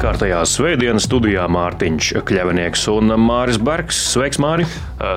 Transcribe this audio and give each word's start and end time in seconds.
Kārtējā 0.00 0.38
svētdienas 0.48 1.04
studijā 1.04 1.42
Mārtiņš 1.52 2.06
Kļavinieks 2.24 2.86
un 2.88 3.12
Māris 3.20 3.58
Bergs. 3.60 3.98
Sveiks, 4.14 4.38
Māri! 4.40 4.64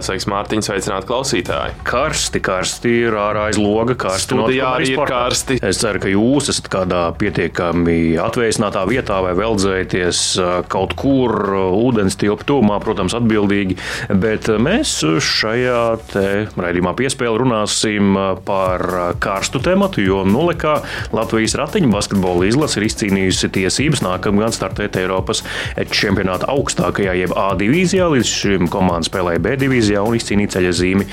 Sveiks, 0.04 0.26
Mārtiņ, 0.28 0.64
sveicināt 0.66 1.06
klausītāji! 1.08 1.78
Karsti, 1.88 2.42
karsti 2.44 2.92
ir 3.06 3.16
ārā 3.16 3.46
aiz 3.48 3.60
loga, 3.62 3.96
karsti 4.00 4.28
Studijā 4.28 4.74
arī 4.76 4.90
ir 4.92 5.04
karsti. 5.08 5.58
Es 5.64 5.80
ceru, 5.80 6.02
ka 6.04 6.12
jūs 6.12 6.52
esat 6.52 6.68
kādā 6.74 7.06
pietiekami 7.16 8.18
atvēsinātā 8.26 8.84
vietā 8.90 9.22
vai 9.24 9.32
veldzēties 9.40 10.20
kaut 10.72 10.98
kur 11.00 11.32
ūdens 11.80 12.20
tilpu 12.20 12.44
tūmā, 12.52 12.82
protams, 12.84 13.16
atbildīgi, 13.16 13.80
bet 14.20 14.52
mēs 14.68 14.98
šajā 15.24 15.80
te 16.12 16.26
raidījumā 16.60 16.92
piespēli 17.00 17.44
runāsim 17.46 18.20
par 18.44 19.16
karstu 19.24 19.64
tematu, 19.64 20.04
jo 20.04 20.26
nulekā 20.28 20.76
Latvijas 21.16 21.56
ratiņu 21.64 21.96
basketbola 21.96 22.52
izlase 22.52 22.82
ir 22.82 22.90
izcīnījusi 22.92 23.54
tiesības 23.62 24.04
nākamgad 24.04 24.52
startēt 24.52 24.73
startēt 24.74 24.98
Eiropas 25.04 25.44
čempionāta 25.94 26.50
augstākajā, 26.52 27.14
jeb 27.18 27.34
A 27.38 27.54
divīzijā. 27.58 28.08
Līdz 28.14 28.30
šim 28.30 28.70
komanda 28.72 29.06
spēlēja 29.08 29.42
B 29.44 29.56
divīzijā 29.62 30.02
un 30.04 30.18
izcīnīja 30.18 30.56
ceļa 30.58 30.74
zīmi 30.80 31.08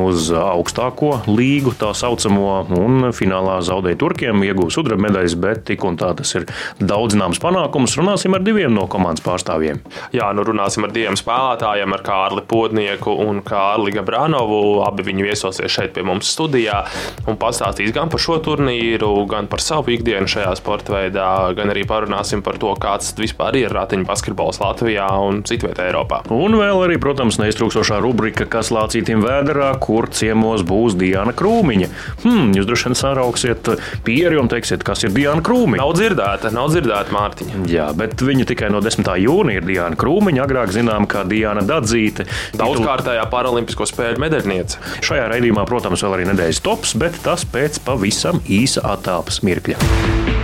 uz 0.00 0.30
augstāko 0.36 1.22
līgu, 1.30 1.72
tā 1.80 1.92
saucamo, 1.96 2.66
un 2.76 3.10
finālā 3.16 3.60
zaudēja 3.64 3.98
Turkiem, 4.00 4.44
ieguva 4.44 4.72
sudraba 4.72 5.06
medaļas, 5.06 5.36
bet 5.40 5.64
tik 5.70 5.84
un 5.88 5.96
tā 6.00 6.12
tas 6.18 6.34
ir 6.36 6.46
daudz 6.78 7.16
zināms 7.16 7.40
panākums. 7.42 7.96
Runāsim 8.00 8.36
ar 8.36 8.44
diviem 8.44 8.74
no 8.76 8.86
komandas 8.90 9.24
pārstāvjiem. 9.24 9.80
Jā, 10.16 10.30
nu 10.36 10.44
runāsim 10.46 10.86
ar 10.86 10.94
diviem 10.94 11.18
spēlētājiem, 11.18 11.96
ar 11.96 12.04
Kārli 12.06 12.44
Podnieku 12.50 13.14
un 13.24 13.40
Kārli 13.46 13.94
Gabranovu. 13.96 14.80
Abi 14.86 15.06
viņi 15.08 15.26
viesosies 15.26 15.72
šeit 15.72 15.94
pie 15.96 16.04
mums 16.06 16.30
studijā 16.34 16.82
un 17.30 17.38
pastāstīs 17.40 17.94
gan 17.96 18.12
par 18.12 18.22
šo 18.22 18.38
turnīru, 18.44 19.12
gan 19.30 19.48
par 19.50 19.62
savu 19.64 19.94
ikdienu 19.94 20.28
šajā 20.30 20.54
sporta 20.58 20.96
veidā, 20.96 21.30
gan 21.56 21.72
arī 21.72 21.84
parunāsim 21.88 22.44
par 22.44 22.58
to, 22.60 22.72
kā 22.80 22.89
kāds 22.90 23.12
vispār 23.18 23.58
ir 23.60 23.74
ratiņu 23.74 24.06
basketbols 24.08 24.60
Latvijā 24.62 25.06
un 25.22 25.42
citvietā 25.46 25.86
Eiropā. 25.88 26.22
Un 26.34 26.56
vēl 26.58 26.84
arī, 26.86 26.98
protams, 27.02 27.38
neiztrūkstošā 27.40 28.00
rubrika, 28.02 28.46
kas 28.50 28.72
lācītiem 28.74 29.22
vēderā, 29.24 29.70
kur 29.82 30.08
ciemos 30.14 30.64
būs 30.66 30.96
Diana 30.98 31.34
Krūmiņa. 31.36 31.90
Hmm, 32.24 32.50
jūs 32.56 32.68
droši 32.68 32.88
vien 32.88 32.98
sarauksiet 32.98 33.70
pieri 34.06 34.40
un 34.40 34.50
teiksiet, 34.50 34.84
kas 34.86 35.04
ir 35.06 35.14
Diana 35.14 35.44
Krūmiņa. 35.46 35.82
Nav 35.82 35.94
dzirdēta, 35.98 36.52
nav 36.54 36.70
dzirdēta 36.74 37.14
Mārtiņa. 37.14 37.62
Jā, 37.70 37.90
bet 37.96 38.20
viņa 38.26 38.48
tikai 38.50 38.72
no 38.74 38.82
10. 38.84 39.12
jūnija 39.24 39.62
ir 39.62 39.68
Diana 39.68 40.00
Krūmiņa, 40.00 40.44
agrāk 40.46 40.74
zinām 40.74 41.08
kā 41.10 41.24
Diana 41.28 41.64
Dadzīte. 41.66 42.26
Daudzkārtējā 42.58 43.26
paralimpisko 43.30 43.86
spēļu 43.90 44.24
medaļniece. 44.26 44.82
Šajā 45.06 45.30
raidījumā, 45.34 45.66
protams, 45.70 46.02
vēl 46.06 46.18
arī 46.18 46.30
nedēļas 46.32 46.64
tops, 46.66 46.96
bet 47.00 47.22
tas 47.26 47.46
pēc 47.46 47.82
pavisam 47.86 48.42
īsa 48.50 48.84
attēlpas 48.96 49.44
mirkļa. 49.46 50.40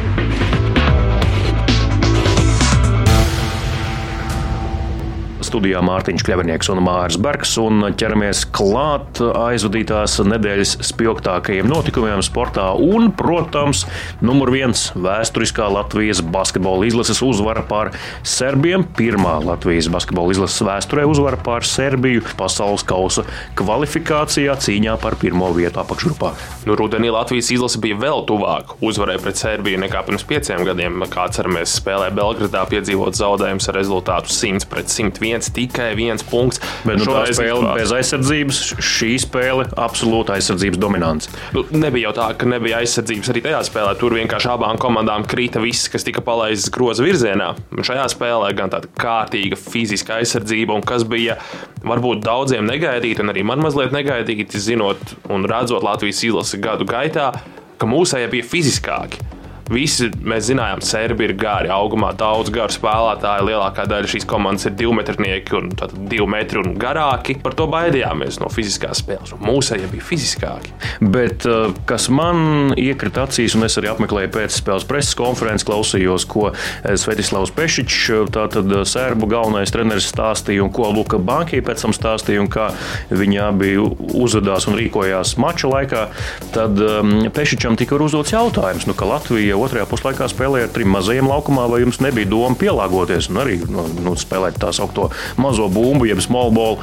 Studijā 5.46 5.78
Mārtiņš 5.86 6.24
Kļavinieks 6.26 6.68
un 6.72 6.80
Mārs 6.82 7.16
Bergs 7.22 7.52
un 7.62 7.84
ķeramies 7.94 8.40
klāt 8.54 9.20
aizvadītās 9.22 10.16
nedēļas 10.26 10.72
spilgtākajiem 10.88 11.68
notikumiem 11.70 12.22
sportā 12.24 12.64
un, 12.74 13.12
protams, 13.14 13.84
numur 14.24 14.50
viens 14.54 14.88
vēsturiskā 14.98 15.68
Latvijas 15.70 16.22
basketbola 16.34 16.88
izlases 16.88 17.22
uzvara 17.22 17.62
pār 17.68 17.92
Serbiem. 18.26 18.82
Pirmā 18.98 19.36
Latvijas 19.44 19.86
basketbola 19.92 20.34
izlases 20.34 20.64
vēsturē 20.66 21.06
uzvara 21.06 21.38
pār 21.38 21.66
Serbiju 21.68 22.24
pasaules 22.40 22.82
kausa 22.86 23.26
kvalifikācijā 23.58 24.58
cīņā 24.66 24.98
par 25.02 25.18
pirmo 25.22 25.52
vietu 25.54 25.82
apakšgrupā. 25.84 26.32
Nu, 26.66 26.74
rudenī 26.80 27.12
Latvijas 27.14 27.52
izlase 27.54 27.78
bija 27.82 28.00
vēl 28.02 28.26
tuvāk 28.26 28.74
uzvarai 28.82 29.20
pret 29.22 29.38
Serbiju 29.38 29.84
nekā 29.84 30.02
pirms 30.08 30.26
pieciem 30.26 30.66
gadiem. 30.66 31.06
Kā 31.12 31.28
atceramies, 31.30 31.78
spēlē 31.78 32.10
Belgradā 32.16 32.66
piedzīvot 32.72 33.14
zaudējumus 33.14 33.70
ar 33.70 33.80
rezultātu 33.80 34.34
100 34.34 34.66
pret 34.72 34.90
101 34.90 35.45
viens, 35.46 35.50
tikai 35.52 35.94
viens 35.96 36.22
punkts. 36.22 36.60
Bet 36.84 36.98
nu, 36.98 37.06
tā 37.06 37.26
spēle 37.34 37.74
bez 37.76 37.92
aizsardzības, 37.92 38.60
šī 38.80 39.12
spēle 39.20 39.66
absolūta 39.76 40.36
aizsardzības 40.36 40.78
dominants. 40.78 41.30
Nu, 41.54 41.64
nebija 41.70 42.08
jau 42.08 42.14
tā, 42.16 42.28
ka 42.38 42.46
nebija 42.46 42.80
aizsardzības 42.82 43.30
arī 43.32 43.42
tajā 43.44 43.62
spēlē. 43.66 43.94
Tur 43.98 44.16
vienkārši 44.16 44.50
abām 44.52 44.78
komandām 44.78 45.26
krita 45.26 45.60
viss, 45.60 45.88
kas 45.88 46.04
tika 46.06 46.22
palaists 46.24 46.70
groza 46.70 47.04
virzienā. 47.04 47.54
Un 47.76 47.86
šajā 47.86 48.08
spēlē 48.14 48.52
gan 48.56 48.72
tāda 48.72 48.90
kārtīga 48.96 49.58
fiziska 49.58 50.20
aizsardzība, 50.20 50.76
un 50.76 50.84
kas 50.86 51.06
bija 51.06 51.38
varbūt 51.86 52.24
daudziem 52.24 52.66
negaidīta, 52.66 53.22
un 53.24 53.34
arī 53.34 53.46
man 53.46 53.62
mazliet 53.62 53.94
negaidīti, 53.94 54.58
zinot 54.60 55.16
un 55.30 55.46
redzot 55.48 55.84
Latvijas 55.86 56.24
izlasi 56.26 56.60
gadu 56.62 56.88
gaitā, 56.88 57.32
ka 57.76 57.88
mūsējie 57.88 58.30
bija 58.32 58.46
fiziskāki. 58.46 59.35
Visi 59.66 60.06
mēs 60.22 60.46
zinājām, 60.46 60.78
ka 60.78 60.86
serbi 60.86 61.26
ir 61.26 61.32
gari, 61.38 61.70
augumā 61.74 62.12
daudz 62.14 62.52
garu 62.54 62.70
spēlētāju. 62.70 63.48
Lielākā 63.48 63.86
daļa 63.90 64.10
šīs 64.12 64.26
komandas 64.30 64.68
ir 64.68 64.76
divmetrnieki 64.78 65.56
un 65.58 65.72
divi 66.06 66.26
metri 66.30 66.60
un 66.62 66.76
garāki. 66.78 67.34
Par 67.42 67.56
to 67.58 67.66
baidījāmies 67.72 68.38
no 68.42 68.50
fiziskās 68.52 69.02
spēles. 69.02 69.34
Mūsēji 69.42 69.90
bija 69.90 70.06
fiziskāki. 70.06 70.70
Bet 71.02 71.48
uh, 71.50 71.74
kas 71.88 72.06
man 72.14 72.76
iekrita 72.78 73.24
acīs, 73.26 73.56
un 73.58 73.66
es 73.66 73.74
arī 73.80 73.90
apmeklēju 73.90 74.30
pēcspēles 74.36 74.86
preses 74.86 75.18
konferenci, 75.18 75.66
klausījos, 75.66 76.28
ko 76.30 76.52
uh, 76.52 76.68
Svetislavs 76.86 77.54
Pešičs, 77.56 77.98
uh, 78.14 78.30
tātad 78.30 78.70
sērbu 78.86 79.30
galvenais 79.34 79.74
treneris 79.74 80.06
stāstīja, 80.12 80.62
un 80.62 80.70
ko 80.74 80.92
Luka 80.94 81.18
Banki 81.18 81.58
pēc 81.66 81.82
tam 81.88 81.96
stāstīja, 81.96 82.44
un 82.44 82.52
kā 82.52 82.68
viņi 83.10 83.42
abi 83.42 83.74
uzvedās 83.82 84.70
un 84.70 84.78
rīkojās 84.78 85.34
mača 85.42 85.74
laikā. 85.74 86.06
Tad 86.54 86.78
um, 86.86 87.16
Pešičam 87.34 87.74
tika 87.78 87.98
uzdots 87.98 88.34
jautājums, 88.36 88.86
nu, 88.86 88.94
ka 88.94 89.10
Latvija 89.10 89.55
ja 89.56 89.64
otrajā 89.64 89.88
puslaikā 89.88 90.28
spēlēja 90.30 90.68
ar 90.68 90.72
trim 90.74 90.92
mazajiem 90.92 91.28
laukumā, 91.30 91.66
vai 91.72 91.82
jums 91.82 92.00
nebija 92.04 92.28
doma 92.28 92.56
pielāgoties 92.60 93.30
un 93.32 93.40
arī 93.42 93.58
nu, 93.64 93.86
nu, 94.04 94.16
spēlēt 94.18 94.60
tā 94.60 94.72
saucamo 94.76 95.08
mazo 95.40 95.68
bumbu, 95.72 96.08
jeb 96.08 96.20
small 96.24 96.52
ball. 96.54 96.80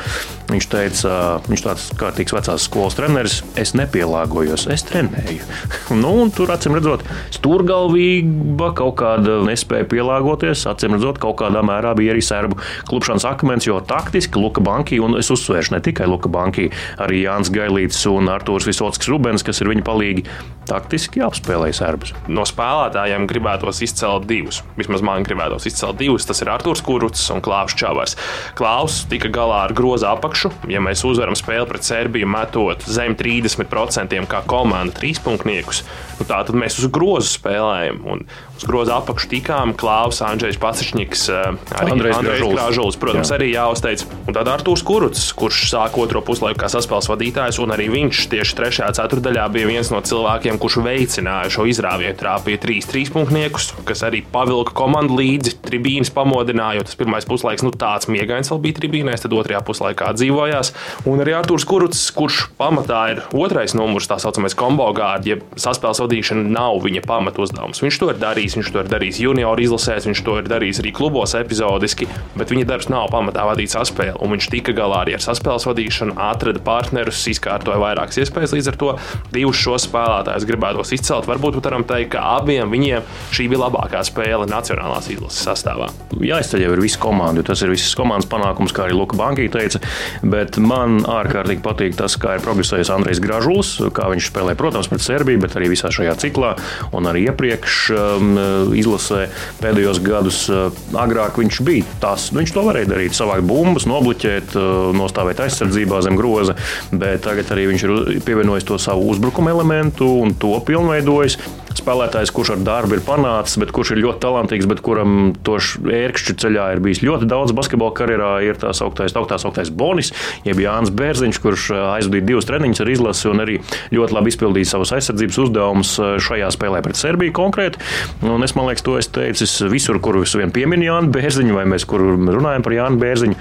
Viņš 0.50 0.66
teica, 0.70 1.12
viņš 1.48 1.62
tāds 1.64 1.86
kārtīgs 1.98 2.34
vecās 2.36 2.66
skolas 2.68 2.98
treneris, 2.98 3.40
es 3.60 3.72
nepielāgojos, 3.78 4.68
es 4.74 4.84
trenēju. 4.90 5.46
nu, 6.04 6.12
tur, 6.36 6.52
acīm 6.54 6.76
redzot, 6.78 7.06
stūrgalvība 7.34 8.74
kaut 8.78 8.98
kāda 9.02 9.40
nespēja 9.48 9.88
pielāgoties. 9.90 10.66
Acīm 10.70 10.98
redzot, 10.98 11.22
kaut 11.24 11.40
kādā 11.42 11.64
mērā 11.66 11.94
bija 11.98 12.14
arī 12.14 12.24
serbu 12.26 12.60
klupšanas 12.90 13.28
akmens, 13.30 13.70
jo 13.70 13.80
taktiski 13.88 14.42
Luka 14.42 14.64
Banki, 14.64 15.00
un 15.04 15.18
es 15.20 15.32
uzsvēršu 15.34 15.78
ne 15.78 15.82
tikai 15.86 16.10
Luka 16.12 16.32
Banki, 16.32 16.70
arī 17.02 17.24
Jānis 17.24 17.54
Gailīts 17.54 18.04
un 18.12 18.30
Artūrs 18.34 18.68
Visotsks 18.70 19.10
Rubens, 19.10 19.46
kas 19.48 19.64
ir 19.64 19.72
viņa 19.72 19.88
palīgi, 19.88 20.28
taktiski 20.70 21.24
apspēlēja 21.24 21.80
serbus. 21.80 22.14
No 22.28 22.46
spēlētājiem 22.64 23.26
gribētos 23.28 23.82
izcelt 23.84 24.28
divus. 24.30 24.62
Vismaz 24.78 25.04
man 25.04 25.26
gribētos 25.28 25.68
izcelt 25.68 25.98
divus. 26.00 26.24
Tas 26.28 26.40
ir 26.44 26.52
Arthurs 26.54 26.84
Kuruts 26.86 27.26
un 27.34 27.44
Klaus 27.44 27.76
Čavars. 27.76 28.16
Klaus 28.56 29.02
tika 29.12 29.32
galā 29.34 29.66
ar 29.68 29.74
grozu 29.76 30.08
apakšu. 30.08 30.54
Ja 30.72 30.80
mēs 30.84 31.04
uzvaram 31.08 31.36
spēli 31.36 31.68
pret 31.68 31.84
Serbiju, 31.84 32.30
metot 32.32 32.86
zem 32.88 33.18
30% 33.20 34.16
kā 34.32 34.42
komanda 34.48 34.96
trīspunktniekus, 34.96 35.84
nu 36.20 36.28
tā 36.30 36.40
tad 36.48 36.56
mēs 36.56 36.80
uz 36.80 36.88
grozu 36.94 37.34
spēlējam. 37.36 38.00
Un 38.08 38.24
uz 38.58 38.64
groza 38.70 38.98
apakšu 39.02 39.30
tikām 39.32 39.74
Klaus, 39.78 40.22
Andrzejs 40.22 40.60
Pasičņiks, 40.62 41.24
eh, 41.30 41.58
arī 41.80 41.92
Andrejs 41.92 42.18
Krāžulis, 42.54 42.98
protams, 43.00 43.32
Jā. 43.32 43.38
arī 43.38 43.52
jāuzteic. 43.54 44.06
Un 44.28 44.34
tad 44.34 44.48
Arthurs 44.48 44.84
Kuruts, 44.84 45.34
kurš 45.36 45.70
sāk 45.72 45.98
otro 45.98 46.22
puslaiku 46.22 46.64
kā 46.64 46.70
saspēles 46.72 47.10
vadītājs, 47.10 47.60
un 47.60 47.70
arī 47.76 47.90
viņš 47.92 48.30
tieši 48.32 48.56
trešajā 48.56 48.90
ceturdaļā 49.00 49.52
bija 49.52 49.68
viens 49.68 49.92
no 49.92 50.02
cilvēkiem, 50.02 50.58
kurš 50.58 50.80
veicināja 50.84 51.50
šo 51.52 51.68
izrāvienu. 51.68 52.16
Trāpīja 52.16 52.62
trīs 52.62 52.88
trīspunktniekus, 52.88 53.74
kas 53.86 54.04
arī 54.04 54.24
pavilka 54.32 54.72
komandu 54.72 55.18
līdzi, 55.18 55.58
tribīnes 55.66 56.14
pamodināja, 56.14 56.78
jo 56.80 56.84
tas 56.84 56.96
pirmais 56.96 57.26
puslaiks, 57.26 57.64
nu 57.64 57.72
tāds 57.72 58.08
miegains 58.08 58.50
vēl 58.50 58.62
bija 58.62 58.80
tribīnēs, 58.80 59.24
tad 59.26 59.32
otrajā 59.34 59.64
puslaikā 59.66 60.14
dzīvojās. 60.14 60.74
Un 61.10 61.20
arī 61.20 61.36
Arthurs 61.36 61.66
Kuruts, 61.66 62.12
kurš 62.12 62.50
pamatā 62.60 63.12
ir 63.12 63.24
otrais 63.34 63.74
numurs, 63.74 64.08
tā 64.08 64.20
saucamais 64.22 64.56
kombo 64.56 64.88
gārds, 64.94 65.26
ja 65.28 65.38
saspēles 65.56 66.00
vadīšana 66.04 66.48
nav 66.54 66.80
viņa 66.84 67.04
pamatu 67.08 67.42
uzdevums. 67.42 67.82
Viņš 67.82 68.00
to 68.00 68.10
ir 68.14 68.22
darījis 68.22 68.43
darījis. 68.44 68.58
Viņš 68.58 68.72
to 68.74 68.82
ir 68.82 68.90
darījis 68.92 69.20
junior 69.24 69.60
izlasēs, 69.60 70.08
viņš 70.08 70.22
to 70.24 70.38
ir 70.40 70.48
darījis 70.50 70.82
arī 70.82 70.92
klubos 70.94 71.34
epizodiski, 71.36 72.08
bet 72.36 72.52
viņa 72.52 72.68
darbs 72.68 72.90
nav 72.90 73.10
pamatā 73.12 73.46
vadīt 73.48 73.72
saspēli. 73.72 74.20
Un 74.22 74.34
viņš 74.36 74.50
tika 74.52 74.74
galā 74.76 75.04
arī 75.04 75.16
ar 75.16 75.24
saspēles 75.24 75.68
vadīšanu, 75.68 76.18
atrada 76.18 76.60
partnerus, 76.64 77.24
izkārtoja 77.32 77.80
vairākas 77.80 78.20
iespējas. 78.24 78.54
Līdz 78.54 78.72
ar 78.72 78.80
to 78.80 78.92
divus 79.34 79.60
šos 79.60 79.88
spēlētājus 79.88 80.48
gribētos 80.48 80.94
izcelt. 80.96 81.28
Varbūt 81.30 81.62
varam 81.64 81.86
teikt, 81.88 82.14
ka 82.16 82.24
abiem 82.40 82.72
viņiem 82.74 83.08
šī 83.34 83.48
bija 83.52 83.64
labākā 83.66 84.04
spēle 84.06 84.48
nacionālās 84.50 85.10
izlases 85.14 85.44
sastāvā. 85.48 85.90
Jāizceļ 86.24 86.66
jau 86.66 86.74
ir 86.76 86.84
visa 86.84 87.00
komanda, 87.02 87.42
jo 87.42 87.48
tas 87.48 87.64
ir 87.64 87.72
visas 87.74 87.96
komandas 87.98 88.30
panākums, 88.30 88.76
kā 88.76 88.88
arī 88.88 88.98
Luka 88.98 89.18
Bankī 89.20 89.48
teica. 89.52 89.82
Bet 90.24 90.60
man 90.62 91.02
ārkārtīgi 91.08 91.64
patīk 91.64 91.98
tas, 92.00 92.18
kā 92.20 92.38
ir 92.38 92.46
progresējis 92.46 92.92
Andrejs 92.94 93.22
Gražuls, 93.24 93.76
kā 93.96 94.10
viņš 94.12 94.30
spēlē, 94.32 94.58
protams, 94.60 94.90
pret 94.92 95.06
Serbiju, 95.06 95.42
bet 95.44 95.58
arī 95.60 95.72
visā 95.74 95.92
šajā 95.94 96.16
ciklā 96.22 96.54
un 96.94 97.10
arī 97.10 97.26
iepriekš 97.30 97.80
um, 97.94 98.33
izlasē 98.78 99.28
pēdējos 99.62 100.02
gadus. 100.04 100.44
Uh, 100.52 100.70
agrāk 101.00 101.40
viņš 101.42 101.62
bija 101.66 101.98
tas, 102.04 102.30
nu, 102.32 102.42
viņš 102.42 102.54
to 102.56 102.66
varēja 102.68 102.92
darīt, 102.94 103.18
savākt 103.18 103.48
bumbas, 103.50 103.88
nobloķēt, 103.90 104.56
uh, 104.60 104.92
nostāvēt 104.98 105.44
aizsardzībā 105.46 106.04
zem 106.06 106.20
groza, 106.20 106.58
bet 106.92 107.24
tagad 107.28 107.52
arī 107.56 107.70
viņš 107.72 107.88
ir 107.88 107.96
pievienojis 108.26 108.68
to 108.70 108.80
savu 108.82 109.10
uzbrukuma 109.14 109.54
elementu 109.54 110.10
un 110.24 110.36
to 110.40 110.56
pilnveidojis 110.68 111.40
spēlētājs, 111.82 112.32
kurš 112.34 112.54
ar 112.56 112.64
darbu 112.66 112.98
ir 112.98 113.04
panācis, 113.06 113.58
bet 113.62 113.74
kurš 113.76 113.94
ir 113.96 114.02
ļoti 114.04 114.22
talantīgs, 114.24 114.68
bet 114.70 114.82
kuram 114.86 115.34
to 115.46 115.58
ērkšķu 115.58 116.36
ceļā 116.44 116.68
ir 116.76 116.82
bijis 116.84 117.04
ļoti 117.06 117.28
daudz 117.30 117.54
basketbola 117.56 117.96
karjerā, 117.98 118.32
ir 118.46 118.60
tā 118.62 118.74
sauktais, 118.78 119.16
tā 119.16 119.40
sauktais 119.42 119.72
Bonis, 119.74 120.14
jeb 120.48 120.62
Jānis 120.64 120.94
Bērziņš, 120.94 121.42
kurš 121.44 121.70
aizvadīja 121.80 122.28
divus 122.30 122.50
treniņus 122.50 122.84
ar 122.84 122.94
izlasi 122.94 123.30
un 123.32 123.44
arī 123.44 123.60
ļoti 123.94 124.18
labi 124.18 124.34
izpildīja 124.34 124.72
savus 124.74 124.94
aizsardzības 124.98 125.40
uzdevumus 125.46 125.94
šajā 126.28 126.52
spēlē 126.56 126.84
pret 126.86 127.00
Serbiju 127.00 127.36
konkrēti. 127.36 127.82
Un 128.26 128.46
es, 128.46 128.56
liekas, 128.58 128.86
to 128.86 128.98
esmu 129.00 129.18
teicis 129.20 129.60
visur, 129.72 130.02
kur 130.04 130.22
es 130.24 130.36
vien 130.40 130.54
pieminu 130.54 130.90
Jānu 130.90 131.14
Bērziņu, 131.14 131.56
vai 131.58 131.66
mēs 131.70 131.88
kur 131.90 132.04
runājam 132.18 132.66
par 132.66 132.78
Jānu 132.78 133.02
Bērziņu. 133.02 133.40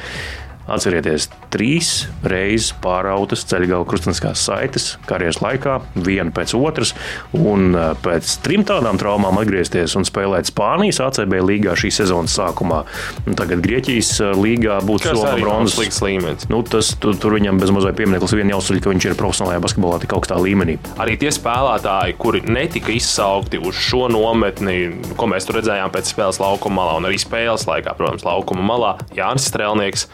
Atcerieties, 0.73 1.27
trīs 1.53 1.89
reizes 2.25 2.71
pārautas 2.81 3.43
ceļgala 3.45 3.85
krustveida 3.89 4.33
saites 4.39 4.95
karjeras 5.05 5.43
laikā, 5.45 5.75
viena 6.01 6.33
pēc 6.33 6.55
otras, 6.57 6.95
un 7.37 7.75
eh, 7.77 7.91
pēc 8.01 8.39
trim 8.45 8.65
tādām 8.65 8.97
traumām 9.01 9.37
atgriezties 9.43 9.99
un 10.01 10.07
spēlēt 10.09 10.49
Spānijas 10.49 11.03
ACB 11.05 11.37
līgā 11.45 11.77
šī 11.77 11.93
sezonas 11.93 12.39
sākumā. 12.39 12.83
Un 13.27 13.37
tagad 13.37 13.61
Grieķijas 13.65 14.15
eh, 14.25 14.33
līgā 14.39 14.79
būtu 14.89 15.13
sola 15.13 15.35
bronzas 15.43 16.01
līmenis. 16.01 16.49
Nu, 16.53 16.63
tas, 16.65 16.95
tu, 16.97 17.13
tur 17.21 17.37
viņam 17.37 17.61
bez 17.61 17.75
mazliet 17.75 18.01
piemineklis 18.01 18.37
vien 18.39 18.55
jāuzsver, 18.55 18.81
ka 18.81 18.95
viņš 18.95 19.11
ir 19.11 19.19
profesionālajā 19.21 19.65
basketbolā 19.67 20.01
tik 20.03 20.17
augstā 20.17 20.41
līmenī. 20.41 20.79
Arī 21.03 21.19
tie 21.21 21.35
spēlētāji, 21.37 22.17
kuri 22.23 22.45
netika 22.49 22.97
izsaukti 22.97 23.61
uz 23.61 23.77
šo 23.77 24.07
nometni, 24.13 24.81
ko 25.21 25.29
mēs 25.29 25.49
tur 25.49 25.61
redzējām 25.61 25.93
pēc 25.93 26.17
spēles 26.17 26.41
laukuma 26.41 26.81
malā 26.81 26.99
un 27.03 27.13
arī 27.13 27.21
spēles 27.21 27.69
laikā, 27.69 27.93
protams, 28.01 28.25
laukuma 28.25 28.65
malā, 28.73 28.97
Jānis 29.13 29.53
Strēlnieks. 29.53 30.09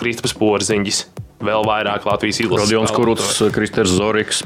Kristaps 0.00 0.34
Porziņģis, 0.40 1.00
vēl 1.44 1.66
vairāk 1.68 2.06
Latvijas 2.08 2.40
izlases. 2.44 2.68
Rodions 2.68 2.94
Kuruts, 2.96 3.34
Kristers 3.54 3.92
Zoriks. 3.92 4.44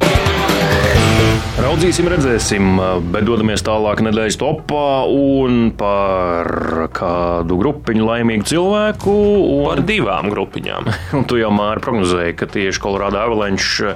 Raudzīsim, 1.54 2.08
redzēsim, 2.10 2.70
bet 3.14 3.26
dodamies 3.28 3.62
tālāk 3.62 4.02
nedēļas 4.02 4.38
topā 4.40 5.04
un 5.06 5.68
par 5.78 6.50
kādu 6.94 7.58
grupiņu 7.60 8.08
laimīgu 8.08 8.48
cilvēku. 8.50 9.14
Un... 9.14 9.68
Par 9.68 9.84
divām 9.86 10.30
grupiņām. 10.34 10.90
un 11.20 11.26
tu 11.30 11.38
jau 11.38 11.52
māri 11.54 11.84
prognozēji, 11.84 12.36
ka 12.40 12.50
tieši 12.50 12.82
Colorado 12.82 13.22
Avalanche 13.22 13.94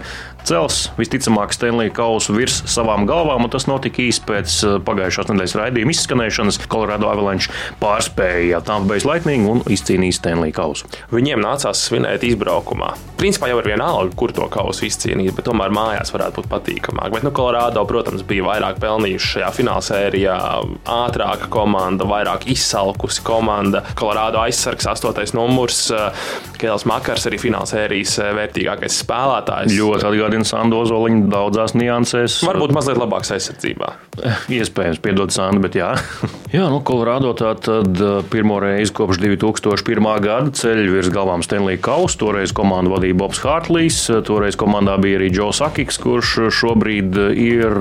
cels 0.48 0.80
visticamāk 0.98 1.52
Stanley 1.54 1.92
kausu 1.94 2.34
virs 2.36 2.62
savām 2.70 3.06
galvām, 3.08 3.44
un 3.44 3.52
tas 3.52 3.68
notika 3.68 4.02
īsi 4.04 4.24
pēc 4.28 4.56
eh, 4.64 4.76
pagājušās 4.86 5.28
nedēļas 5.32 5.56
raidījuma 5.60 5.94
izskanēšanas. 5.94 6.60
Colorado 6.68 7.10
Avalanche 7.10 7.52
pārspēja 7.82 8.62
Tampa 8.66 8.94
Bay 8.94 9.04
Lightning 9.04 9.48
un 9.50 9.62
izcīnīja 9.68 10.18
Stanley 10.18 10.54
kausu. 10.56 10.88
Viņiem 11.12 11.42
nācās 11.44 11.84
svinēt 11.88 12.24
izbraukumā. 12.28 12.94
Principā 13.18 13.48
jau 13.50 13.58
ir 13.58 13.72
vienalga, 13.72 14.12
kur 14.18 14.32
to 14.34 14.46
kausu 14.52 14.86
izcīnīt, 14.86 15.32
bet 15.34 15.48
tomēr 15.48 15.72
mājās 15.74 16.12
varētu 16.14 16.38
būt 16.38 16.50
patīkamāk. 16.52 17.10
Bet, 17.16 17.24
nu, 17.26 17.32
Colorado, 17.34 17.82
protams, 17.88 18.22
bija 18.26 18.46
vairāk 18.46 18.78
pelnījuši 18.82 19.32
šajā 19.34 19.48
finālsērijā, 19.56 20.36
ātrāka 20.94 21.48
komanda, 21.50 22.06
vairāk 22.08 22.46
izsalkusi 22.54 23.24
komanda. 23.26 23.82
Colorado 23.98 24.38
aizsargs, 24.44 24.86
astotais 24.92 25.34
numurs, 25.34 25.88
Kēls 26.58 26.86
Makars, 26.90 27.26
arī 27.28 27.40
finālsērijas 27.42 28.14
eh, 28.22 28.30
vērtīgākais 28.38 29.00
spēlētājs. 29.02 29.74
Ļoti 29.74 30.08
atgādājums 30.12 30.37
atgādina 30.38 30.46
Sandu 30.46 30.78
Ozoliņu 30.82 31.28
daudzās 31.30 31.74
niansēs. 31.74 32.42
Varbūt 32.46 32.72
mazliet 32.74 32.98
labāks 32.98 33.32
aizsardzībā. 33.34 33.94
Iespējams, 34.50 35.00
piedod 35.02 35.30
Sandu, 35.30 35.60
bet 35.62 35.76
jā. 35.78 35.94
jā, 36.56 36.68
nu, 36.70 36.80
Kolorādo 36.82 37.34
tā 37.38 37.54
tad 37.58 37.98
uh, 38.00 38.22
pirmo 38.30 38.58
reizi 38.62 38.92
kopš 38.94 39.20
2001. 39.22 40.08
gada 40.22 40.52
ceļ 40.54 40.88
virs 40.90 41.10
galvām 41.14 41.42
Stanley 41.42 41.78
Kausa. 41.78 42.18
Toreiz 42.18 42.52
komandu 42.52 42.94
vadīja 42.94 43.16
Bobs 43.18 43.42
Hārtlīs, 43.44 44.00
toreiz 44.26 44.58
komandā 44.58 44.96
bija 45.00 45.20
arī 45.20 45.30
Džo 45.30 45.50
Sakiks, 45.54 45.98
kurš 46.02 46.50
šobrīd 46.54 47.18
ir 47.38 47.76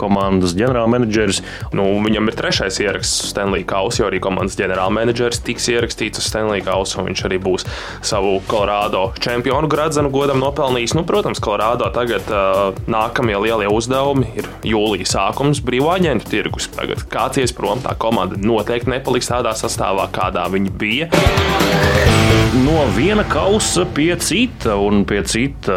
komandas 0.00 0.54
ģenerālmenedžeris. 0.56 1.42
Nu, 1.76 1.86
viņam 2.04 2.30
ir 2.30 2.38
trešais 2.38 2.80
ieraksts 2.84 3.28
Stanley 3.32 3.66
Kausa, 3.68 4.02
jo 4.02 4.10
arī 4.10 4.20
komandas 4.24 4.56
ģenerālmenedžeris 4.60 5.42
tiks 5.44 5.68
ierakstīts 5.72 6.22
uz 6.22 6.28
Stanley 6.30 6.64
Kausa, 6.64 7.02
un 7.02 7.10
viņš 7.10 7.24
arī 7.28 7.40
būs 7.44 7.68
savu 8.04 8.38
Kolorādo 8.48 9.10
čempionu 9.20 9.68
gradzenu 9.70 10.12
godam 10.14 10.40
nopelnījis. 10.42 10.96
Nu, 10.96 11.04
protams, 11.08 11.42
Kolorādo 11.44 11.83
tagad 11.94 12.28
uh, 12.32 12.72
nākamie 12.90 13.36
lielie 13.42 13.68
uzdevumi 13.72 14.30
ir 14.38 14.48
jūlijas 14.70 15.16
sākums, 15.16 15.62
brīvā 15.64 15.98
aģentu 15.98 16.30
tirgus. 16.32 16.70
Tagad 16.72 17.04
kāds 17.12 17.42
ies 17.42 17.54
prom, 17.56 17.82
tā 17.84 17.96
komanda 18.00 18.40
noteikti 18.40 18.94
nepaliks 18.94 19.32
tādā 19.32 19.56
sastāvā, 19.58 20.08
kādā 20.14 20.46
viņi 20.54 20.76
bija. 20.80 22.13
No 22.54 22.84
viena 22.94 23.24
kausa 23.26 23.82
pie 23.82 24.14
cita, 24.22 24.76
un 24.78 25.00
pie 25.08 25.24
cita 25.26 25.74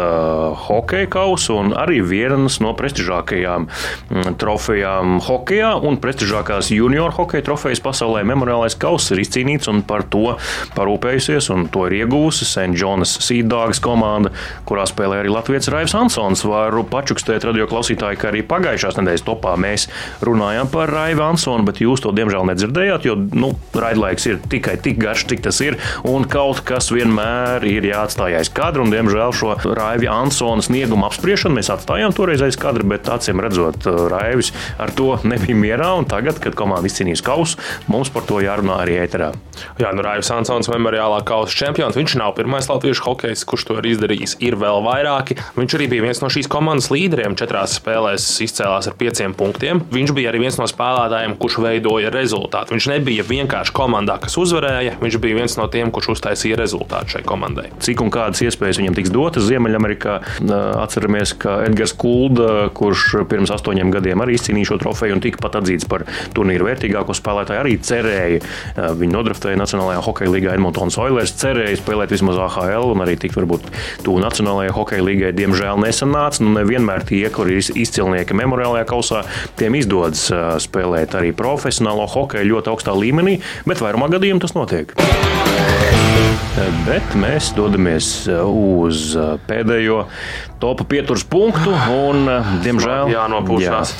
hokeja 0.54 1.08
kausa, 1.10 1.56
un 1.58 1.72
arī 1.74 1.96
vienas 2.06 2.60
no 2.62 2.70
prestižākajām 2.78 3.64
mm, 3.66 4.36
trofejām 4.38 5.16
hokeja 5.26 5.72
un 5.82 5.98
prestižākās 5.98 6.68
junior 6.70 7.10
hokeja 7.16 7.48
trofejas 7.48 7.82
pasaulē 7.82 8.22
memoriālais 8.30 8.76
kauss 8.78 9.10
ir 9.10 9.22
izcīnīts 9.24 9.66
un 9.72 9.82
par 9.88 10.04
to 10.06 10.36
parūpējusies, 10.76 11.48
un 11.50 11.64
to 11.74 11.88
ir 11.88 11.96
iegūsi 12.04 12.46
St. 12.46 12.78
Jonas 12.78 13.16
Seedāgas 13.26 13.82
komanda, 13.82 14.30
kurā 14.70 14.86
spēlē 14.86 15.24
arī 15.24 15.34
Latvijas 15.34 15.72
Raivs 15.74 15.96
Ansons. 15.98 16.44
Varu 16.46 16.86
pačukstēt 16.86 17.48
radio 17.48 17.66
klausītāji, 17.66 18.22
ka 18.22 18.30
arī 18.30 18.44
pagājušās 18.46 19.00
nedēļas 19.00 19.26
topā 19.26 19.56
mēs 19.58 19.88
runājām 20.22 20.70
par 20.70 20.94
Raivu 20.94 21.26
Ansonu, 21.26 21.66
bet 21.66 21.82
jūs 21.82 22.06
to 22.06 22.14
diemžēl 22.14 22.46
nedzirdējāt, 22.52 23.10
jo 23.10 23.18
nu, 23.34 23.50
raidlaiks 23.74 24.30
ir 24.30 24.40
tikai 24.46 24.78
tik 24.86 25.02
garš, 25.02 25.26
cik 25.34 25.46
tas 25.50 25.58
ir, 25.66 25.80
un 26.06 26.30
kaut 26.30 26.67
kas 26.68 26.90
vienmēr 26.92 27.64
ir 27.68 27.86
jāatstāj 27.88 28.36
aiz 28.38 28.50
kadra. 28.52 28.84
Un, 28.84 28.92
diemžēl 28.92 29.32
šo 29.36 29.54
Raivu 29.76 30.10
Ansona 30.12 30.64
sniegumu 30.64 31.06
apspriešanu 31.08 31.56
mēs 31.56 31.70
atstājām 31.72 32.12
toreiz 32.16 32.42
aiz 32.44 32.58
kadra, 32.60 32.84
bet 32.88 33.08
acīm 33.08 33.40
redzot, 33.40 33.88
Raivis 34.12 34.52
ar 34.80 34.92
to 34.96 35.14
nebija 35.30 35.56
mierā. 35.56 35.90
Tagad, 36.08 36.40
kad 36.44 36.56
komanda 36.58 36.88
izcīnījis 36.90 37.24
kausu, 37.24 37.56
mums 37.88 38.12
par 38.12 38.26
to 38.28 38.42
jārunā 38.44 38.82
arī 38.84 38.98
ēterā. 39.00 39.30
Jā, 39.80 39.92
nu 39.96 40.04
Raivs 40.04 40.28
Ansons 40.34 40.68
memoriālā 40.70 41.22
kausa 41.26 41.56
čempions. 41.56 41.96
Viņš 41.96 42.18
nav 42.20 42.34
pirmais 42.36 42.68
latviešu 42.68 43.06
hokejs, 43.06 43.46
kurš 43.48 43.64
to 43.70 43.78
ir 43.80 43.88
izdarījis. 43.94 44.36
Ir 44.44 44.58
vēl 44.60 44.82
vairāki. 44.84 45.38
Viņš 45.56 45.76
arī 45.78 45.88
bija 45.94 46.04
viens 46.04 46.20
no 46.22 46.30
šīs 46.32 46.50
komandas 46.52 46.90
līderiem. 46.92 47.36
Četrās 47.38 47.78
spēlēs 47.80 48.28
izcēlās 48.44 48.90
ar 48.90 48.96
pieciem 49.00 49.34
punktiem. 49.38 49.82
Viņš 49.94 50.14
bija 50.16 50.32
arī 50.32 50.44
viens 50.44 50.60
no 50.60 50.68
spēlētājiem, 50.68 51.38
kurš 51.40 51.58
veidoja 51.64 52.12
rezultātu. 52.14 52.76
Viņš 52.76 52.90
nebija 52.92 53.26
vienkārši 53.26 53.74
komandā, 53.76 54.18
kas 54.22 54.38
uzvarēja. 54.40 54.98
Viņš 55.02 55.18
bija 55.24 55.40
viens 55.40 55.58
no 55.58 55.66
tiem, 55.72 55.92
kurš 55.94 56.12
uztaisīja 56.14 56.47
rezultātu 56.56 57.16
šai 57.16 57.22
komandai. 57.26 57.66
Cik 57.84 58.00
un 58.04 58.12
kādas 58.14 58.40
iespējas 58.46 58.80
viņam 58.80 58.96
tiks 58.96 59.12
dotas 59.12 59.44
Ziemeļamerikā? 59.50 60.14
Atceramies, 60.78 61.34
ka 61.42 61.58
Edgars 61.66 61.92
Kulda, 61.98 62.68
kurš 62.76 63.26
pirms 63.28 63.52
astoņiem 63.52 63.92
gadiem 63.92 64.24
arī 64.24 64.38
izcīnīja 64.38 64.72
šo 64.72 64.78
trofeju 64.84 65.18
un 65.18 65.22
tika 65.24 65.42
pat 65.42 65.58
atzīts 65.60 65.88
par 65.90 66.06
turnīru 66.36 66.68
vērtīgāko 66.68 67.16
spēlētāju, 67.16 67.60
arī 67.60 67.76
cerēja 67.84 68.94
viņu 68.98 69.16
nodraftēja 69.16 69.60
Nacionālajā 69.60 70.04
hokeja 70.06 70.32
līgā 70.32 70.54
Edmontonas 70.56 70.98
Oilers, 71.02 71.34
cerēja 71.40 71.80
spēlēt 71.80 72.14
vismaz 72.14 72.38
AHL 72.46 72.92
un 72.94 73.04
arī 73.04 73.18
tikt 73.20 73.38
varbūt 73.38 73.68
tuvu 74.06 74.22
Nacionālajai 74.24 74.74
hokeja 74.76 75.04
līgai. 75.04 75.34
Diemžēl 75.36 75.80
nesanāca. 75.82 76.44
Nu, 76.44 76.54
nevienmēr 76.54 77.04
tie, 77.08 77.24
kuri 77.34 77.58
ir 77.58 77.70
izcilnieki 77.82 78.36
memoriālajā 78.38 78.86
kausā, 78.88 79.24
tiem 79.58 79.78
izdodas 79.78 80.28
spēlēt 80.62 81.18
arī 81.18 81.34
profesionālo 81.36 82.06
hokeju 82.10 82.52
ļoti 82.54 82.74
augstā 82.74 82.94
līmenī, 82.96 83.38
bet 83.68 83.82
vairumā 83.84 84.10
gadījumā 84.14 84.44
tas 84.44 84.56
notiek. 84.58 84.94
Bet 86.86 87.14
mēs 87.18 87.52
dodamies 87.56 88.08
uz 88.28 89.12
pēdējo 89.48 90.02
topa 90.60 90.84
pieturas 90.88 91.24
punktu. 91.28 91.72
Un, 91.92 92.28
diemžēl, 92.64 93.12
jā, 93.12 93.24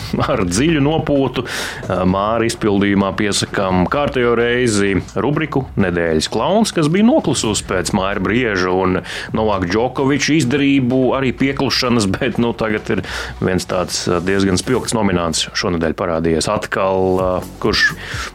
ar 0.32 0.44
dziļu 0.48 0.82
nopūtu 0.84 1.44
māra 2.08 2.46
izpildījumā 2.48 3.12
piesakām 3.18 3.86
kārtējo 3.90 4.34
reizi 4.38 4.96
rubriku 5.18 5.66
Nedēļas 5.78 6.30
klauns, 6.32 6.72
kas 6.74 6.90
bija 6.92 7.06
noklusus 7.08 7.62
pēc 7.66 7.92
Māra 7.96 8.22
Brieža 8.22 8.72
un 8.74 9.00
Novāka 9.36 9.68
Džokoviča 9.70 10.38
izdarību, 10.40 11.00
arī 11.18 11.32
pieklušanas, 11.38 12.08
bet 12.18 12.40
nu, 12.42 12.52
tagad 12.58 12.90
ir 12.96 13.04
viens 13.42 13.66
tāds 13.68 14.04
diezgan 14.26 14.60
spilgts 14.60 14.96
nomināts 14.96 15.48
šonadēļ 15.58 15.96
parādījies 15.98 16.50
atkal, 16.52 17.22
kurš 17.62 17.90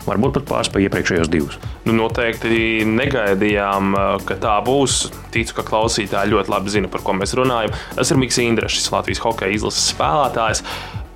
varbūt 0.07 0.39
pat 0.39 0.49
pārspēja 0.51 0.89
iepriekšējos 0.89 1.31
divus. 1.31 1.59
Nu, 1.83 1.97
noteikti 1.97 2.85
negaidījām, 2.87 3.95
ka 4.27 4.39
tā 4.39 4.55
būs. 4.65 5.09
Ticu, 5.33 5.55
ka 5.57 5.63
klausītāji 5.65 6.29
ļoti 6.29 6.51
labi 6.53 6.71
zina, 6.71 6.89
par 6.93 7.01
ko 7.01 7.15
mēs 7.17 7.33
runājam. 7.35 7.73
Tas 7.97 8.12
ir 8.13 8.21
Mikls 8.21 8.39
Indrišs, 8.43 8.91
Latvijas 8.93 9.23
hokeja 9.23 9.55
izlases 9.57 9.91
spēlētājs. 9.93 10.63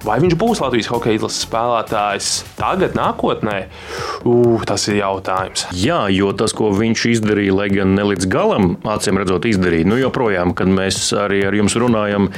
Vai 0.05 0.19
viņš 0.21 0.35
būs 0.37 0.61
Latvijas 0.61 0.89
hokeja 0.91 1.17
izlases 1.17 1.45
spēlētājs 1.47 2.29
tagad, 2.59 2.93
nākotnē? 2.97 3.57
Uh, 4.21 4.61
tas 4.67 4.85
ir 4.91 4.99
jautājums. 5.01 5.65
Jā, 5.73 6.05
jo 6.13 6.29
tas, 6.37 6.53
ko 6.57 6.69
viņš 6.75 7.05
izdarīja, 7.15 7.55
lai 7.57 7.67
gan 7.73 7.95
ne 7.97 8.05
līdz 8.11 8.29
galam, 8.29 8.75
acīm 8.85 9.17
redzot, 9.21 9.49
izdarīja, 9.49 9.89
nu 9.89 9.97
joprojām, 9.99 10.53
kad 10.57 10.69
mēs 10.69 11.09
arī 11.17 11.41
ar 11.49 11.57
jums 11.57 11.77
runājam, 11.81 12.29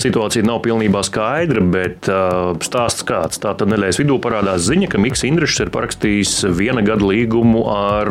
situācija 0.00 0.42
nav 0.46 0.58
pilnībā 0.64 1.04
skaidra, 1.06 1.62
bet 1.62 2.08
uh, 2.10 2.54
stāsts 2.64 3.04
kāds. 3.06 3.38
Tā 3.42 3.54
tad 3.58 3.70
nedēļas 3.70 4.00
vidū 4.02 4.18
parādās 4.22 4.64
ziņa, 4.66 4.88
ka 4.90 5.00
Mikls 5.02 5.22
Indrišs 5.28 5.62
ir 5.62 5.70
parakstījis 5.74 6.32
viena 6.58 6.82
gada 6.82 7.06
līgumu 7.06 7.62
ar 7.70 8.10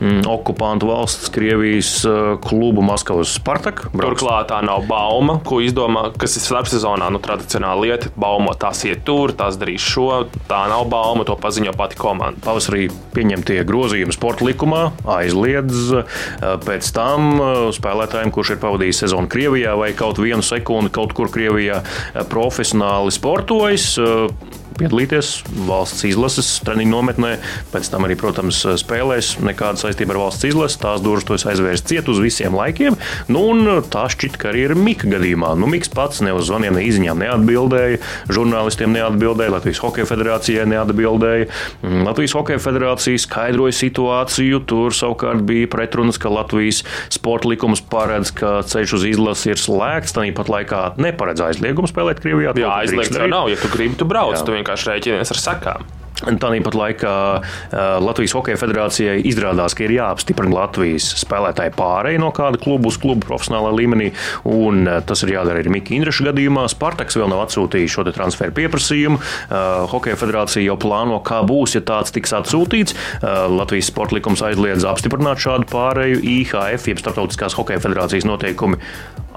mm, 0.00 0.24
okupantu 0.30 0.90
valsts 0.90 1.30
Krievijas 1.34 1.92
uh, 2.08 2.34
klubu 2.42 2.82
Maskavas 2.86 3.36
Spartak. 3.38 3.86
Brauks. 3.92 4.18
Turklāt 4.18 4.50
tā 4.50 4.58
nav 4.66 4.86
bauma, 4.90 5.38
ko 5.46 5.62
izdomā, 5.62 6.08
kas 6.18 6.36
ir 6.38 6.46
starpsezonā. 6.46 7.10
Nu, 7.14 7.22
tradicionāla 7.22 7.86
lieta, 7.86 8.10
bauma 8.18 8.31
tās 8.60 8.84
iet 8.88 9.04
tur, 9.08 9.34
tās 9.36 9.58
darīs 9.60 9.84
šo. 9.84 10.24
Tā 10.48 10.62
nav 10.70 10.86
bauma, 10.92 11.26
to 11.28 11.36
paziņo 11.40 11.74
pati 11.78 11.98
komanda. 12.00 12.40
Pavasarī 12.44 12.88
pieņemtie 13.16 13.60
grozījumi 13.68 14.14
sporta 14.14 14.46
likumā 14.46 14.84
aizliedz 15.18 15.92
uh, 15.96 16.16
pēc 16.64 16.92
tam 16.96 17.28
uh, 17.36 17.50
spēlētājiem, 17.74 18.32
kurš 18.34 18.54
ir 18.56 18.62
pavadījis 18.62 19.04
sezonu 19.04 19.30
Krievijā 19.32 19.76
vai 19.78 19.92
kaut 19.96 20.20
vienu 20.22 20.44
sekundi 20.44 20.92
kaut 20.92 21.14
kur 21.16 21.30
Krievijā 21.32 21.82
eh, 21.82 22.24
profesionāli 22.28 23.12
sportojas 23.14 23.92
eh, 24.00 24.60
piedalīties 24.78 25.32
valsts 25.68 26.06
izlases 26.08 26.50
treniņu 26.66 26.92
nometnē. 26.92 27.32
Pēc 27.72 27.90
tam 27.92 28.06
arī, 28.06 28.16
protams, 28.20 28.62
spēlēs 28.82 29.36
nekāda 29.44 29.80
saistība 29.80 30.16
ar 30.16 30.22
valsts 30.24 30.48
izlasi. 30.48 30.80
Tās 30.82 31.02
durvis 31.04 31.26
to 31.28 31.36
aizvērs 31.36 31.84
ciet 31.88 32.08
uz 32.10 32.20
visiem 32.22 32.56
laikiem. 32.56 32.98
Nu, 33.32 33.44
tā 33.92 34.06
šķiet, 34.12 34.38
ka 34.40 34.50
arī 34.52 34.66
ir 34.68 34.76
Mika 34.78 35.08
gadījumā. 35.10 35.54
Nu, 35.58 35.68
Miks 35.70 35.90
pats 35.92 36.22
ne 36.24 36.34
uz 36.36 36.48
zvaniem, 36.50 36.76
ne 36.76 36.84
izziņām 36.86 37.22
neatbildēja, 37.22 38.00
žurnālistiem 38.32 38.92
neatbildēja, 38.94 39.54
Latvijas 39.56 39.82
Hokeja 39.82 40.08
federācijai 40.10 40.66
neatbildēja. 40.72 41.48
Mm, 41.82 42.04
Latvijas 42.08 42.36
Hokeja 42.36 42.62
federācija 42.62 43.22
skaidroja 43.22 43.76
situāciju. 43.76 44.62
Tur 44.68 44.96
savukārt 44.96 45.44
bija 45.48 45.70
pretrunas, 45.72 46.20
ka 46.20 46.32
Latvijas 46.32 46.82
sporta 47.12 47.50
likums 47.50 47.82
paredz, 47.92 48.32
ka 48.36 48.60
ceļš 48.68 48.96
uz 48.98 49.08
izlasi 49.12 49.52
ir 49.54 49.60
slēgts. 49.60 50.16
Tāpat 50.16 50.50
laikā 50.52 50.82
neparedz 51.02 51.42
aizliegumu 51.48 51.90
spēlēt 51.90 52.22
Krievijā. 52.22 52.54
Jā, 52.58 52.72
aizliegts 52.82 53.18
jau 53.18 53.28
nav. 53.30 53.50
Ja 53.52 53.58
tu 53.60 53.70
gribi, 53.72 53.96
tu 53.98 54.06
brauc, 54.08 54.36
Jā. 54.36 54.44
tu 54.46 54.56
vienkārši 54.62 54.94
rēķinies 54.94 55.34
ar 55.36 55.44
sekām. 55.48 55.90
Tāpat 56.22 56.76
laikā 56.78 57.12
Latvijas 58.04 58.34
Hokeja 58.36 58.58
federācijai 58.60 59.16
izrādās, 59.26 59.74
ka 59.74 59.82
ir 59.88 59.94
jāapstiprina 59.96 60.54
Latvijas 60.54 61.08
spēlētāju 61.18 61.72
pārēju 61.74 62.20
no 62.22 62.28
kāda 62.36 62.60
kluba 62.62 62.92
uz 62.92 62.98
klubu 63.02 63.26
profesionālā 63.26 63.72
līmenī, 63.74 64.12
un 64.46 64.86
tas 65.08 65.24
ir 65.26 65.32
jādara 65.34 65.64
arī 65.64 65.72
Mika 65.74 65.96
Indraša 65.96 66.28
gadījumā. 66.28 66.68
Spartaks 66.70 67.18
vēl 67.18 67.26
nav 67.32 67.42
atsūtījis 67.48 67.96
šo 67.96 68.06
transferu 68.12 68.54
pieprasījumu. 68.54 69.18
Hokeja 69.90 70.20
federācija 70.20 70.62
jau 70.68 70.78
plāno, 70.84 71.18
kā 71.26 71.40
būs, 71.48 71.74
ja 71.80 71.82
tāds 71.90 72.14
tiks 72.14 72.36
atsūtīts. 72.38 72.94
Latvijas 73.50 73.90
sporta 73.90 74.20
likums 74.20 74.44
aizliedz 74.46 74.86
apstiprināt 74.86 75.42
šādu 75.42 75.66
pārēju. 75.74 76.22
IHF, 76.36 76.86
jeb 76.92 77.02
Startautiskās 77.02 77.58
Hokeja 77.58 77.82
federācijas 77.82 78.28
noteikumi 78.30 78.78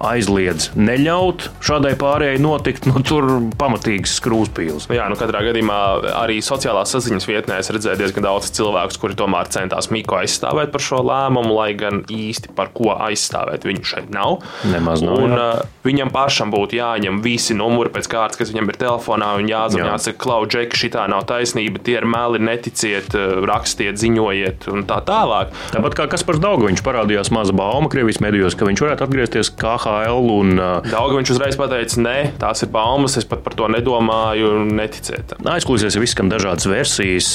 aizliedz 0.01 0.69
neļaut 0.75 1.49
šādai 1.63 1.93
pārējai 1.99 2.39
notikt, 2.43 2.87
nu, 2.89 2.99
tur 3.05 3.27
pamatīgs 3.59 4.17
skrūspīls. 4.19 4.89
Jā, 4.93 5.07
nu, 5.11 5.17
katrā 5.19 5.43
gadījumā 5.47 5.79
arī 6.19 6.41
sociālās 6.45 6.91
saziņas 6.95 7.27
vietnē 7.29 7.59
es 7.61 7.71
redzēju 7.73 8.01
diezgan 8.01 8.27
daudz 8.27 8.51
cilvēku, 8.55 8.99
kuri 9.01 9.17
tomēr 9.19 9.49
centās 9.53 9.89
Miko 9.93 10.19
aizstāvēt 10.19 10.73
par 10.73 10.83
šo 10.83 11.01
lēmumu, 11.05 11.55
lai 11.55 11.69
gan 11.79 12.03
īsti 12.11 12.53
par 12.57 12.71
ko 12.75 12.93
aizstāvēt 13.07 13.67
viņu 13.67 13.85
šeit 13.87 14.11
nav. 14.13 14.41
Nemaz 14.71 15.03
nav. 15.05 15.21
Un, 15.21 15.35
jā. 15.35 15.47
uh, 15.61 15.79
viņam 15.87 16.11
pašam 16.13 16.51
būtu 16.53 16.79
jāņem 16.79 17.21
visi 17.23 17.57
numuri 17.57 17.93
pēc 17.95 18.09
kārtas, 18.11 18.39
kas 18.41 18.51
viņam 18.53 18.71
ir 18.73 18.79
telefonā, 18.81 19.31
un 19.39 19.49
jāzvan, 19.51 19.85
jā. 19.85 19.93
jāsaka, 19.95 20.21
Klau, 20.25 20.41
Džeki, 20.49 20.79
šī 20.79 20.91
tā 20.95 21.05
nav 21.11 21.25
taisnība, 21.29 21.81
tie 21.85 21.99
ir 21.99 22.07
meli, 22.09 22.41
neticiet, 22.43 23.15
rakstiet, 23.47 23.99
ziņojiet 24.01 24.69
un 24.71 24.85
tā 24.89 24.99
tālāk. 25.05 25.53
Tāpat 25.73 25.97
kā 25.97 26.07
Kaspars 26.11 26.41
Daugoviņš 26.43 26.83
parādījās 26.85 27.31
maza 27.35 27.55
bauma 27.55 27.91
Krievijas 27.91 28.21
medijos, 28.23 28.57
ka 28.57 28.67
viņš 28.67 28.83
varētu 28.85 29.05
atgriezties 29.05 29.51
kā 29.59 29.75
KHL. 29.85 30.31
Un, 30.35 30.59
Daudz 30.89 31.15
viņš 31.15 31.33
uzreiz 31.35 31.57
pateica, 31.59 32.01
nē, 32.01 32.15
tās 32.41 32.63
ir 32.65 32.71
baumas, 32.73 33.17
es 33.19 33.27
pat 33.29 33.43
par 33.45 33.55
to 33.57 33.69
nedomāju, 33.71 34.65
neticēt. 34.67 35.35
Aizklausīsies, 35.45 35.97
ir 35.99 36.05
izskan 36.07 36.31
dažādas 36.31 36.67
versijas, 36.69 37.29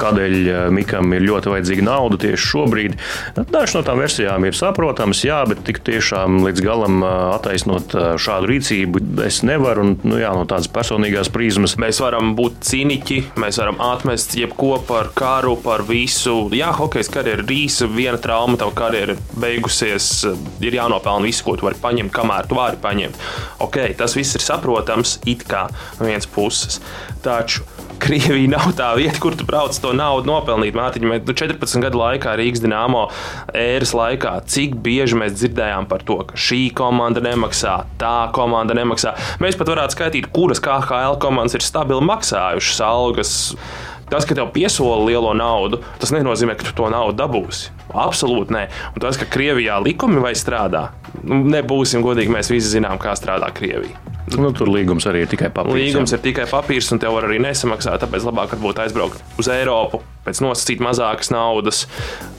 kādēļ 0.00 0.70
Mikam 0.74 1.12
ir 1.16 1.24
ļoti 1.26 1.52
vajadzīga 1.52 1.84
nauda 1.86 2.20
tieši 2.24 2.48
šobrīd. 2.50 2.96
Dažas 3.40 3.76
no 3.76 3.84
tām 3.86 4.00
versijām 4.02 4.46
ir 4.48 4.56
saprotamas, 4.56 5.22
jā, 5.26 5.42
bet 5.50 5.62
tik 5.66 5.82
tiešām 5.86 6.40
līdz 6.46 6.64
galam 6.64 7.04
attaisnot 7.06 7.94
šādu 8.20 8.50
rīcību 8.50 9.04
es 9.26 9.42
nevaru. 9.46 9.84
Un, 9.84 9.94
nu, 10.04 10.18
jā, 10.20 10.32
no 10.36 10.46
tādas 10.48 10.68
personīgās 10.72 11.30
prizmas. 11.32 11.76
Mēs 11.80 12.00
varam 12.02 12.34
būt 12.38 12.60
cīniķi, 12.68 13.20
mēs 13.40 13.60
varam 13.62 13.80
atmest 13.90 14.36
jebko 14.38 14.74
par 14.88 15.12
karu, 15.16 15.56
par 15.60 15.84
visu. 15.88 16.42
Jā, 16.56 16.72
hokeja 16.76 17.08
karjeras 17.14 17.46
ir 17.46 17.54
īsa, 17.54 17.88
viena 17.90 18.20
trauma, 18.20 18.58
tava 18.60 18.74
karjera 18.76 19.16
beigusies, 19.40 20.10
ir 20.64 20.76
jānopelna 20.76 21.28
visu, 21.28 21.44
ko 21.46 21.56
tu 21.56 21.68
vari 21.68 21.78
paņemt 21.80 21.89
paņemt, 21.90 22.14
kamēr 22.14 22.48
tu 22.48 22.58
vari 22.58 22.80
paņemt. 22.80 23.28
Ok, 23.66 23.82
tas 23.98 24.16
viss 24.18 24.38
ir 24.38 24.46
saprotams, 24.46 25.18
it 25.28 25.44
kā 25.50 25.66
no 25.98 26.08
vienas 26.08 26.30
puses. 26.30 26.80
Taču 27.24 27.66
Krievija 28.00 28.48
nav 28.48 28.70
tā 28.78 28.86
vieta, 28.96 29.18
kur 29.20 29.34
tu 29.36 29.44
brauc 29.44 29.76
to 29.76 29.90
naudu 29.92 30.30
nopelnīt. 30.30 30.76
Mātiņa, 30.76 31.18
nu 31.20 31.34
14 31.36 31.84
gadu 31.84 32.00
laikā 32.00 32.32
Rīgas 32.40 32.62
dīnāmo 32.64 33.02
ēras 33.52 33.92
laikā, 33.96 34.38
cik 34.48 34.78
bieži 34.80 35.18
mēs 35.20 35.36
dzirdējām 35.36 35.88
par 35.90 36.06
to, 36.08 36.16
ka 36.30 36.40
šī 36.40 36.62
komanda 36.76 37.20
nemaksā, 37.24 37.76
tā 38.00 38.14
komanda 38.36 38.76
nemaksā. 38.78 39.12
Mēs 39.44 39.60
pat 39.60 39.74
varētu 39.74 39.98
skaitīt, 39.98 40.30
kuras 40.32 40.62
KHL 40.64 41.20
komandas 41.20 41.58
ir 41.58 41.66
stabili 41.66 42.00
maksājušas 42.08 42.80
algas. 42.88 43.34
Tas, 44.10 44.24
ka 44.26 44.34
tev 44.34 44.48
piesola 44.50 45.04
lielo 45.06 45.30
naudu, 45.38 45.84
tas 46.02 46.10
nenozīmē, 46.10 46.56
ka 46.58 46.66
tu 46.66 46.72
to 46.80 46.88
naudu 46.90 47.14
dabūsi. 47.20 47.68
Absolūti 47.94 48.56
nē. 48.56 48.64
Un 48.96 49.04
tas, 49.04 49.20
ka 49.20 49.28
Krievijā 49.30 49.76
likumi 49.84 50.18
vai 50.24 50.32
strādā, 50.38 50.88
nu, 51.22 51.42
nebūsim 51.56 52.04
godīgi, 52.06 52.32
mēs 52.32 52.52
visi 52.52 52.76
zinām, 52.76 53.00
kā 53.02 53.16
strādā 53.18 53.50
Krievija. 53.54 53.98
Nu, 54.38 54.52
tur 54.54 54.70
līgums 54.70 55.08
arī 55.10 55.24
ir 55.24 55.30
tikai 55.30 55.48
papīrs. 55.54 55.74
Līgums 55.74 56.12
jā. 56.12 56.18
ir 56.18 56.24
tikai 56.28 56.46
papīrs, 56.50 56.92
un 56.94 57.00
tev 57.02 57.16
var 57.16 57.26
arī 57.26 57.40
nesamaksāt. 57.42 57.98
Tāpēc 58.04 58.26
labāk 58.28 58.54
varbūt 58.54 58.84
aizbraukt 58.84 59.40
uz 59.40 59.48
Eiropu, 59.50 60.02
pēc 60.26 60.40
nosacīt 60.44 60.82
mazākas 60.84 61.32
naudas, 61.32 61.82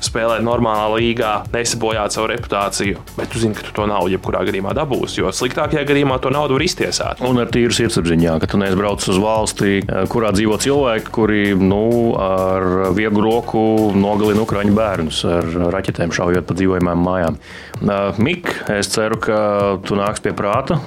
spēlēt 0.03 0.43
normālā 0.45 0.87
līgā, 0.93 1.31
nesabojāt 1.51 2.15
savu 2.15 2.29
reputāciju. 2.31 3.01
Bet 3.17 3.31
tu 3.33 3.41
zini, 3.41 3.57
ka 3.57 3.65
tu 3.65 3.73
to 3.75 3.87
naudu 3.89 4.13
jebkurā 4.13 4.43
gadījumā 4.47 4.75
dabūsi, 4.77 5.19
jo 5.21 5.33
sliktākajā 5.35 5.83
gadījumā 5.89 6.19
to 6.21 6.31
naudu 6.33 6.55
var 6.57 6.65
iztiesāt. 6.65 7.23
Un 7.27 7.41
ar 7.41 7.51
tīru 7.51 7.75
sirdsapziņā, 7.75 8.37
ka 8.41 8.51
tu 8.51 8.61
neizbrauc 8.61 9.07
uz 9.11 9.19
valsti, 9.21 9.81
eh, 9.81 10.05
kurā 10.11 10.31
dzīvo 10.35 10.59
cilvēki, 10.61 11.11
kuri 11.11 11.43
nu, 11.57 12.13
ar 12.21 12.93
vieglu 12.95 13.25
roku 13.25 13.65
nogalina 13.97 14.45
ukraiņu 14.45 14.77
bērnus 14.77 15.23
ar 15.27 15.49
raķetēm 15.75 16.13
šaujot 16.15 16.47
pa 16.47 16.57
dzīvojamām 16.57 17.05
mājām. 17.07 17.41
Eh, 17.81 18.21
Mik, 18.21 18.53
es 18.69 18.91
ceru, 18.93 19.17
ka 19.21 19.39
tu 19.85 19.97
nāks 19.99 20.23
pie 20.23 20.33
prāta, 20.37 20.77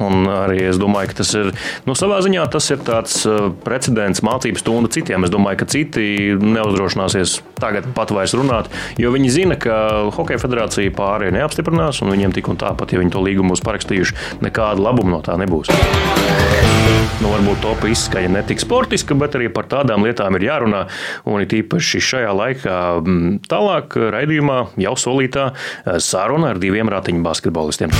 arī 0.44 0.60
es 0.68 0.78
domāju, 0.80 1.12
ka 1.12 1.20
tas 1.22 1.32
ir 1.38 1.50
nu, 1.88 1.96
savā 1.98 2.20
ziņā 2.24 2.46
tas 2.52 2.70
ir 2.74 2.82
tāds 2.86 3.20
eh, 3.28 3.48
precedents, 3.64 4.24
mācības 4.24 4.64
stunda 4.64 4.92
citiem. 4.94 5.26
Es 5.26 5.32
domāju, 5.34 5.62
ka 5.62 5.70
citi 5.74 6.06
neuzdrošināsies 6.40 7.40
tagad 7.60 7.88
pat 7.96 8.12
vairs 8.14 8.34
runāt, 8.36 8.70
jo 9.00 9.12
viņi 9.14 9.32
zina, 9.32 9.58
ka 9.60 9.76
Hokeja 10.14 10.40
federācija 10.42 10.94
pārējie 10.94 11.34
neapstiprinās, 11.38 12.02
un 12.04 12.12
viņiem 12.14 12.34
tik 12.36 12.50
un 12.52 12.60
tāpat, 12.60 12.94
ja 12.94 13.02
viņi 13.02 13.14
to 13.14 13.24
līgumu 13.24 13.54
būs 13.54 13.64
parakstījuši, 13.64 14.40
nekāda 14.44 14.82
labuma 14.82 15.16
no 15.16 15.22
tā 15.24 15.38
nebūs. 15.40 15.72
Nu, 17.22 17.30
varbūt 17.30 17.62
topa 17.62 17.88
izskaņa 17.88 18.32
ne 18.34 18.42
tik 18.46 18.60
sportiska, 18.60 19.16
bet 19.18 19.38
arī 19.38 19.48
par 19.54 19.68
tādām 19.70 20.04
lietām 20.04 20.34
ir 20.36 20.48
jārunā. 20.48 20.82
Un 21.30 21.44
it 21.44 21.54
īpaši 21.56 22.02
šajā 22.02 22.34
laikā 22.36 22.78
tālāk 23.48 23.96
raidījumā 24.16 24.58
jau 24.82 24.96
solītā 24.98 25.52
saruna 26.02 26.52
ar 26.52 26.60
diviem 26.62 26.90
ratiņu 26.92 27.24
basketbolistiem. 27.24 27.94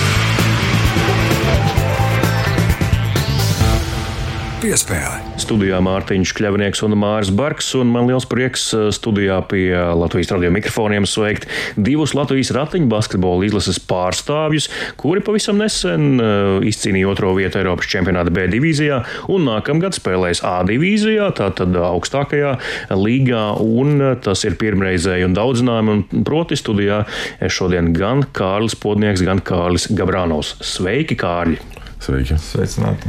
piespēle. 4.65 5.24
Studijā 5.35 5.81
Mārtiņš 5.83 6.31
Kļavnieks 6.39 6.83
un 6.87 6.95
Māris 6.99 7.33
Barks, 7.35 7.73
un 7.75 7.89
man 7.91 8.07
liels 8.07 8.27
prieks 8.31 8.69
uh, 8.77 8.87
studijā 8.95 9.41
pie 9.51 9.75
Latvijas 9.99 10.31
radio 10.31 10.53
mikrofoniem 10.55 11.07
sveikt 11.11 11.49
divus 11.75 12.15
Latvijas 12.15 12.53
ratiņu 12.55 12.87
basketbola 12.93 13.49
izlases 13.49 13.81
pārstāvjus, 13.83 14.69
kuri 15.01 15.25
pavisam 15.27 15.59
nesen 15.59 16.23
uh, 16.23 16.63
izcīnīja 16.63 17.11
otro 17.11 17.35
vietu 17.35 17.59
Eiropas 17.59 17.91
čempionāta 17.91 18.31
B 18.35 18.47
divīzijā 18.53 19.01
un 19.35 19.49
nākamgad 19.51 19.99
spēlēs 19.99 20.45
A 20.47 20.61
divīzijā, 20.69 21.33
tātad 21.41 21.75
augstākajā 21.83 22.55
līgā, 22.95 23.45
un 23.59 23.99
uh, 23.99 24.15
tas 24.23 24.47
ir 24.47 24.55
pirmreizēji 24.61 25.27
un 25.27 25.35
daudzinājumi, 25.35 25.99
un 25.99 26.27
proti 26.29 26.59
studijā 26.61 27.03
šodien 27.51 27.91
gan 27.97 28.23
Kārlis 28.35 28.79
Podnieks, 28.79 29.27
gan 29.27 29.43
Kārlis 29.43 29.91
Gabrānos. 29.99 30.55
Sveiki, 30.63 31.19
Kārļi! 31.19 31.84
Sveiki! 32.05 32.37
Sveicināti! 32.37 33.09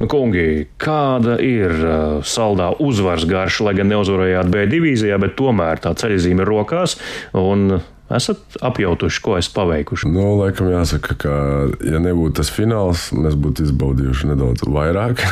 Nu, 0.00 0.08
kungi, 0.10 0.66
kāda 0.82 1.36
ir 1.42 1.72
uh, 1.78 2.18
saldā 2.26 2.72
uzvaras 2.82 3.26
garša, 3.28 3.68
lai 3.68 3.76
gan 3.78 3.92
neuzvarējāt 3.92 4.50
B 4.50 4.66
divīzijā, 4.72 5.18
bet 5.22 5.36
tomēr 5.38 5.82
tā 5.84 5.94
ceļzīme 5.98 6.42
ir 6.42 6.50
rokās 6.50 6.96
un 7.38 7.78
esat 8.12 8.58
apjautuši, 8.64 9.20
ko 9.24 9.36
esat 9.38 9.54
paveikuši? 9.56 10.10
Nu, 10.12 10.24
laikam 10.40 10.72
jāsaka, 10.72 11.16
ka, 11.22 11.36
ja 11.86 12.00
nebūtu 12.02 12.40
tas 12.40 12.50
fināls, 12.52 13.10
mēs 13.16 13.36
būtu 13.38 13.68
izbaudījuši 13.68 14.32
nedaudz 14.32 14.66
vairāk. 14.66 15.22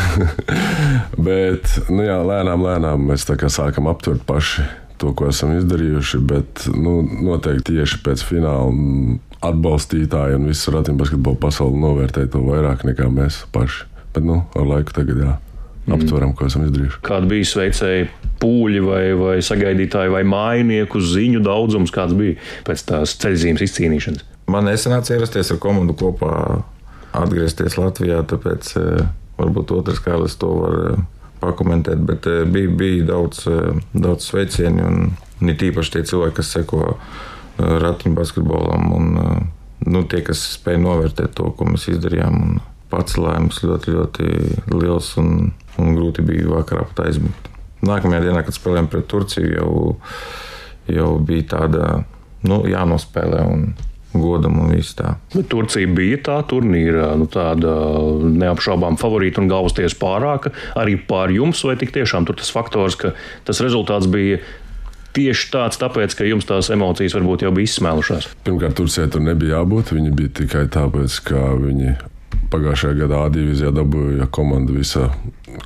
bet, 1.28 1.74
nu 1.90 2.06
jā, 2.06 2.20
lēnām, 2.30 2.62
lēnām 2.68 3.10
mēs 3.10 3.26
tā 3.28 3.36
kā 3.40 3.50
sākam 3.52 3.90
aptvert 3.90 4.22
paši 4.28 4.68
to, 5.00 5.12
ko 5.16 5.28
esam 5.32 5.56
izdarījuši. 5.58 6.22
Bet, 6.30 6.68
nu, 6.76 7.00
noteikti 7.26 7.74
tieši 7.74 8.00
pēc 8.06 8.24
fināla 8.28 9.18
atbalstītāji 9.44 10.37
un 10.37 10.49
visu 10.50 10.75
ratiņbasketbolu 10.75 11.40
pasauli 11.40 11.80
novērtēja 11.80 12.32
to 12.35 12.42
vairāk 12.44 12.85
nekā 12.88 13.09
mēs 13.12 13.44
paši. 13.54 13.87
Bet, 14.11 14.25
nu, 14.26 14.42
ar 14.59 14.66
laiku 14.66 14.94
tagad 14.97 15.23
jā 15.23 15.37
aptveram, 15.90 16.32
ko 16.37 16.47
esam 16.47 16.64
izdarījuši. 16.66 17.00
Kāda 17.06 17.28
bija 17.30 17.47
sveicēji 17.49 18.09
pūļi 18.40 18.82
vai, 18.85 19.04
vai 19.18 19.37
sagaidītāji 19.44 20.12
vai 20.12 20.23
mājinieku 20.28 21.00
ziņu 21.02 21.42
daudzums, 21.44 21.92
kāds 21.94 22.16
bija 22.18 22.37
pēc 22.66 22.85
tās 22.88 23.16
ceļzīmes 23.23 23.64
izcīnīšanas? 23.66 24.26
Man 24.50 24.66
nesanāca 24.66 25.14
ierasties 25.16 25.52
ar 25.54 25.61
komandu 25.62 25.94
kopā, 25.99 26.35
atgriezties 27.16 27.78
Latvijā, 27.78 28.20
tāpēc 28.30 28.75
eh, 28.80 29.09
varbūt 29.38 29.75
otrs 29.76 30.02
kāds 30.04 30.37
to 30.40 30.52
var 30.61 30.78
eh, 30.92 31.02
pakomentēt, 31.42 32.02
bet 32.06 32.28
eh, 32.30 32.44
bija, 32.50 32.70
bija 32.82 33.11
daudz, 33.12 33.44
daudz 33.94 34.30
sveicienu 34.30 34.87
un, 34.87 35.11
un 35.40 35.52
it 35.54 35.62
īpaši 35.70 35.97
tie 35.97 36.06
cilvēki, 36.12 36.38
kas 36.40 36.54
seko 36.59 36.94
ratiņu 37.60 38.16
basketbolam 38.16 38.92
un 38.96 39.10
nu, 39.86 40.02
tie, 40.08 40.22
kas 40.26 40.42
spēja 40.56 40.82
novērtēt 40.82 41.34
to, 41.38 41.50
ko 41.56 41.70
mēs 41.72 41.88
izdarījām. 41.94 42.42
Un, 42.42 42.60
Pacelājums 42.90 43.60
ļoti, 43.62 43.92
ļoti 43.94 44.24
liels 44.74 45.12
un, 45.20 45.52
un 45.78 45.92
grūti 45.94 46.24
bija 46.26 46.48
vakarā 46.50 46.82
pat 46.88 47.04
aizmigt. 47.04 47.44
Nākamajā 47.86 48.24
dienā, 48.24 48.40
kad 48.42 48.56
spēlējām 48.56 48.88
pret 48.90 49.06
Turciju, 49.12 49.52
jau, 49.54 49.74
jau 50.90 51.12
bija 51.22 51.44
tāda 51.52 51.84
nu, 52.42 52.64
jānospēlē. 52.66 53.44
Un, 53.46 53.62
godam 54.10 54.58
un 54.58 54.72
viss 54.74 54.96
tā. 54.98 55.14
Bet 55.34 55.48
Turcija 55.52 55.88
bija 55.94 56.18
tā 56.26 56.38
turnīra, 56.50 57.12
nu, 57.18 57.28
tāda 57.30 57.74
neapšaubām 58.42 58.98
favorīta 59.00 59.42
un 59.42 59.50
galvasties 59.50 59.94
pārāka 59.98 60.50
arī 60.78 60.96
pār 60.98 61.30
jums, 61.34 61.62
vai 61.66 61.76
tik 61.80 61.94
tiešām 61.94 62.26
tur 62.26 62.38
tas 62.40 62.50
faktors, 62.54 62.98
ka 62.98 63.14
tas 63.46 63.62
rezultāts 63.62 64.10
bija. 64.10 64.40
Tieši 65.16 65.50
tāds, 65.50 65.80
tāpēc, 65.80 66.14
ka 66.14 66.28
jums 66.28 66.46
tās 66.46 66.70
emocijas 66.70 67.16
varbūt 67.18 67.46
jau 67.46 67.50
bija 67.54 67.70
izsmēlušās. 67.70 68.30
Pirmkārt, 68.46 68.76
Turcijai 68.78 69.10
tur 69.10 69.24
nebija 69.26 69.58
jābūt. 69.58 69.94
Viņi 69.96 70.14
bija 70.14 70.34
tikai 70.42 70.68
tāpēc, 70.70 71.18
ka 71.26 71.50
viņi 71.58 71.96
Pagājušajā 72.50 72.96
gadā 72.98 73.18
A 73.24 73.30
divīzijā 73.30 73.70
dabūja 73.74 74.26
komanda 74.34 74.74
visa 74.74 75.06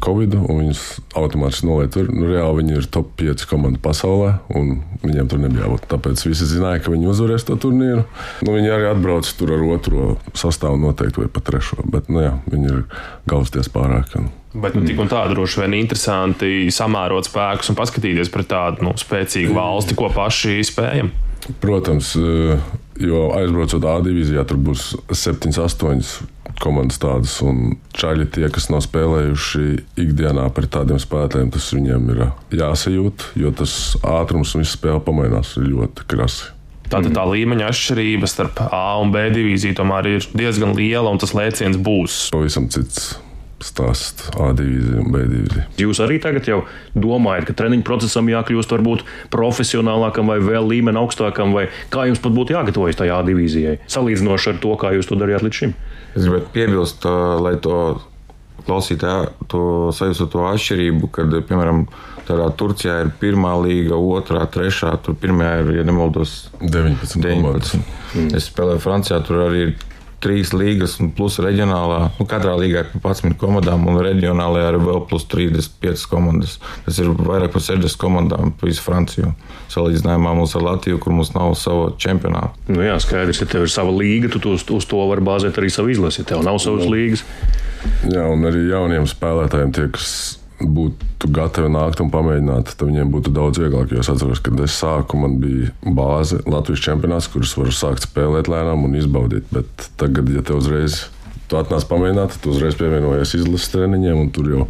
Covid, 0.04 0.34
un 0.36 0.60
viņus 0.60 0.82
automātiski 1.16 1.68
noliet 1.68 1.94
tur. 1.96 2.10
Nu, 2.12 2.26
reāli 2.28 2.60
viņi 2.60 2.76
ir 2.76 2.88
top 2.92 3.14
5 3.20 3.46
komanda 3.48 3.80
pasaulē, 3.84 4.34
un 4.56 4.82
viņiem 5.04 5.30
tur 5.32 5.40
nebija 5.40 5.64
jābūt. 5.64 5.88
Tāpēc 5.92 6.24
visi 6.26 6.48
zināja, 6.50 6.82
ka 6.84 6.92
viņi 6.92 7.08
uzvarēs 7.12 7.48
to 7.48 7.56
turnīru. 7.60 8.04
Nu, 8.44 8.56
viņi 8.56 8.72
arī 8.74 8.90
atbrauc 8.90 9.28
tur 9.38 9.54
ar 9.56 9.64
otro 9.64 10.14
sastāvu 10.36 10.80
noteikti 10.82 11.24
vai 11.24 11.32
pat 11.32 11.48
trešo, 11.48 11.80
bet 11.88 12.12
nu, 12.12 12.20
jā, 12.24 12.34
viņi 12.52 12.72
ir 12.72 12.82
galvasties 13.30 13.72
pārāk. 13.72 14.12
Un... 14.20 14.28
Bet 14.54 14.76
nu, 14.78 14.84
tik 14.87 15.00
un 15.02 15.11
tā 15.11 15.25
droši 15.32 15.64
vien 15.64 15.75
interesanti 15.80 16.70
samērot 16.70 17.26
spēkus 17.26 17.73
un 17.73 17.78
paskatīties 17.78 18.30
pret 18.30 18.46
tādu 18.52 18.87
nu, 18.87 18.92
spēcīgu 18.99 19.56
valsti, 19.56 19.96
ko 19.99 20.11
paši 20.14 20.61
spējam. 20.68 21.11
Protams, 21.61 22.14
eh, 22.16 22.61
jo 23.02 23.25
aizbraucot 23.34 23.84
A 23.90 23.99
divīzijā, 24.04 24.46
tur 24.46 24.61
būs 24.62 24.94
7, 25.11 25.58
8 25.58 26.23
komandas 26.62 27.00
tādas, 27.02 27.34
un 27.42 27.75
čaļi 27.99 28.28
tie, 28.30 28.46
kas 28.54 28.70
nav 28.70 28.84
spēlējuši 28.87 29.66
ikdienā 30.04 30.46
pret 30.54 30.70
tādiem 30.76 31.02
spēlētājiem, 31.02 31.50
tas 31.52 31.73
viņiem 31.75 32.08
ir 32.14 32.23
jāsajūt, 32.54 33.30
jo 33.42 33.50
tas 33.58 33.96
ātrums 34.06 34.54
un 34.54 34.62
viss 34.62 34.78
spēle 34.78 35.02
pamainās 35.04 35.56
ļoti 35.58 36.06
krasi. 36.14 36.52
Tātad 36.84 37.11
tā 37.16 37.26
līmeņa 37.26 37.73
atšķirība 37.73 38.28
starp 38.30 38.61
A 38.68 39.00
un 39.02 39.11
B 39.11 39.26
divīziju 39.34 39.75
tomēr 39.80 40.12
ir 40.14 40.26
diezgan 40.37 40.76
liela, 40.78 41.11
un 41.11 41.18
tas 41.18 41.34
lēciens 41.34 41.80
būs 41.80 42.28
pavisam 42.30 42.68
cits 42.70 43.16
stāsts 43.64 44.30
A 44.40 44.50
divīzija 44.56 45.00
un 45.00 45.11
B 45.12 45.25
divīzija. 45.30 45.66
Jūs 45.80 46.00
arī 46.04 46.21
tagad 46.23 46.49
jau 46.49 46.61
domājat, 46.94 47.49
ka 47.49 47.59
treniņu 47.62 47.87
procesam 47.87 48.28
jākļūst 48.30 48.75
varbūt 48.76 49.04
profesionālākam 49.35 50.33
vai 50.33 50.40
vēl 50.44 50.68
līmeni 50.71 51.00
augstākam, 51.00 51.54
vai 51.56 51.68
kā 51.92 52.09
jums 52.11 52.23
pat 52.25 52.37
būtu 52.37 52.56
jāgatavojas 52.56 53.00
tajā 53.00 53.21
A 53.21 53.26
divīzijai, 53.26 53.78
salīdzinoši 53.90 54.50
ar 54.52 54.59
to, 54.62 54.75
kā 54.80 54.90
jūs 54.97 55.09
to 55.09 55.18
darījāt 55.21 55.47
līdz 55.47 55.61
šim? 55.61 55.76
Es 56.14 56.26
gribētu 56.26 56.50
piebilst, 56.54 57.06
lai 57.44 57.54
to 57.62 57.78
klausītāji 58.64 59.49
to 59.52 59.62
sajūtu 59.94 60.28
to 60.33 60.44
atšķirību, 60.49 61.11
kad, 61.14 61.33
piemēram, 61.49 61.85
tādā 62.28 62.49
Turcijā 62.59 63.00
ir 63.04 63.11
pirmā 63.20 63.53
līga, 63.61 63.98
otrā, 63.98 64.44
trešā, 64.50 64.94
tur 65.05 65.18
pirmā 65.20 65.50
ir, 65.62 65.72
ja 65.81 65.87
nemaldos, 65.87 66.48
19. 66.62 67.20
19. 67.20 67.83
Mm. 68.14 68.31
Es 68.38 68.48
spēlēju 68.48 68.83
Francijā, 68.85 69.20
tur 69.27 69.44
arī 69.48 69.66
ir 69.68 69.74
trīs 70.24 70.52
līgas, 70.56 70.96
un 71.02 71.10
plus 71.14 71.37
reģionālā. 71.42 72.00
Nu, 72.18 72.26
katrā 72.28 72.54
līgā 72.58 72.84
ir 72.84 72.92
11 72.96 73.37
komandām, 73.40 73.87
un 73.90 74.00
reģionālajā 74.04 74.72
ir 74.72 74.78
vēl 74.82 75.02
plus 75.10 75.26
35 75.30 76.06
komandas. 76.10 76.58
Tas 76.87 77.00
ir 77.02 77.10
vairāk 77.14 77.52
par 77.54 77.64
60 77.64 78.00
komandām 78.00 78.54
pa 78.58 78.70
visu 78.70 78.84
Franciju. 78.84 79.34
Salīdzinājumā 79.74 80.34
mums 80.38 80.54
ar 80.56 80.64
Latviju, 80.68 81.00
kur 81.02 81.16
mums 81.16 81.34
nav 81.37 81.54
sava 81.60 81.90
čempionāta. 82.00 82.54
Nu 82.70 82.84
jā, 82.84 82.96
skaidrs, 83.02 83.42
ja 83.42 83.50
tev 83.50 83.66
ir 83.66 83.72
sava 83.72 83.92
līga, 83.94 84.32
tu 84.32 84.42
uz, 84.54 84.64
uz 84.72 84.88
to 84.88 85.02
vari 85.10 85.24
bāzēt 85.24 85.60
arī 85.60 85.72
savu 85.72 85.92
izlasi. 85.94 86.22
Ja 86.22 86.34
tev 86.34 86.46
nav 86.46 86.60
savas 86.62 86.87
nu. 86.87 86.94
līgas. 86.96 87.26
Jā, 88.08 88.24
un 88.32 88.46
arī 88.48 88.68
jauniem 88.70 89.08
spēlētājiem 89.08 89.74
tie, 89.76 89.90
kas 89.92 90.14
būtu 90.77 91.31
gatavi 91.35 91.70
nākt 91.72 92.03
un 92.05 92.11
pamēģināt, 92.12 92.74
tad 92.74 92.87
viņiem 92.88 93.11
būtu 93.12 93.33
daudz 93.35 93.61
vieglāk. 93.62 93.92
Jo 93.92 94.03
es 94.03 94.11
atceros, 94.12 94.42
kad 94.44 94.61
es 94.64 94.77
sāku, 94.81 95.18
man 95.20 95.38
bija 95.42 95.72
bāze 95.85 96.40
Latvijas 96.48 96.85
čempionāts, 96.85 97.31
kurus 97.33 97.57
var 97.59 97.72
sākt 97.74 98.09
spēlēt 98.09 98.50
lēnām 98.53 98.87
un 98.88 98.96
izbaudīt. 98.98 99.48
Bet 99.55 99.88
tagad, 100.00 100.31
ja 100.35 100.44
te 100.44 100.57
uzreiz 100.57 101.05
tu 101.50 101.59
atnāc 101.61 101.87
pamēģināt, 101.90 102.38
tad 102.38 102.53
uzreiz 102.53 102.79
pievienojies 102.81 103.37
izlases 103.38 103.72
treniņiem, 103.74 104.22
un 104.24 104.33
tur 104.35 104.50
jau 104.53 104.68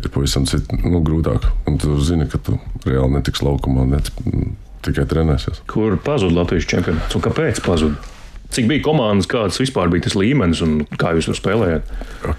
ir 0.00 0.10
pavisam 0.10 0.46
citi, 0.50 0.80
nu, 0.82 1.00
grūtāk. 1.04 1.46
Un 1.70 1.78
tu 1.80 1.96
zini, 2.04 2.26
ka 2.30 2.40
tu 2.42 2.58
reāli 2.84 3.16
netiks 3.16 3.44
laukumā, 3.44 3.86
ne 3.88 4.02
tikai 4.84 5.06
trenēsies. 5.08 5.62
Kur 5.70 5.96
pazuda 6.04 6.42
Latvijas 6.42 6.68
čempionāts 6.70 7.16
un 7.16 7.24
kāpēc 7.24 7.62
pazuda? 7.64 8.13
Cik 8.54 8.68
bija 8.70 8.84
komandas, 8.84 9.26
kāds 9.30 9.58
vispār 9.58 9.88
bija 9.90 10.04
tas 10.06 10.14
līmenis 10.18 10.60
un 10.62 10.76
kā 11.00 11.14
jūs 11.16 11.26
tur 11.30 11.38
spēlējāt? 11.38 11.88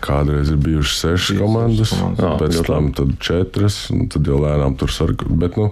Kādreiz 0.05 0.51
ir 0.53 0.59
bijušas 0.63 1.01
sešas 1.01 1.39
komandas, 1.41 1.93
komandas. 1.95 2.41
pēc 2.41 2.59
tam 2.69 2.91
četras, 3.19 3.79
un 3.91 4.07
tad 4.13 4.27
jau 4.29 4.39
lēnām 4.43 4.77
tur 4.79 4.93
sargājās. 4.93 5.39
Bet 5.41 5.59
nu, 5.59 5.71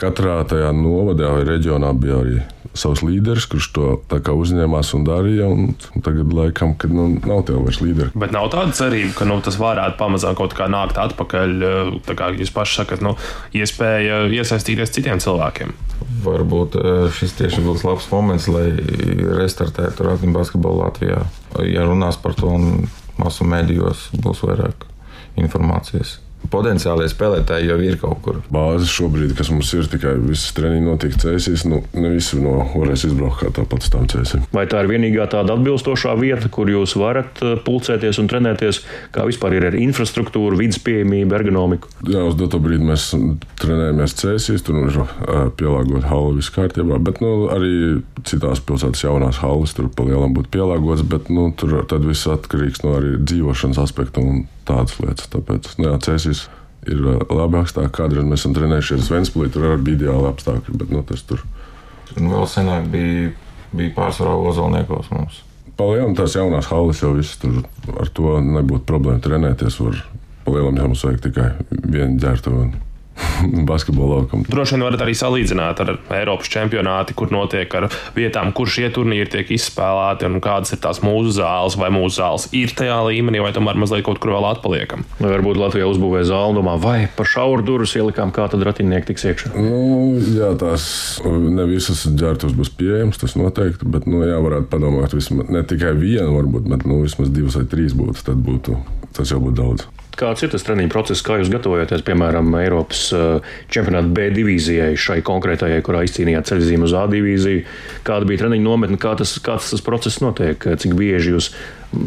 katrā 0.00 0.38
tajā 0.48 0.70
novadā 0.76 1.34
vai 1.36 1.44
reģionā 1.48 1.92
bija 1.98 2.20
arī 2.22 2.38
savs 2.76 3.02
līderis, 3.04 3.46
kurš 3.50 3.68
to 3.74 3.90
uzņēmās 4.12 4.92
un 4.96 5.06
darīja. 5.06 5.48
Un 5.52 6.02
tagad, 6.04 6.32
laikam, 6.36 6.74
kad 6.78 6.92
nu, 6.92 7.08
nav 7.26 7.44
tev 7.48 7.62
vairs 7.66 7.80
līderi. 7.82 8.12
Bet 8.18 8.34
nav 8.36 8.50
tāda 8.54 8.76
cerība, 8.76 9.14
ka 9.18 9.28
nu, 9.28 9.40
tas 9.44 9.58
varētu 9.60 9.98
pamazām 10.00 10.36
kaut 10.38 10.56
kā 10.56 10.68
nākt 10.72 11.00
atpakaļ. 11.00 11.56
Tā 12.06 12.18
kā 12.18 12.30
jūs 12.36 12.52
paši 12.54 12.82
sakat, 12.82 13.04
nu, 13.04 13.16
iespēja 13.56 14.24
iesaistīties 14.32 14.94
citiem 14.96 15.22
cilvēkiem. 15.22 15.74
Varbūt 16.26 16.76
eh, 16.80 17.06
šis 17.16 17.36
tieši 17.38 17.64
būs 17.64 17.86
labs 17.86 18.10
moments, 18.12 18.48
lai 18.52 18.68
restartētu 19.40 20.06
ratiņu 20.06 20.36
basketbolu 20.36 20.84
Latvijā. 20.84 21.22
Ja 21.66 21.86
runās 21.88 22.18
par 22.20 22.36
to, 22.38 22.50
un 22.52 22.86
masu 23.20 23.46
medijos 23.48 24.08
būs 24.12 24.44
vairāk 24.44 24.86
informācijas 25.40 26.18
potenciālie 26.52 27.08
spēlētāji 27.10 27.70
jau 27.70 27.78
ir 27.82 27.98
kaut 28.00 28.20
kur. 28.24 28.40
Bāze 28.52 28.88
šobrīd, 28.90 29.34
kas 29.38 29.50
mums 29.52 29.72
ir, 29.76 29.88
tikai 29.90 30.14
visas 30.22 30.54
treniņi 30.56 30.84
notiek 30.86 31.16
cēsīs, 31.20 31.66
nu, 31.68 31.82
ne 31.96 32.12
visi 32.14 32.40
no 32.42 32.58
varēs 32.74 33.06
izbraukt 33.08 33.42
kā 33.42 33.52
tāpat 33.56 33.88
tām 33.92 34.08
cēsīm. 34.10 34.46
Vai 34.56 34.66
tā 34.70 34.82
ir 34.82 34.90
vienīgā 34.90 35.28
tāda 35.32 35.56
atbilstošā 35.56 36.14
vieta, 36.20 36.50
kur 36.52 36.70
jūs 36.70 36.96
varat 37.00 37.42
eh, 37.44 37.56
pulcēties 37.66 38.20
un 38.22 38.30
trenēties, 38.32 38.82
kā 39.14 39.26
vispār 39.28 39.58
ir 39.58 39.68
ar 39.70 39.78
infrastruktūru, 39.78 40.58
vidas 40.60 40.80
pieejamību, 40.86 41.36
ergonomiku? 41.38 41.92
Jā, 42.08 42.24
uz 42.28 42.38
doto 42.38 42.60
brīdi 42.62 42.86
mēs 42.86 43.08
trenējamies 43.62 44.16
cēsīs, 44.22 44.64
tur 44.66 44.82
ir 44.84 45.00
eh, 45.02 45.46
pielāgot 45.58 46.08
halu 46.10 46.36
viss 46.40 46.52
kārtībā, 46.54 47.00
bet 47.06 47.22
nu, 47.24 47.34
arī 47.52 47.74
citās 48.26 48.62
pilsētas 48.66 49.06
jaunās 49.06 49.40
halas 49.44 49.76
tur 49.76 49.90
pa 49.92 50.06
lielam 50.08 50.34
būtu 50.36 50.52
pielāgots, 50.56 51.06
bet 51.06 51.30
nu, 51.32 51.48
tur 51.56 51.78
tad 51.88 52.06
viss 52.06 52.28
atkarīgs 52.30 52.84
no 52.84 52.96
arī 52.98 53.16
dzīvošanas 53.22 53.80
aspekta 53.82 54.22
un 54.22 54.46
tādas 54.68 54.96
lietas. 55.02 55.30
Tāpēc, 55.32 55.72
jā, 55.82 55.92
cēsīs 56.06 56.46
ir 56.86 57.02
uh, 57.02 57.20
labi 57.30 57.60
apstākļi. 57.62 57.94
Kādreiz 57.96 58.26
mēs 58.26 58.44
esam 58.44 58.56
trenējušies 58.56 59.12
Vēnspīlī, 59.12 59.50
tur 59.54 59.70
arī 59.70 59.82
bija 59.88 60.02
ideāli 60.02 60.30
apstākļi. 60.30 60.76
Bet, 60.82 60.92
nu, 60.94 61.02
tas 61.06 61.24
tur 61.26 61.42
un 62.14 62.30
vēl 62.32 62.46
senāk 62.50 62.88
bija, 62.92 63.30
bija 63.76 63.94
pārsvarā 63.96 64.36
ozolniekos 64.50 65.10
mums. 65.14 65.42
Palielam 65.76 66.14
tās 66.16 66.36
jaunās 66.38 66.70
halas 66.70 67.02
jau 67.02 67.12
viss 67.16 67.36
tur 67.40 67.60
ar 68.00 68.10
to 68.16 68.38
nebūtu 68.40 68.86
problēma 68.88 69.20
trenēties. 69.24 69.80
Var, 69.82 69.98
palielam 70.46 70.78
jau 70.80 70.90
mums 70.92 71.04
vajag 71.04 71.24
tikai 71.26 71.48
vienu 71.84 72.20
ģērbtuvi. 72.22 72.70
basketbola 73.70 74.20
laukam. 74.20 74.44
Droši 74.48 74.76
vien 74.76 74.84
varat 74.86 75.02
arī 75.04 75.14
salīdzināt 75.16 75.80
ar 75.84 75.92
Eiropas 76.18 76.50
čempionāti, 76.52 77.16
kur 77.16 77.32
notiek 77.34 77.72
ar 77.78 77.88
vietām, 78.16 78.52
kur 78.56 78.70
šie 78.70 78.88
turnīri 78.94 79.28
tiek 79.32 79.50
izspēlēti 79.56 80.28
un 80.28 80.40
kādas 80.44 80.74
ir 80.74 80.80
tās 80.82 81.02
mūsu 81.04 81.36
zāles, 81.38 81.78
vai 81.80 81.90
mūsu 81.94 82.20
zāles 82.20 82.48
ir 82.56 82.74
tajā 82.76 82.98
līmenī, 83.08 83.42
vai 83.44 83.52
tomēr 83.56 83.78
mazliet 83.80 84.04
kaut 84.06 84.20
kur 84.22 84.34
vēl 84.36 84.48
atpaliekam. 84.50 85.06
Vai 85.20 85.32
varbūt 85.32 85.60
Latvijā 85.60 85.88
uzbūvēja 85.90 86.30
zāli, 86.30 86.58
domā, 86.58 86.76
vai 86.82 86.98
par 87.16 87.30
šauru 87.30 87.64
durvis 87.66 87.96
ielikām, 87.98 88.32
kā 88.36 88.48
tad 88.52 88.64
ratiņnieki 88.66 89.10
tiks 89.10 89.26
iekšā? 89.30 89.52
Nu, 89.56 90.16
jā, 90.36 90.52
tās 90.60 90.88
ne 91.26 91.68
visas 91.70 92.04
ģērbtuves 92.06 92.56
būs 92.56 92.72
pieejamas, 92.78 93.20
tas 93.22 93.36
noteikti, 93.38 93.88
bet, 93.90 94.08
nu, 94.10 94.22
jā, 94.26 94.38
varētu 94.42 94.70
padomāt, 94.72 95.16
vismaz 95.16 95.52
ne 95.52 95.64
tikai 95.66 95.94
vienu, 95.98 96.32
varbūt, 96.36 96.68
bet, 96.72 96.88
nu, 96.88 97.02
vismaz 97.04 97.32
divas 97.32 97.58
vai 97.58 97.66
trīs 97.70 97.96
būtu, 97.96 98.26
tad 98.26 98.42
būtu, 98.46 98.80
tas 99.16 99.32
jau 99.32 99.42
būtu 99.42 99.60
daudz. 99.62 99.86
Kāds 100.16 100.46
ir 100.46 100.52
tas 100.52 100.64
treniņu 100.64 100.88
process, 100.92 101.20
kā 101.24 101.36
jūs 101.40 101.50
gatavojaties, 101.52 102.04
piemēram, 102.06 102.48
Eiropas 102.62 103.02
eh, 103.12 103.48
čempionāta 103.72 104.08
B 104.16 104.30
divīzijai, 104.32 104.94
šai 104.96 105.18
konkrētajai, 105.26 105.82
kurā 105.84 106.04
izcīnījāt 106.06 106.48
ceļzīmu 106.48 106.88
uz 106.88 106.94
A 106.96 107.04
divīziju? 107.12 107.66
Kāda 108.06 108.28
bija 108.28 108.46
treniņu 108.46 108.64
nometne, 108.64 109.00
kā 109.02 109.12
tas, 109.20 109.36
kāds 109.44 109.74
tas 109.74 109.84
process 109.84 110.22
notiek, 110.24 110.56
cik 110.80 110.96
bieži 110.96 111.34
jūs 111.36 111.50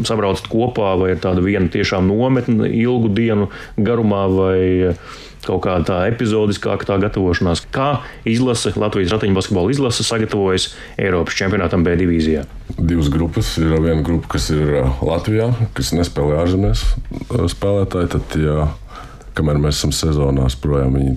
sabraucat 0.07 0.49
kopā, 0.51 0.93
vai 0.99 1.13
ir 1.13 1.23
tāda 1.23 1.43
viena 1.45 1.71
tiešām 1.71 2.07
nometne 2.09 2.69
ilgu 2.69 3.11
dienu 3.15 3.49
garumā, 3.77 4.25
vai 4.31 4.59
kaut 5.45 5.61
kāda 5.63 5.85
tā 5.87 5.97
epizodiskāka 6.09 6.87
tā 6.87 6.97
gatavošanās. 7.01 7.63
Kā 7.73 8.01
izlase, 8.27 8.73
Latvijas 8.79 9.13
ratiņu 9.15 9.37
basketbola 9.37 9.73
izlase 9.73 10.05
sagatavojas 10.05 10.69
Eiropas 10.99 11.37
čempionātam 11.39 11.85
B 11.85 11.95
divīzijā? 11.99 12.43
Divas 12.77 13.11
grupas. 13.13 13.53
Ir 13.61 13.77
viena 13.79 14.03
grupa, 14.05 14.35
kas 14.35 14.49
ir 14.53 14.75
Latvijā, 15.05 15.51
kas 15.77 15.93
nespēlē 15.95 16.41
ārzemēs 16.43 16.83
spēlētāji. 17.55 18.11
Tad, 18.15 18.39
ja, 18.39 18.67
kamēr 19.37 19.61
mēs 19.63 19.79
esam 19.79 19.95
sezonās, 19.95 20.59
projām 20.59 20.99
viņi 20.99 21.15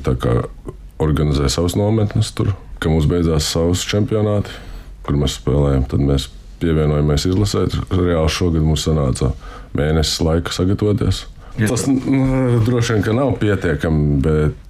organizē 1.03 1.51
savus 1.51 1.75
nometnes 1.79 2.31
tur, 2.37 2.53
kad 2.79 2.93
mums 2.93 3.09
beidzās 3.11 3.51
savus 3.51 3.83
čempionāti, 3.89 4.55
kur 5.03 5.19
mēs 5.19 5.41
spēlējam, 5.41 5.89
tad 5.91 6.05
mēs 6.07 6.29
pievienojamies 6.63 7.29
izlasē. 7.31 7.67
Reāli 7.93 8.33
šogad 8.33 8.65
mums 8.65 8.87
sanāca 8.89 9.33
mēnesis 9.77 10.23
laika 10.25 10.55
sagatavoties. 10.55 11.27
Tas 11.61 11.85
nu, 11.87 12.61
droši 12.65 13.01
vien 13.03 13.19
nav 13.19 13.35
pietiekami, 13.41 14.21
bet 14.25 14.63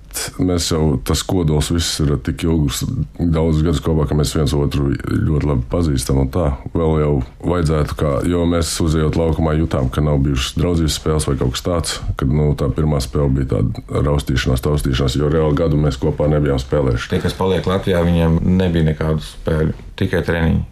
mēs 0.43 0.67
jau 0.73 0.97
tas 1.07 1.23
kodols 1.27 1.71
viss 1.73 2.01
ir 2.03 2.15
tik 2.25 2.45
ilgs, 2.45 2.83
daudzus 3.19 3.63
gadus 3.65 3.83
kopā, 3.85 4.07
ka 4.09 4.17
mēs 4.19 4.35
viens 4.37 4.55
otru 4.57 4.91
ļoti 4.93 5.49
labi 5.49 5.65
pazīstam. 5.73 6.23
Tā 6.33 6.49
vēl 6.75 6.99
jau 7.03 7.13
vajadzētu, 7.47 7.97
kā, 7.99 8.13
jo 8.29 8.45
mēs 8.49 8.75
uzejot 8.85 9.19
laukumā 9.19 9.55
jutām, 9.59 9.89
ka 9.93 10.05
nav 10.05 10.21
bijušas 10.25 10.59
draudzības 10.59 10.99
spēles 10.99 11.29
vai 11.31 11.37
kaut 11.41 11.55
kas 11.57 11.67
tāds. 11.69 11.97
Kad 12.21 12.35
nu, 12.35 12.51
tā 12.59 12.69
pirmā 12.75 13.01
spēle 13.05 13.31
bija 13.39 13.53
tāda 13.55 14.03
raustīšanās, 14.11 14.65
taustīšanās, 14.67 15.17
jo 15.21 15.31
reāli 15.33 15.59
gadu 15.63 15.81
mēs 15.81 16.01
kopā 16.03 16.29
nebijām 16.33 16.61
spēlējuši. 16.63 17.15
Tie, 17.15 17.23
kas 17.25 17.39
paliek 17.39 17.67
Latvijā, 17.69 18.05
viņiem 18.07 18.43
nebija 18.59 18.93
nekādu 18.93 19.25
spēļu, 19.33 19.79
tikai 20.03 20.25
treniņu. 20.27 20.67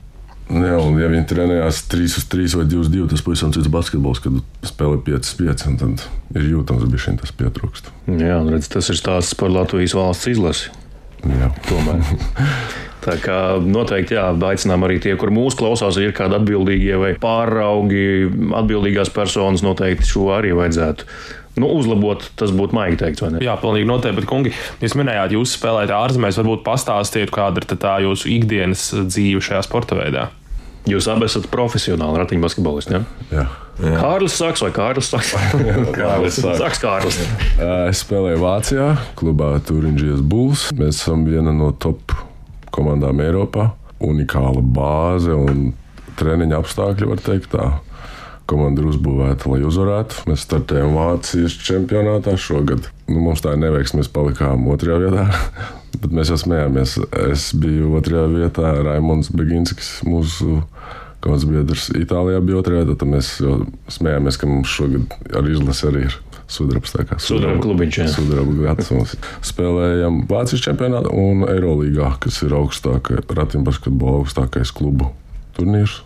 Jā, 0.51 0.77
un 0.83 0.99
ja 0.99 1.07
viņi 1.11 1.29
trenējās 1.31 1.85
3 1.93 2.19
uz 2.19 2.27
3 2.33 2.57
vai 2.59 2.67
2 2.67 2.83
uz 2.83 2.91
2, 2.91 3.07
tas 3.13 3.23
pavisam 3.23 3.53
cits 3.55 3.71
basketbols, 3.71 4.23
kad 4.25 4.41
spēlē 4.67 4.99
5 5.07 5.29
uz 5.29 5.33
5, 5.39 5.67
un 5.71 5.79
tad 5.79 6.05
ir 6.35 6.49
jūtams, 6.51 6.87
ka 6.91 7.03
šim 7.05 7.21
tas 7.23 7.35
pietrūkst. 7.39 7.93
Jā, 8.11 8.41
un 8.43 8.51
redz, 8.51 8.67
tas 8.73 8.91
ir 8.91 8.99
stāsts 8.99 9.39
par 9.39 9.53
Latvijas 9.55 9.95
valsts 9.95 10.31
izlasi. 10.33 10.73
Jā, 11.23 11.53
tomēr. 11.69 12.03
Tā 13.05 13.15
kā 13.23 13.37
noteikti 13.65 14.17
jā, 14.19 14.27
aicinām 14.51 14.83
arī 14.85 14.99
tie, 15.01 15.15
kur 15.17 15.31
mūsu 15.33 15.63
klausās, 15.63 15.97
ir 16.03 16.13
kādi 16.17 16.37
atbildīgie 16.37 16.99
vai 17.01 17.15
pāraugi, 17.21 18.27
atbildīgās 18.59 19.13
personas, 19.15 19.65
noteikti 19.65 20.11
šo 20.11 20.27
arī 20.37 20.51
vajadzētu 20.59 21.07
nu, 21.61 21.71
uzlabot, 21.77 22.25
tas 22.39 22.53
būtu 22.55 22.77
maigi 22.77 23.01
teikt, 23.01 23.23
vai 23.25 23.33
ne? 23.35 23.41
Jā, 23.45 23.57
pilnīgi 23.61 23.89
noteikti. 23.89 24.21
Bet, 24.21 24.29
kungi, 24.31 24.53
jūs 24.83 24.97
minējāt, 24.99 25.35
jūs 25.37 25.57
spēlējat 25.59 25.95
ārzemēs, 25.97 26.39
varbūt 26.41 26.63
pastāstiet, 26.67 27.33
kāda 27.35 27.63
ir 27.63 27.81
tā 27.81 27.97
jūsu 28.05 28.31
ikdienas 28.37 28.91
dzīve 29.09 29.43
šajā 29.45 29.65
sporta 29.67 29.99
veidā. 29.99 30.29
Jūs 30.89 31.07
abi 31.13 31.27
esat 31.29 31.45
profesionāli 31.53 32.23
ratiņu 32.23 32.41
basketbolisti. 32.45 32.95
Ja? 32.97 33.03
Jā. 33.35 33.45
Jā. 33.81 33.97
Kārlis 34.01 34.37
sāks 34.37 34.63
vai 34.65 34.71
Kārlis 34.77 35.11
sāks? 35.13 35.35
Kārlis 35.99 36.39
sāks. 36.41 36.61
sāks 36.61 36.81
Kārlis. 36.83 37.19
es 37.91 38.01
spēlēju 38.05 38.41
Vācijā, 38.41 38.89
klubā 39.21 39.53
Turinģijas 39.69 40.25
Bulls. 40.25 40.67
Mēs 40.77 41.03
esam 41.03 41.27
viena 41.29 41.53
no 41.57 41.71
top 41.73 42.17
komandām 42.73 43.21
Eiropā. 43.25 43.71
Unikāla 44.01 44.63
bāze 44.65 45.37
un 45.37 45.71
treniņa 46.21 46.61
apstākļi, 46.63 47.09
var 47.13 47.25
teikt 47.25 47.53
tā. 47.53 47.69
Komanda 48.51 48.83
ir 48.83 48.89
uzbūvēta, 48.91 49.47
lai 49.53 49.61
uzvarētu. 49.69 50.25
Mēs 50.27 50.45
startējām 50.49 50.97
Vācijas 50.97 51.55
čempionātā 51.61 52.35
šogad. 52.41 52.89
Nu, 53.11 53.19
mums 53.25 53.43
tā 53.43 53.57
ir 53.57 53.63
neveiksme, 53.65 54.01
mēs 54.01 54.11
palikām 54.15 54.69
otrajā 54.71 55.01
vietā. 55.03 55.27
Bet 56.01 56.13
mēs 56.15 56.31
jau 56.31 56.39
smējāmies. 56.39 56.97
Es 57.27 57.51
biju 57.59 57.97
otrajā 57.99 58.27
vietā, 58.31 58.73
Raimons 58.87 59.33
Beginskis, 59.35 59.97
mūsu 60.07 60.61
komandas 61.21 61.47
biedrs 61.49 61.89
Itālijā 61.99 62.41
bija 62.45 62.61
otrajā 62.63 62.85
vietā. 62.85 62.99
Tad 63.03 63.11
mēs 63.11 63.33
smējāmies, 63.99 64.39
ka 64.41 64.51
mums 64.51 64.71
šogad 64.71 65.17
ar 65.37 65.51
izlasi 65.51 65.89
arī 65.91 66.05
ir. 66.09 66.19
Sudrabs, 66.51 66.91
tā 66.91 67.05
kā 67.07 67.15
sudraba 67.23 67.61
klubiņš. 67.63 67.99
Sudraba 68.11 68.55
gads 68.65 68.89
mums 68.91 69.13
spēlējam 69.47 70.25
Vācijas 70.31 70.65
čempionātā 70.65 71.13
un 71.15 71.45
Eirolīgā, 71.47 72.09
kas 72.25 72.41
ir 72.43 72.57
augstākais, 72.59 73.23
ratiņbasketbola 73.39 74.25
augstākais 74.25 74.73
klubu 74.75 75.13
turnīrs. 75.55 76.01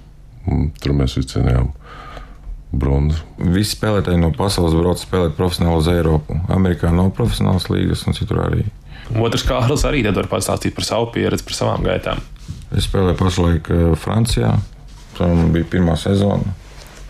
Tur 0.84 0.92
mēs 0.98 1.16
izcīnījām 1.16 1.70
bronzu. 2.78 3.22
Visi 3.38 3.76
spēlētāji 3.76 4.20
no 4.22 4.30
pasaules 4.34 4.76
brauc 4.76 5.00
spēlēt 5.00 5.36
profesionāli 5.38 5.82
uz 5.82 5.90
Eiropu. 5.92 6.38
Amerikā 6.52 6.92
nav 6.94 7.12
profesionālas 7.16 7.68
līgas 7.72 8.04
un 8.08 8.16
citur 8.16 8.44
arī. 8.46 8.64
Otrs 9.20 9.44
Kārlis 9.46 9.84
arī 9.84 10.02
var 10.06 10.28
pastāstīt 10.30 10.74
par 10.76 10.86
savu 10.86 11.10
pieredzi, 11.14 11.44
par 11.44 11.58
savām 11.58 11.84
gaitām. 11.84 12.22
Es 12.74 12.88
spēlēju 12.88 13.18
pašlaik 13.20 13.70
eh, 13.70 13.86
Francijā. 14.00 14.54
Tā 15.14 15.30
bija 15.54 15.70
pirmā 15.76 15.94
sezona 16.00 16.54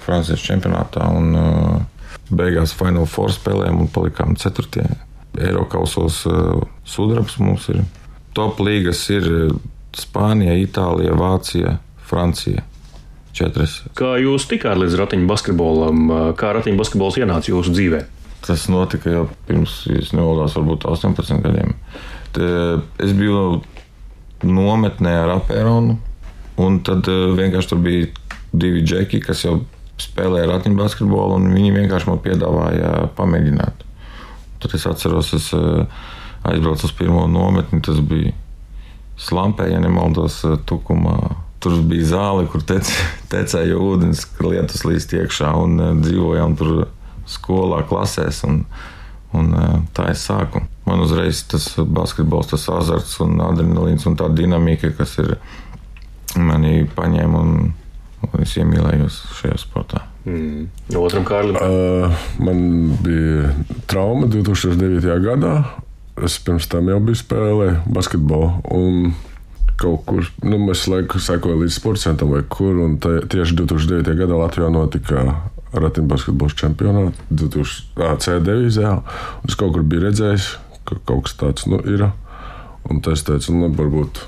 Francijas 0.04 0.42
čempionātā. 0.44 1.06
Un, 1.16 1.36
uh, 1.38 1.82
beigās 2.28 2.74
Final 2.76 3.08
Four 3.10 3.32
spēlējām 3.32 3.84
un 3.84 3.90
palikām 3.92 4.36
ceturtie. 4.40 4.84
Eiropausos 5.34 6.22
uh, 6.30 6.60
sudrabs 6.86 7.38
mums 7.40 7.70
ir. 7.72 7.82
Top 8.36 8.60
līgas 8.62 9.02
ir 9.14 9.26
Spānija, 9.94 10.56
Itālija, 10.58 11.14
Vācija, 11.18 11.78
Francija. 12.04 12.64
Četras. 13.34 13.80
Kā 13.98 14.14
jūs 14.22 14.46
tikāt 14.50 14.78
līdz 14.78 14.94
ratiņu 15.00 15.26
basketbolam? 15.30 16.04
Kā 16.38 16.52
ratiņu 16.54 16.78
basketbols 16.78 17.18
ienāca 17.18 17.50
jūsu 17.50 17.74
dzīvēm? 17.74 18.10
Tas 18.44 18.66
notika 18.68 19.10
jau 19.10 19.24
pirms, 19.48 19.78
ja 19.88 20.02
nemaldos, 20.12 20.54
varbūt 20.58 20.84
18 20.90 21.40
gadiem. 21.42 21.72
Te 22.36 22.48
es 23.02 23.14
biju 23.16 23.62
nometnē 24.44 25.14
ar 25.22 25.32
apēnu, 25.38 25.96
un 26.60 26.76
tad 26.84 27.08
vienkārši 27.08 27.70
tur 27.70 27.80
bija 27.82 28.10
divi 28.52 28.82
džeki, 28.84 29.22
kas 29.24 29.46
jau 29.46 29.56
spēlēja 30.02 30.50
ratiņu 30.50 30.76
basketbolu, 30.78 31.38
un 31.38 31.54
viņi 31.54 31.72
vienkārši 31.78 32.10
man 32.10 32.20
piedāvāja 32.22 32.92
pamēģināt. 33.16 33.82
Tad 34.62 34.76
es 34.76 34.86
atceros, 34.90 35.32
es 35.38 35.48
aizbraucu 36.44 36.86
uz 36.86 36.94
pirmo 36.98 37.24
nometni, 37.30 37.80
tas 37.82 37.98
bija 38.04 38.34
Slampē, 39.14 39.68
ja 39.70 39.78
nemaldos, 39.78 40.40
Tukumā. 40.66 41.16
Tur 41.64 41.78
bija 41.88 42.10
zāle, 42.12 42.44
kur 42.52 42.64
tec, 42.66 42.90
tecēja 43.32 43.78
ūdens, 43.80 44.26
lietus 44.44 44.84
līst 44.84 45.14
iekšā, 45.16 45.54
un 45.64 46.02
dzīvojām 46.04 46.58
tur 46.60 46.86
skolā, 47.30 47.82
klasēs. 47.88 48.42
Un, 48.48 48.64
un 49.34 49.52
tā 49.96 50.10
es 50.12 50.26
sāku. 50.28 50.62
Man 50.84 51.00
uzreiz 51.00 51.40
tas 51.48 51.70
basketbols, 51.80 52.52
tas 52.52 52.68
azarts 52.68 53.16
un 53.24 53.40
adrenalīns 53.40 54.04
un 54.10 54.18
tā 54.20 54.28
dinamika, 54.36 54.92
kas 54.98 55.16
ir 55.22 55.38
manī 56.36 56.82
paņēma 56.92 57.40
un, 57.40 57.70
un 58.28 58.42
es 58.44 58.56
iemīlējos 58.60 59.22
šajā 59.40 59.60
sportā. 59.64 60.04
Mm. 60.24 60.68
Otram 60.96 61.24
kārlim? 61.28 61.56
Uh, 61.60 62.24
man 62.40 62.60
bija 63.04 63.52
trauma 63.90 64.28
2009. 64.32 65.04
gadā. 65.24 65.56
Es 66.24 66.36
pirms 66.38 66.68
tam 66.70 66.88
jau 66.92 67.00
biju 67.02 67.18
spēlējis 67.18 67.86
basketbolu. 67.90 68.52
Un 69.74 69.80
kaut 69.80 70.04
kur, 70.06 70.26
nu, 70.46 70.58
mēs 70.62 70.84
laiku 70.86 71.18
sekoju 71.18 71.64
līdz 71.64 71.74
sporta 71.74 72.06
centram 72.06 72.30
vai 72.30 72.44
kur. 72.46 72.76
Tie, 73.02 73.24
tieši 73.30 73.56
2009. 73.58 74.14
gadā 74.20 74.38
Latvijā 74.38 74.68
notika 74.70 75.24
ratiņbasketbols 75.74 76.54
čempionāts, 76.54 77.18
2000 77.30 78.22
C 78.22 78.36
divīzijā. 78.44 78.92
Es 79.48 79.58
kaut 79.58 79.74
kur 79.74 79.82
biju 79.82 80.06
redzējis, 80.06 80.46
ka 80.86 81.00
kaut 81.10 81.26
kas 81.26 81.34
tāds 81.40 81.66
nu, 81.66 81.80
ir. 81.90 82.06
Un 82.86 83.02
es 83.10 83.24
teicu, 83.26 83.56
nu, 83.56 83.72
varbūt 83.74 84.22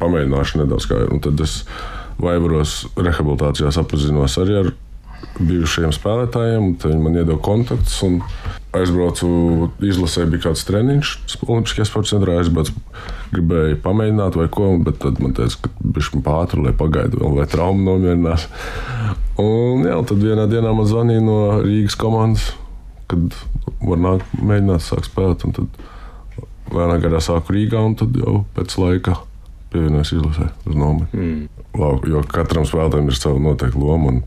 pamēģināšu 0.00 0.62
nedaudz 0.64 0.88
kā. 0.90 1.04
Un 1.06 1.22
tad 1.22 1.38
es 1.44 1.60
Vaivaros 2.18 2.88
rehabilitācijā 2.98 3.70
sapazinos 3.74 4.34
arī 4.42 4.58
ar 4.58 4.72
bijušajiem 5.38 5.94
spēlētājiem. 5.94 6.70
Viņi 6.82 7.02
man 7.02 7.18
iedeva 7.18 7.38
kontaktus. 7.42 8.00
Aizbraucu, 8.78 9.28
izlasē 9.80 10.26
bija 10.28 10.48
kāds 10.48 10.66
treniņš, 10.68 11.12
Olimpiskajā 11.46 11.86
sporta 11.88 12.12
centrā. 12.12 12.36
Aizbraucu, 12.42 12.74
gribēju 13.32 13.78
pamēģināt, 13.84 14.36
vai 14.36 14.48
ko, 14.52 14.74
bet 14.84 15.00
tad 15.04 15.22
man 15.24 15.32
teica, 15.36 15.62
ka 15.64 15.72
viņš 15.96 16.10
man 16.14 16.24
pātri, 16.26 16.64
lai 16.66 16.74
pagaidu 16.76 17.22
vēl, 17.22 17.38
lai 17.40 17.48
trauma 17.48 17.86
nomierinās. 17.86 18.44
Un, 19.40 19.86
jā, 19.88 19.96
tad 20.10 20.20
vienā 20.20 20.44
dienā 20.50 20.74
man 20.76 20.88
zvanīja 20.90 21.24
no 21.24 21.38
Rīgas 21.64 21.96
komandas, 21.98 22.50
kad 23.08 23.38
var 23.80 24.04
nākt, 24.04 24.36
mēģināt 24.36 24.84
sākt 24.84 25.08
spēlēt. 25.08 25.48
Tad 25.56 26.74
lēnā 26.74 26.98
garā 27.00 27.22
sāku 27.24 27.56
Rīgā, 27.56 27.80
un 27.80 27.96
tad 27.98 28.16
jau 28.20 28.42
pēc 28.56 28.76
laika 28.82 29.16
pievienojos 29.72 30.12
izlasē 30.16 30.50
uz 30.68 30.76
nometni. 30.76 31.20
Mm. 31.20 32.02
Jo 32.08 32.24
katram 32.28 32.66
spēlētājam 32.68 33.08
ir 33.08 33.16
sava 33.16 33.40
noteikta 33.42 33.80
loma, 33.80 34.12
un 34.12 34.22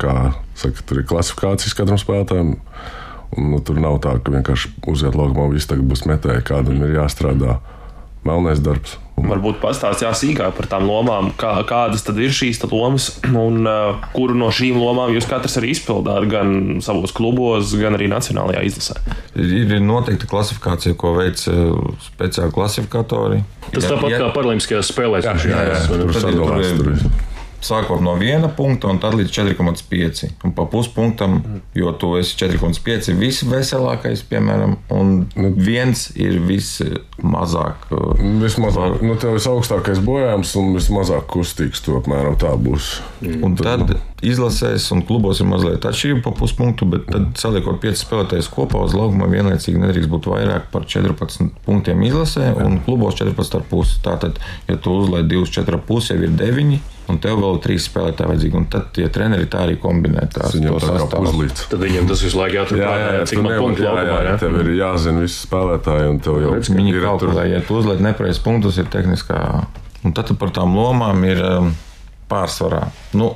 kā 0.00 0.16
saka, 0.58 0.84
tur 0.86 1.02
ir 1.02 1.08
klasifikācijas 1.10 1.76
katram 1.78 2.00
spēlētājam. 2.00 2.54
Un, 3.36 3.48
nu, 3.50 3.62
tur 3.64 3.80
nav 3.82 3.98
tā, 4.04 4.14
ka 4.22 4.32
vienkārši 4.32 4.70
uziet 4.88 5.16
laukumā, 5.18 5.48
viss 5.52 5.68
tagad 5.68 5.88
būs 5.90 6.06
metēji, 6.08 6.46
kādam 6.46 6.78
ir 6.86 6.94
jāstrādā 7.00 7.58
melnais 8.26 8.62
darbs. 8.62 8.96
Varbūt 9.16 9.62
pastāstīt 9.62 10.12
sīkāk 10.18 10.52
par 10.58 10.66
tām 10.68 10.84
lomām, 10.90 11.30
kā, 11.40 11.54
kādas 11.66 12.04
tad 12.04 12.18
ir 12.20 12.34
šīs 12.36 12.60
lomas 12.68 13.08
un 13.24 13.64
uh, 13.64 14.02
kuru 14.12 14.36
no 14.36 14.50
šīm 14.52 14.76
lomām 14.76 15.14
jūs 15.14 15.28
katrs 15.30 15.56
arī 15.56 15.70
izpildāt 15.72 16.26
gan 16.28 16.82
savos 16.84 17.14
klubos, 17.16 17.72
gan 17.80 17.96
arī 17.96 18.10
nacionālajā 18.12 18.64
izlasē. 18.68 18.98
Ir 19.40 19.72
noteikta 19.80 20.28
klasifikācija, 20.28 20.98
ko 21.00 21.14
veic 21.16 21.40
speciāli 22.10 22.52
klasifikatori. 22.52 23.40
Tas 23.72 23.88
tāpat 23.88 24.12
ja, 24.12 24.20
kā 24.20 24.28
Paralimpiskajās 24.36 24.92
spēlēs. 24.92 25.24
Jā, 25.24 25.38
jā, 25.40 25.64
jā, 25.70 25.80
jā, 25.80 26.04
tur 26.04 26.20
sadalās. 26.20 26.76
Tur 26.76 26.92
ir 26.92 27.08
sākot 27.66 28.02
no 28.04 28.14
viena 28.20 28.48
punkta 28.52 28.90
un 28.92 29.00
tad 29.02 29.16
līdz 29.18 29.32
4,5. 29.34 30.32
Un 30.46 30.54
pa 30.56 30.66
puspunktam, 30.70 31.38
jo 31.76 31.92
tu 32.00 32.14
esi 32.20 32.36
4,5 32.40 33.14
visveselākais, 33.20 34.24
piemēram, 34.30 34.76
un 34.94 35.14
nu, 35.34 35.52
viens 35.56 36.08
ir 36.14 36.38
vismazāk. 36.46 37.88
Vismazāk, 38.42 39.00
nu, 39.04 39.16
tev 39.20 39.36
visaugstākais 39.38 40.02
bojājums 40.06 40.54
un 40.60 40.74
vismazāk 40.76 41.28
kustīgs, 41.32 41.82
to 41.84 41.98
apmēram 42.00 42.38
tā 42.40 42.54
būs. 42.60 42.96
Un 43.42 43.58
tad 43.58 43.96
izlasēs 44.24 44.88
un 44.94 45.02
klubos 45.06 45.42
ir 45.42 45.48
mazliet 45.50 45.84
atšķirība 45.84 46.22
pa 46.24 46.32
puspunktu, 46.38 46.88
bet 46.88 47.06
tad 47.10 47.28
saliekot 47.40 47.80
5 47.82 48.00
spēlētājus 48.00 48.48
kopā 48.52 48.80
uz 48.86 48.96
laukuma 48.96 49.28
vienlaicīgi 49.28 49.82
nedrīkst 49.82 50.12
būt 50.12 50.30
vairāk 50.32 50.70
par 50.72 50.86
14 50.88 51.52
punktiem 51.66 52.04
izlasē 52.08 52.54
un 52.64 52.80
klubos 52.86 53.18
14,5. 53.20 53.96
Tātad, 54.06 54.40
ja 54.70 54.76
tu 54.80 54.96
uzlaiž 55.02 55.28
2,4,5, 55.28 56.12
jau 56.14 56.20
ir 56.24 56.36
9 56.40 56.78
un 57.06 57.20
tev 57.22 57.38
vēl 57.38 57.60
trīs 57.62 57.86
spēlētāji 57.86 58.30
vajadzīgi. 58.32 58.58
Un 58.58 58.66
tad, 58.72 58.98
ja 58.98 59.08
treneri 59.12 59.46
tā 59.50 59.62
arī 59.66 59.76
kombinē, 59.82 60.26
tās 60.32 60.56
viņam 60.56 60.78
tā 60.82 60.98
kā 61.12 61.22
uzlīdz. 61.22 61.64
Tad 61.70 61.82
viņiem 61.84 62.10
tas 62.10 62.24
visu 62.26 62.40
laiku 62.40 62.58
jātur 62.58 62.82
prātā, 62.82 63.22
cik 63.30 63.42
man 63.44 63.58
punktu 63.62 63.86
laukumā. 63.86 64.18
Jā, 64.26 64.36
tev 64.42 64.58
ir 64.64 64.72
jāzina 64.80 65.22
visi 65.22 65.40
spēlētāji, 65.44 66.10
un 66.10 66.20
tev 66.24 66.40
jau 66.42 66.54
viņi 66.66 66.94
ir 66.94 67.02
kalkulē, 67.04 67.48
ja 67.52 67.62
tu 67.66 67.78
uzliek 67.78 68.02
nepareiz 68.02 68.42
punktus, 68.42 68.80
ir 68.82 68.90
tehniskā. 68.90 69.40
Un 70.06 70.14
tad 70.16 70.30
par 70.40 70.52
tām 70.54 70.74
lomām 70.78 71.22
ir 71.26 71.42
um, 71.42 71.72
pārsvarā. 72.30 72.88
Nu, 73.18 73.34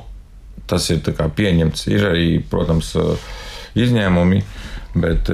tas 0.71 0.89
ir 0.93 1.01
pieņemts. 1.05 1.87
Ir 1.91 2.07
arī, 2.09 2.27
protams, 2.51 2.93
izņēmumi, 3.77 4.43
bet 5.03 5.31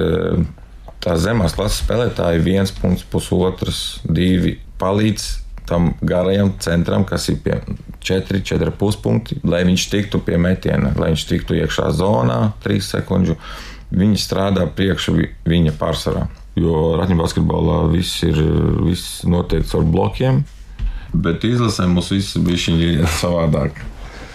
tā 1.02 1.18
zemās 1.18 1.54
klases 1.56 1.82
spēlētāji 1.84 2.42
viens 2.44 2.74
punkts, 2.74 3.06
pusotrs, 3.06 4.00
divi 4.04 4.58
palīdz 4.78 5.28
tam 5.68 5.92
garajam 6.00 6.52
centram, 6.64 7.04
kas 7.04 7.28
ir 7.28 7.42
pie 7.44 7.58
4, 8.00 8.40
4,5 8.40 9.02
punkti, 9.04 9.36
lai 9.44 9.64
viņš 9.68 9.88
tiktu 9.92 10.20
pie 10.24 10.38
metiena, 10.40 10.94
lai 10.96 11.12
viņš 11.12 11.26
tiktu 11.28 11.58
iekšā 11.58 11.90
zonā 11.98 12.38
3 12.64 12.84
sekundžu. 12.86 13.36
Viņi 13.88 14.20
strādā 14.20 14.66
priekšu 14.68 15.16
viņa 15.48 15.74
pārsvarā. 15.80 16.26
Jo 16.58 16.96
ratņu 16.98 17.18
basketbolā 17.20 17.82
viss 17.92 18.24
ir 18.26 18.40
viss 18.84 19.22
noteikts 19.28 19.76
ar 19.78 19.86
blokiem, 19.86 20.42
bet 21.12 21.44
izlasē 21.46 21.86
mums 21.88 22.10
viss 22.12 22.40
bija 22.40 23.08
savādāk. 23.20 23.80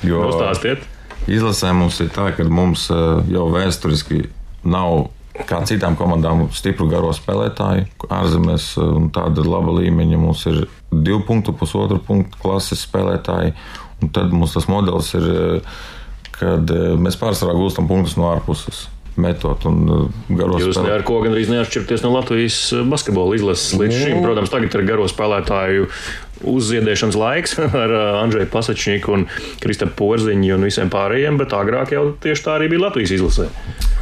Jo 0.06 0.30
Stāstiet. 0.38 0.86
Izlasē 1.28 1.74
mums 1.76 2.00
ir 2.04 2.12
tā, 2.14 2.30
ka 2.36 2.46
mums 2.48 2.90
eh, 2.94 3.34
jau 3.34 3.48
vēsturiski 3.54 4.26
nav 4.64 5.10
kā 5.48 5.64
citām 5.66 5.96
komandām, 5.98 6.46
stipru 6.54 6.86
garo 6.92 7.10
spēlētāju 7.16 7.88
ārzemēs. 8.14 8.68
Tāda 9.16 9.46
laba 9.48 9.74
līmeņa 9.80 10.20
mums 10.22 10.46
ir 10.52 10.64
divu 10.94 11.24
punktu, 11.26 11.56
pusotru 11.58 11.98
punktu 12.06 12.38
klases 12.44 12.86
spēlētāji. 12.86 13.56
Tad 14.14 14.34
mums 14.36 14.54
tas 14.54 14.68
modelis 14.70 15.14
ir, 15.18 15.30
kad 16.36 16.74
eh, 16.74 16.90
mēs 17.00 17.18
pārsvarā 17.22 17.56
gūstam 17.58 17.90
punktus 17.90 18.18
no 18.20 18.30
ārpuses. 18.34 18.88
Metot 19.14 19.66
un 19.70 19.82
eh, 19.86 20.06
garo 20.38 20.60
Jūs 20.62 20.78
spēlē... 20.78 21.00
ar 21.00 21.08
ko 21.08 21.20
gandrīz 21.26 21.52
neatšķirties 21.54 22.06
no 22.06 22.14
Latvijas 22.16 22.60
basketbola 22.90 23.38
izlases 23.38 23.78
līdz 23.80 24.00
šim. 24.00 24.16
Nu. 24.20 24.28
Protams, 24.28 24.54
tagad 24.54 24.78
ir 24.78 24.88
garo 24.90 25.10
spēlētāju 25.10 25.90
uzziedēšanas 26.50 27.18
laiks 27.20 27.58
ar 27.84 27.96
Andrēju 28.24 28.52
Pasačņiku 28.54 29.16
un 29.16 29.26
Kristapu 29.64 29.98
Porziņu 30.04 30.56
un 30.58 30.68
visiem 30.68 30.92
pārējiem, 30.94 31.40
bet 31.42 31.56
agrāk 31.58 31.96
jau 31.96 32.10
tieši 32.24 32.46
tā 32.46 32.58
arī 32.58 32.72
bija 32.74 32.88
Latvijas 32.88 33.16
izlasē. 33.18 33.50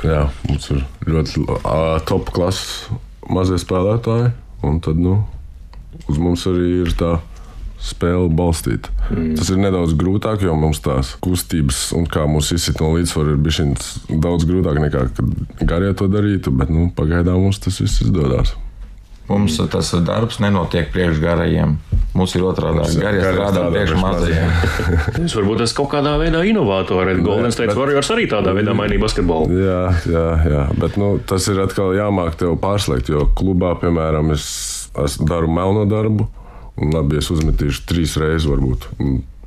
Jā, 0.06 0.26
mums 0.50 0.70
ir 0.74 0.86
ļoti 1.10 1.46
uh, 1.46 1.98
top 2.10 2.32
klases 2.34 2.90
mazie 3.32 3.60
spēlētāji, 3.62 4.32
un 4.68 4.80
tad, 4.84 5.00
nu, 5.02 5.20
uz 6.10 6.18
mums 6.22 6.48
arī 6.50 6.82
ir 6.86 6.96
tā 6.98 7.20
spēle 7.82 8.30
balstīta. 8.38 8.92
Mm. 9.10 9.34
Tas 9.40 9.50
ir 9.50 9.62
nedaudz 9.62 9.96
grūtāk, 9.98 10.44
jo 10.46 10.54
mums 10.58 10.82
tās 10.86 11.16
kustības 11.24 11.88
un 11.98 12.06
kā 12.10 12.28
mūsu 12.30 12.58
izsit 12.60 12.82
no 12.82 12.92
līdzsvara 12.94 13.34
ir 13.34 13.40
bijis 13.42 13.96
daudz 14.10 14.46
grūtāk 14.50 14.78
nekā, 14.84 15.06
garie 15.66 15.94
to 15.98 16.10
darītu, 16.12 16.54
bet 16.54 16.70
nu, 16.74 16.92
pagaidām 16.98 17.42
mums 17.42 17.62
tas 17.64 17.82
viss 17.82 18.04
izdodas. 18.06 18.54
Mums 19.32 19.58
tas 19.72 19.94
darbs 20.06 20.42
nenotiek 20.44 20.92
priekš 20.92 21.22
garajiem. 21.24 21.78
Mums 22.14 22.36
ir 22.36 22.44
otrādi- 22.44 22.84
garie 23.06 23.22
strādā 23.24 23.64
priekš 23.72 23.96
mazajiem. 24.02 24.52
Jūs 25.24 25.38
varbūt 25.40 25.64
esat 25.64 25.78
kaut 25.80 25.92
kādā 25.94 26.18
veidā 26.20 26.44
inovatori. 26.48 27.16
Golden 27.24 27.56
State 27.56 27.78
Warriors 27.78 28.12
arī 28.12 28.28
tādā 28.32 28.52
veidā 28.58 28.76
mainīja 28.76 29.06
basketbolu. 29.06 29.48
Jā, 29.56 29.82
jā, 30.12 30.28
jā. 30.52 30.66
bet 30.78 31.00
nu, 31.00 31.14
tas 31.26 31.48
ir 31.48 31.64
atkal 31.64 31.96
jāmāk 31.96 32.36
tev 32.42 32.60
pārslēgt, 32.60 33.14
jo 33.14 33.26
klubā, 33.38 33.74
piemēram, 33.80 34.36
es 34.36 34.82
es 35.00 35.18
daru 35.18 35.48
melno 35.52 35.86
darbu, 35.86 36.28
un 36.82 36.96
labi, 36.96 37.20
es 37.22 37.30
uzmetīšu 37.32 37.86
trīs 37.90 38.18
reizes, 38.20 38.48
varbūt. 38.50 38.88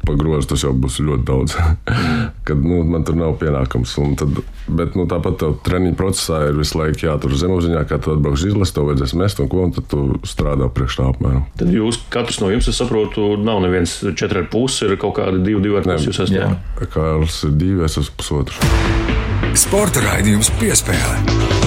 Pagrozi 0.07 0.51
tas 0.53 0.65
jau 0.65 0.73
būs 0.77 1.01
ļoti 1.05 1.27
daudz. 1.29 1.57
Kad 2.49 2.61
nu, 2.65 2.83
man 2.89 3.07
tur 3.07 3.19
nav 3.19 3.37
pienākums. 3.41 3.95
Tad, 4.21 4.41
bet 4.69 4.99
nu, 4.99 5.07
tāpat 5.11 5.39
tev 5.41 5.57
treniņu 5.67 5.97
procesā 5.99 6.43
ir 6.49 6.59
visu 6.59 6.79
laiku 6.81 7.07
jātur 7.07 7.35
zemapziņā, 7.41 7.85
kā 7.91 7.99
tu 8.03 8.15
atbrauc 8.15 8.41
izlases, 8.41 8.75
tev 8.77 8.91
vajadzēs 8.91 9.17
mest 9.21 9.43
un 9.43 9.51
ko, 9.53 9.67
un 9.69 9.75
tad 9.77 9.89
tu 9.91 10.05
strādā 10.29 10.69
priekš 10.73 11.01
tā 11.01 11.11
apmēram. 11.13 11.45
Tad 11.61 11.75
jūs, 11.75 12.01
katrs 12.13 12.41
no 12.45 12.53
jums, 12.53 12.71
es 12.71 12.81
saprotu, 12.81 13.35
nav 13.41 13.63
neviens 13.65 13.99
četri 14.13 14.45
ar 14.45 14.49
pusi, 14.53 14.85
ir 14.89 14.99
kaut 15.01 15.17
kādi 15.21 15.43
divi, 15.45 15.65
divi 15.65 15.81
ar 15.81 15.89
pusi. 15.89 16.11
Jūs 16.11 16.25
esat 16.27 16.37
jā. 16.37 16.51
Kārls 16.95 17.43
ir 17.49 17.57
divi, 17.61 17.85
es 17.89 17.99
esmu 18.01 18.19
pusotrs. 18.21 18.61
Sporta 19.59 20.03
raidījums 20.03 20.51
piespēlē. 20.61 21.64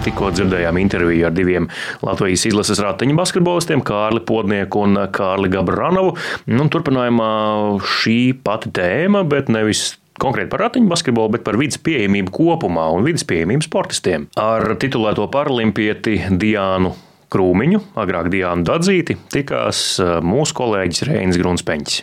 Tikko 0.00 0.30
dzirdējām 0.32 0.78
interviju 0.80 1.26
ar 1.28 1.34
diviem 1.36 1.66
Latvijas 2.00 2.46
izlases 2.48 2.80
ratiņu 2.80 3.16
basketbolistiem, 3.18 3.82
Kārli 3.84 4.22
Podnieku 4.24 4.86
un 4.86 4.96
Kārli 5.12 5.50
Gabranovu. 5.52 6.14
Nu, 6.48 6.68
turpinājumā 6.72 7.32
šī 7.98 8.20
pati 8.44 8.72
tēma, 8.80 9.26
bet 9.28 9.52
nevis 9.52 9.98
konkrēti 10.20 10.52
par 10.52 10.64
ratiņu 10.66 10.88
basketbolu, 10.88 11.34
bet 11.36 11.44
par 11.44 11.60
vidas 11.60 11.80
pieejamību 11.84 12.32
kopumā 12.32 12.88
un 12.96 13.04
vidas 13.04 13.26
pieejamību 13.28 13.68
sportistiem. 13.68 14.26
Ar 14.40 14.72
titulēto 14.80 15.28
paralimpieti 15.32 16.16
Diānu 16.40 16.94
Krūmiņu, 17.30 17.84
agrāk 18.00 18.32
Diānu 18.32 18.66
Dadzīti, 18.66 19.20
tikās 19.30 19.84
uh, 20.02 20.18
mūsu 20.24 20.56
kolēģis 20.62 21.06
Reinis 21.12 21.40
Grunspeņķis. 21.40 22.02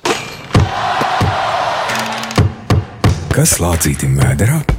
Kas 3.38 3.60
lācītim 3.62 4.17
vēderā? 4.17 4.76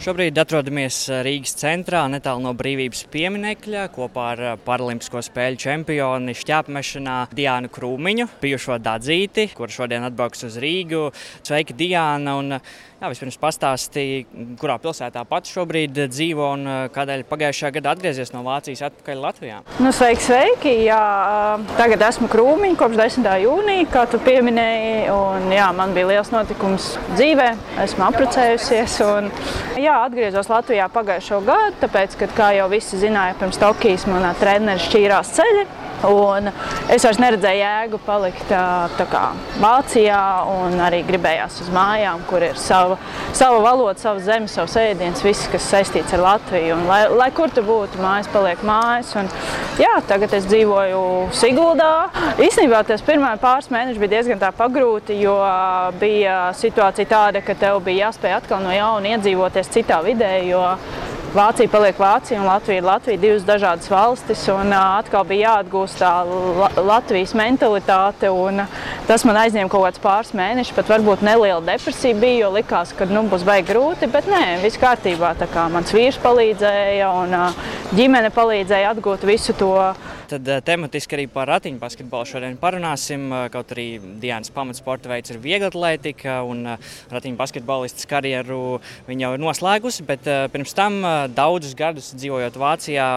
Šobrīd 0.00 0.38
atrodamies 0.40 0.96
eh, 1.12 1.18
Rīgas 1.26 1.52
centrā, 1.60 2.06
netālu 2.08 2.40
no 2.40 2.54
brīvības 2.56 3.02
pieminiekļa, 3.12 3.82
kopā 3.92 4.28
ar 4.32 4.40
eh, 4.40 4.54
Paralimpisko 4.64 5.20
spēļu 5.26 5.60
čempioni 5.60 6.32
šķēpmešanā 6.40 7.16
Diānu 7.36 7.68
Krūmiņu, 7.74 8.30
bijušo 8.40 8.78
Dadzīti, 8.80 9.50
kur 9.52 9.68
šodien 9.68 10.08
atbrauks 10.08 10.48
uz 10.48 10.56
Rīgu. 10.64 11.10
Sveiki, 11.44 11.76
Diāna! 11.76 12.38
Un, 12.40 12.56
Jā, 13.00 13.08
vispirms 13.08 13.38
pastāstīja, 13.40 14.26
kurā 14.60 14.74
pilsētā 14.76 15.22
pats 15.24 15.48
šobrīd 15.54 15.96
dzīvo 16.12 16.50
un 16.52 16.66
eh, 16.68 16.80
kādēļ 16.92 17.22
pagājušajā 17.30 17.70
gadā 17.78 17.94
atgriezies 17.96 18.34
no 18.34 18.42
Vācijas 18.44 18.82
atpakaļ 18.90 19.22
Latvijā. 19.24 19.60
Nu, 19.80 19.88
sveiki, 19.96 20.26
sveiki! 20.26 20.74
Jā, 20.84 20.98
tagad 21.78 22.04
esmu 22.10 22.28
krūmiņš 22.28 22.76
kopš 22.82 23.00
10. 23.00 23.28
jūnija, 23.40 23.86
kā 23.94 24.02
tu 24.12 24.20
pieminēji. 24.20 25.06
Un, 25.14 25.48
jā, 25.56 25.70
man 25.78 25.96
bija 25.96 26.10
liels 26.10 26.28
notikums 26.34 26.90
dzīvē, 27.14 27.46
esmu 27.86 28.04
apprecējusies. 28.10 28.98
Un, 29.06 29.32
jā, 29.80 29.89
atgriezos 30.06 30.50
Latvijā 30.52 30.86
pagājušo 30.92 31.42
gadu, 31.46 31.76
tāpēc, 31.82 32.16
kad, 32.20 32.34
kā 32.36 32.50
jau 32.58 32.70
visi 32.72 33.00
zināja, 33.00 33.36
pirms 33.40 33.60
Tokijas 33.60 34.06
manā 34.10 34.34
treneris 34.40 34.88
šķīrās 34.88 35.36
ceļi. 35.38 35.68
Un 36.08 36.48
es 36.88 37.04
vairs 37.04 37.18
neredzēju 37.20 37.60
jēgu 37.60 37.98
palikt 38.06 38.48
kā, 38.48 39.24
Vācijā, 39.60 40.20
un 40.48 40.78
arī 40.80 41.02
gribējās 41.04 41.58
uz 41.64 41.68
mājām, 41.74 42.22
kur 42.30 42.44
ir 42.46 42.56
sava, 42.60 42.96
sava 43.36 43.58
valoda, 43.64 43.98
sava 44.00 44.22
zeme, 44.24 44.48
savs 44.48 44.78
ēdiens, 44.80 45.20
viss, 45.24 45.48
kas 45.52 45.68
saistīts 45.68 46.16
ar 46.16 46.24
Latviju. 46.24 46.78
Un, 46.78 46.86
lai, 46.88 47.02
lai 47.12 47.28
kur 47.36 47.52
tu 47.52 47.64
būtu, 47.66 48.00
mājas 48.00 48.30
paliek 48.32 48.64
mājas. 48.64 49.12
Un, 49.20 49.28
jā, 49.80 49.92
tagad 50.08 50.32
es 50.38 50.48
dzīvoju 50.48 51.02
Siguldā. 51.36 51.92
Īsnībā 52.40 52.80
tas 52.88 53.04
pirmā 53.04 53.34
pāris 53.42 53.68
mēneši 53.72 54.00
bija 54.00 54.14
diezgan 54.16 54.44
pagrūti, 54.56 55.20
jo 55.20 55.36
bija 56.00 56.40
situācija 56.56 57.12
tāda, 57.12 57.44
ka 57.44 57.58
tev 57.60 57.82
bija 57.84 58.08
jāspēj 58.08 58.38
atkal 58.38 58.64
no 58.64 58.72
jauna 58.72 59.16
iedzīvoties 59.16 59.72
citā 59.76 60.00
vidē. 60.06 60.32
Jo, 60.48 60.64
Vācija 61.30 61.70
paliek 61.70 61.94
Vācija 61.94 62.40
un 62.40 62.46
Latvija 62.48 62.80
ir 62.80 62.86
Latvija. 62.88 63.18
Divas 63.22 63.44
dažādas 63.46 63.86
valstis, 63.86 64.40
un 64.50 64.72
atkal 64.74 65.22
bija 65.28 65.52
jāatgūst 65.52 66.00
tā 66.02 66.10
Latvijas 66.82 67.36
mentalitāte. 67.38 68.32
Tas 69.06 69.22
man 69.28 69.38
aizņēma 69.44 69.70
kaut 69.70 69.84
kāds 69.86 70.02
pāris 70.02 70.32
mēnešus, 70.34 70.74
pat 70.74 70.90
varbūt 70.90 71.22
neliela 71.22 71.62
depresija 71.62 72.18
bija, 72.18 72.48
jo 72.48 72.50
likās, 72.56 72.90
ka 72.98 73.06
nu, 73.06 73.22
būs 73.30 73.46
baigi 73.46 73.70
grūti, 73.70 74.10
bet 74.10 74.26
nē, 74.26 74.58
viss 74.64 74.80
kārtībā. 74.82 75.36
Mans 75.70 75.94
vīrs 75.94 76.18
palīdzēja 76.18 77.12
un 77.22 77.38
ģimene 77.94 78.34
palīdzēja 78.34 78.90
atgūt 78.96 79.28
visu 79.30 79.54
to 79.54 79.76
Tad 80.30 80.46
uh, 80.46 80.60
tematiski 80.62 81.16
arī 81.16 81.24
par 81.26 81.48
ratiņu 81.50 81.80
basketbolu 81.80 82.28
šodien 82.28 82.54
parunāsim. 82.60 83.24
Uh, 83.32 83.48
kaut 83.50 83.72
arī 83.74 83.98
Dienas 84.22 84.52
pamatsporta 84.54 85.10
veids 85.10 85.32
ir 85.32 85.40
viegla 85.42 85.72
atletika, 85.72 86.36
un 86.46 86.62
uh, 86.76 86.92
ratiņu 87.10 87.38
basketbolistas 87.40 88.06
karjeru 88.06 88.78
viņa 89.08 89.24
jau 89.24 89.30
ir 89.34 89.42
noslēgusi. 89.42 90.06
Bet 90.06 90.28
pirms 90.52 90.74
tam 90.76 91.00
daudzus 91.34 91.74
gadus 91.78 92.12
dzīvojot 92.14 92.58
Vācijā, 92.60 93.08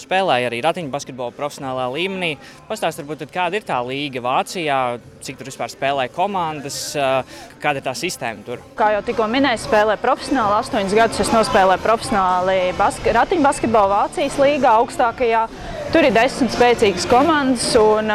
spēlēja 0.00 0.50
arī 0.50 0.60
ratiņu 0.66 0.92
basketbolu 0.92 1.32
profesionālā 1.36 1.86
līmenī. 1.94 2.34
Pastāstiet, 2.68 3.06
varbūt, 3.06 3.32
kāda 3.32 3.56
ir 3.56 3.64
tā 3.68 3.80
līga 3.88 4.22
Vācijā, 4.24 4.78
cik 5.24 5.40
tur 5.40 5.48
vispār 5.48 5.72
spēlē 5.72 6.08
komandas, 6.12 6.92
kāda 7.62 7.80
ir 7.80 7.88
tā 7.88 7.96
sistēma 7.96 8.44
tur? 8.44 8.62
Kā 8.78 8.92
jau 8.96 9.02
tikko 9.08 9.28
minēju, 9.32 9.64
spēlēju 9.64 10.04
profesionāli. 10.04 10.60
Astoņus 10.60 11.00
gadus 11.00 11.24
es 11.24 11.32
nospēlēju 11.32 11.84
profesionāli 11.84 12.60
baske, 12.78 13.12
ratiņu 13.16 13.48
basketbolu 13.48 13.94
Vācijas 13.96 14.40
līgā 14.42 14.78
augstākajā. 14.82 15.46
Tur 15.88 16.04
ir 16.04 16.12
desmit 16.12 16.52
spēcīgas 16.52 17.06
komandas, 17.08 17.64
un 17.80 18.10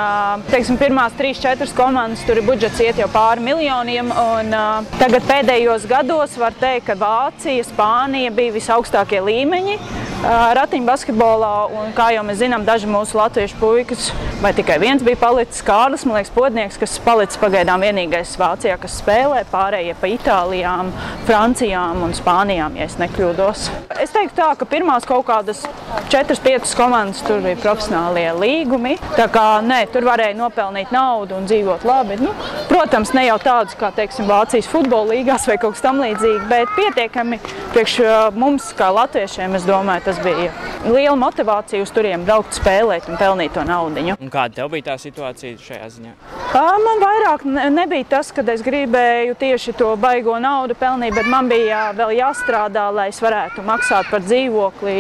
teiksim, 0.51 0.77
pirmās 0.77 1.15
trīs, 1.17 1.39
četras 1.41 1.73
komandas 1.73 2.21
tur 2.27 2.37
ir 2.37 2.45
budžets 2.45 2.77
iet 2.85 2.99
jau 3.01 3.07
pāri 3.09 3.41
miljoniem. 3.41 4.11
Un, 4.13 4.53
tagad 4.99 5.25
pēdējos 5.25 5.87
gados 5.89 6.37
var 6.37 6.53
teikt, 6.61 6.91
ka 6.91 6.97
Vācija, 7.01 7.65
Spānija 7.65 8.29
bija 8.35 8.53
visaugstākie 8.53 9.23
līmeņi 9.25 9.79
ratiņu 10.23 10.87
basketbolā. 10.87 11.53
Un, 11.73 11.89
kā 11.97 12.11
jau 12.15 12.21
mēs 12.27 12.39
zinām, 12.43 12.63
daži 12.67 12.87
mūsu 12.87 13.17
latviešu 13.17 13.57
puikas, 13.59 14.11
vai 14.43 14.53
tikai 14.55 14.77
viens 14.79 15.03
bija 15.03 15.19
palicis, 15.19 15.63
Kārlis, 15.65 16.05
man 16.07 16.19
liekas, 16.19 16.31
podnieks, 16.35 16.79
kas 16.79 16.95
palicis 17.03 17.41
pagaidām 17.41 17.83
vienīgais 17.83 18.37
Vācijā, 18.39 18.77
kas 18.79 18.99
spēlē, 19.01 19.43
pārējie 19.51 19.97
pa 19.99 20.11
Itālijām, 20.13 20.93
Francijām 21.27 22.05
un 22.05 22.15
Spānijām, 22.15 22.77
ja 22.79 22.87
es 22.87 22.99
nekļūdos. 23.01 23.65
Es 24.03 24.13
teiktu 24.15 24.39
tā, 24.39 24.49
ka 24.59 24.69
pirmās 24.69 25.07
kaut 25.09 25.25
kādas 25.27 25.65
4-5 26.13 26.77
komandas 26.79 27.23
tur 27.27 27.43
bija 27.43 27.59
profesionālie 27.63 28.27
līgumi. 28.37 28.97
Tā 29.17 29.27
kā 29.33 29.47
nē, 29.65 29.83
tur 29.93 30.07
varēja 30.07 30.37
nopelnīt 30.37 30.93
naudu 30.93 31.37
un 31.39 31.47
dzīvot 31.49 31.85
labi. 31.87 32.19
Nu, 32.21 32.33
protams, 32.69 33.13
ne 33.15 33.25
jau 33.29 33.39
tādus 33.41 33.77
kā 33.79 33.93
teiksim, 33.95 34.27
Vācijas 34.29 34.69
futbola 34.71 35.15
līgās 35.15 35.47
vai 35.49 35.57
kaut 35.61 35.77
kas 35.77 35.85
tamlīdzīgs, 35.85 36.47
bet 36.51 36.71
pietiekami 36.77 37.39
priekš 37.73 37.97
mums, 38.37 38.69
kā 38.77 38.91
latviešiem, 38.93 39.55
es 39.57 39.67
domāju, 39.67 40.05
tas 40.09 40.19
bija 40.23 40.51
liela 40.85 41.15
motivācija 41.19 41.83
uz 41.83 41.91
turiem 41.93 42.25
braukt, 42.27 42.57
spēlēt 42.59 43.07
un 43.09 43.17
pelnīt 43.19 43.55
to 43.55 43.63
naudu. 43.67 44.03
Kāda 44.33 44.61
tev 44.61 44.71
bija 44.73 44.91
tā 44.91 44.97
situācija 45.01 45.57
šajā 45.61 45.89
ziņā? 45.97 46.13
Man 46.53 47.01
vairāk 47.01 47.45
nebija 47.73 48.05
tas, 48.17 48.29
ka 48.35 48.43
es 48.53 48.61
gribēju 48.65 49.35
tieši 49.39 49.73
to 49.79 49.93
baigo 49.99 50.35
naudu 50.41 50.75
pelnīt, 50.77 51.15
bet 51.15 51.29
man 51.31 51.49
bija 51.49 51.87
vēl 51.97 52.13
jāstrādā, 52.19 52.89
lai 52.93 53.07
es 53.13 53.21
varētu 53.23 53.63
maksāt 53.65 54.09
par 54.11 54.21
dzīvokli 54.25 54.97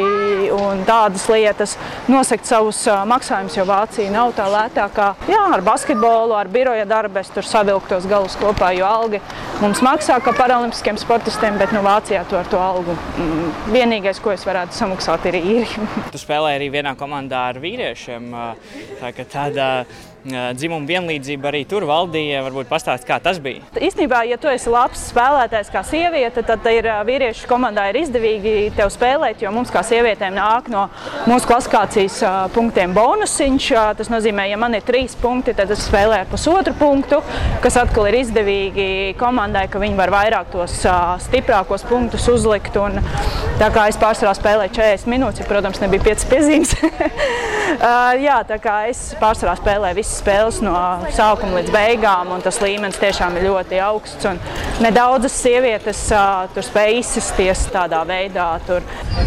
un 0.55 0.81
tādas 0.87 1.27
lietas, 1.29 1.77
nosegt 2.09 2.49
savus 2.53 2.79
maksājumus, 3.09 3.55
jo 3.57 3.65
Vācija 3.65 4.11
nav 4.13 4.33
tā 4.37 4.45
lētākā. 4.51 5.07
Jā, 5.31 5.41
ar 5.55 5.63
basketbolu, 5.65 6.35
ar 6.37 6.49
biroja 6.53 6.85
darbu 6.89 7.21
es 7.21 7.31
tur 7.33 7.47
savilktos 7.47 8.05
galus 8.09 8.35
kopā, 8.37 8.73
jo 8.77 8.85
alga 8.85 9.21
mums 9.63 9.81
maksā 9.85 10.19
kā 10.23 10.35
paralimpiskiem 10.37 10.99
sportistiem, 11.01 11.57
bet 11.61 11.73
nu, 11.73 11.81
Vācijā 11.85 12.23
to 12.29 12.37
ar 12.37 12.49
to 12.51 12.61
algu 12.61 12.93
mm, 12.93 13.49
vienīgais, 13.73 14.21
ko 14.21 14.35
es 14.35 14.45
varētu 14.45 14.77
samaksāt, 14.77 15.25
ir 15.31 15.39
īri. 15.41 15.87
tu 16.13 16.21
spēlēji 16.21 16.61
arī 16.61 16.71
vienā 16.77 16.93
komandā 16.99 17.47
ar 17.53 17.61
vīriešiem. 17.63 18.29
Tā, 19.01 19.13
tāda 19.33 19.69
dzimuma 20.25 20.87
vienlīdzība 20.87 21.49
arī 21.51 21.63
tur 21.67 21.85
valdīja. 21.87 22.43
Varbūt 22.45 22.69
pastāstīt, 22.71 23.07
kā 23.07 23.19
tas 23.23 23.39
bija. 23.43 23.63
Īstenībā, 23.75 24.23
ja 24.29 24.37
tu 24.39 24.49
esi 24.51 24.71
labs 24.71 25.01
spēlētājs 25.11 25.71
kā 25.73 25.83
sieviete, 25.87 26.43
tad 26.47 26.65
ir 26.71 26.87
vīriešu 27.07 27.47
komandā 27.49 27.89
ir 27.91 27.99
izdevīgi 28.03 28.71
tev 28.77 28.91
spēlēt, 28.93 29.43
jo 29.43 29.51
mums 29.55 29.71
kā 29.73 29.83
sievietēm 29.85 30.37
nāk 30.37 30.69
no 30.71 30.85
mūsu 31.29 31.49
klasifikācijas 31.49 32.21
punktiem 32.55 32.95
bonusiņš. 32.95 33.69
Tas 33.99 34.11
nozīmē, 34.13 34.47
ja 34.51 34.59
man 34.59 34.77
ir 34.77 34.85
trīs 34.87 35.17
punkti, 35.19 35.55
tad 35.57 35.71
es 35.73 35.83
spēlēju 35.89 36.23
ar 36.23 36.31
pusotru 36.31 36.75
punktu, 36.79 37.19
kas 37.63 37.79
atkal 37.81 38.07
ir 38.11 38.21
izdevīgi 38.21 38.87
komandai, 39.19 39.67
ka 39.71 39.81
viņi 39.83 39.99
var 39.99 40.13
vairāk 40.13 40.53
tos 40.53 40.79
stiprākos 41.27 41.85
punktus 41.89 42.29
uzlikt. 42.31 42.79
Un, 42.79 42.99
tā 43.59 43.69
kā 43.73 43.89
es 43.91 43.99
pārsvarā 44.01 44.33
spēlēju 44.37 44.77
40 44.79 45.11
minūtes, 45.11 45.43
ja, 45.43 45.49
protams, 45.49 45.81
nebija 45.83 46.07
5 46.13 46.27
piezīmes. 46.31 46.75
jā, 48.27 48.39
tā 48.47 48.59
kā 48.63 48.79
es 48.91 49.09
pārsvarā 49.21 49.55
spēlēju 49.59 49.99
visu 49.99 50.12
visas 50.13 50.21
spēles 50.21 50.59
no 50.61 50.73
sākuma 51.13 51.59
līdz 51.59 51.71
beigām, 51.73 52.31
un 52.33 52.41
tas 52.41 52.59
līmenis 52.61 52.99
tiešām 53.01 53.37
ir 53.37 53.47
ļoti 53.47 53.79
augsts. 53.81 54.25
Nedaudzas 54.83 55.33
sievietes 55.33 56.11
uh, 56.13 56.45
tur 56.53 56.63
spēj 56.63 56.99
izsisties 56.99 57.67
tādā 57.73 58.03
veidā. 58.05 58.59
Tur. 58.67 58.83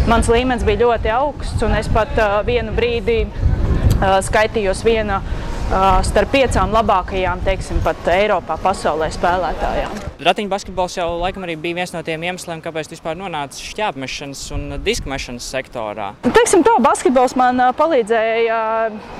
Mans 0.07 0.29
līmenis 0.31 0.63
bija 0.63 0.85
ļoti 0.85 1.11
augsts, 1.11 1.63
un 1.63 1.75
es 1.75 1.89
pat 1.91 2.13
uh, 2.17 2.39
vienu 2.47 2.71
brīdi 2.77 3.25
uh, 3.27 4.19
skaitījos 4.23 4.83
viena 4.85 5.21
starp 5.67 6.31
piecām 6.31 6.71
labākajām, 6.71 7.41
teiksim, 7.45 7.81
pat 7.83 8.07
Eiropā, 8.13 8.55
pasaulē 8.63 9.09
spēlētājām. 9.11 9.95
Ratiņu 10.23 10.49
basketbols 10.49 10.95
jau 10.97 11.07
laikam 11.19 11.43
arī 11.45 11.57
bija 11.59 11.77
viens 11.81 11.91
no 11.93 12.01
tiem 12.05 12.23
iemesliem, 12.25 12.61
kāpēc 12.63 12.89
vispār 12.93 13.17
nonāca 13.19 13.59
šķērsmešanas 13.61 14.43
un 14.55 14.77
diskmešanas 14.85 15.49
sektorā. 15.53 16.13
Teiksim, 16.25 16.63
tā 16.65 16.77
basketbols 16.83 17.35
man 17.37 17.61
palīdzēja 17.77 18.61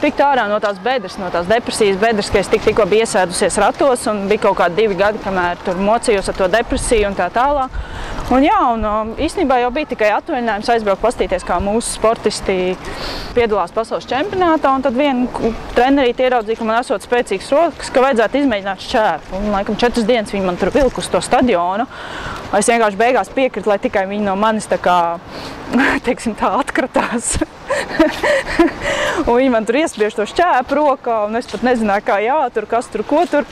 tikt 0.02 0.24
ārā 0.24 0.48
no 0.50 0.58
tās 0.64 0.80
bedres, 0.84 1.20
no 1.22 1.30
tās 1.34 1.50
depresijas 1.52 2.00
bedres, 2.02 2.32
ka 2.32 2.42
es 2.42 2.50
tik, 2.52 2.64
tikko 2.66 2.88
biju 2.90 3.06
iesēdusies 3.06 3.60
ratos 3.62 4.08
un 4.10 4.26
bija 4.32 4.48
kaut 4.48 4.62
kādi 4.64 4.82
divi 4.84 4.98
gadi, 4.98 5.22
kamēr 5.26 5.60
tur 5.68 5.78
mocījos 5.84 6.32
ar 6.32 6.40
to 6.40 6.50
depresiju 6.58 7.12
un 7.12 7.20
tā 7.20 7.30
tālāk. 7.36 7.76
Un, 8.28 8.44
jā, 8.44 8.58
un 8.76 9.14
īstenībā 9.24 9.62
jau 9.62 9.70
bija 9.72 9.88
tikai 9.88 10.10
atvaļinājums 10.18 10.68
aizbraukt, 10.74 11.00
paskatīties, 11.00 11.46
kā 11.48 11.62
mūsu 11.64 11.94
sportisti 11.94 12.76
piedalās 13.38 13.72
pasaules 13.72 14.08
čempionātā. 14.10 14.74
Tad 14.84 14.98
viena 15.00 15.54
trenerīte 15.78 16.26
ieraudzīja, 16.26 16.60
ka 16.60 16.68
man 16.68 16.82
esot 16.82 17.06
spēcīgs 17.08 17.48
rokas, 17.56 17.92
ka 17.94 18.04
vajadzētu 18.04 18.42
izmēģināt 18.42 18.84
šķēpu. 18.84 19.38
Un, 19.40 19.48
laikam, 19.56 19.80
četras 19.80 20.10
dienas 20.10 20.36
viņi 20.36 20.44
man 20.44 20.60
tur 20.60 20.74
vilka 20.76 21.00
uz 21.00 21.08
to 21.14 21.22
stadionu. 21.24 21.88
Es 22.58 22.68
vienkārši 22.68 23.00
beigās 23.00 23.32
piekritu, 23.32 23.72
lai 23.72 23.80
tikai 23.88 24.04
viņi 24.12 24.28
no 24.28 24.36
manis 24.40 24.68
tā 24.68 24.76
kā, 24.84 24.98
teiksim, 26.08 26.36
tā 26.38 26.52
atkratās. 26.60 27.38
un 29.28 29.34
viņi 29.34 29.52
man 29.54 29.68
tur 29.68 29.80
iespiež 29.82 30.16
to 30.18 30.26
šķēpu 30.30 30.78
rokā, 30.78 31.18
un 31.28 31.40
es 31.40 31.50
pat 31.52 31.66
nezināju, 31.68 32.06
kā 32.08 32.20
jātur, 32.24 32.68
kas 32.70 32.90
tur, 32.92 33.04
ko 33.08 33.24
tur. 33.30 33.48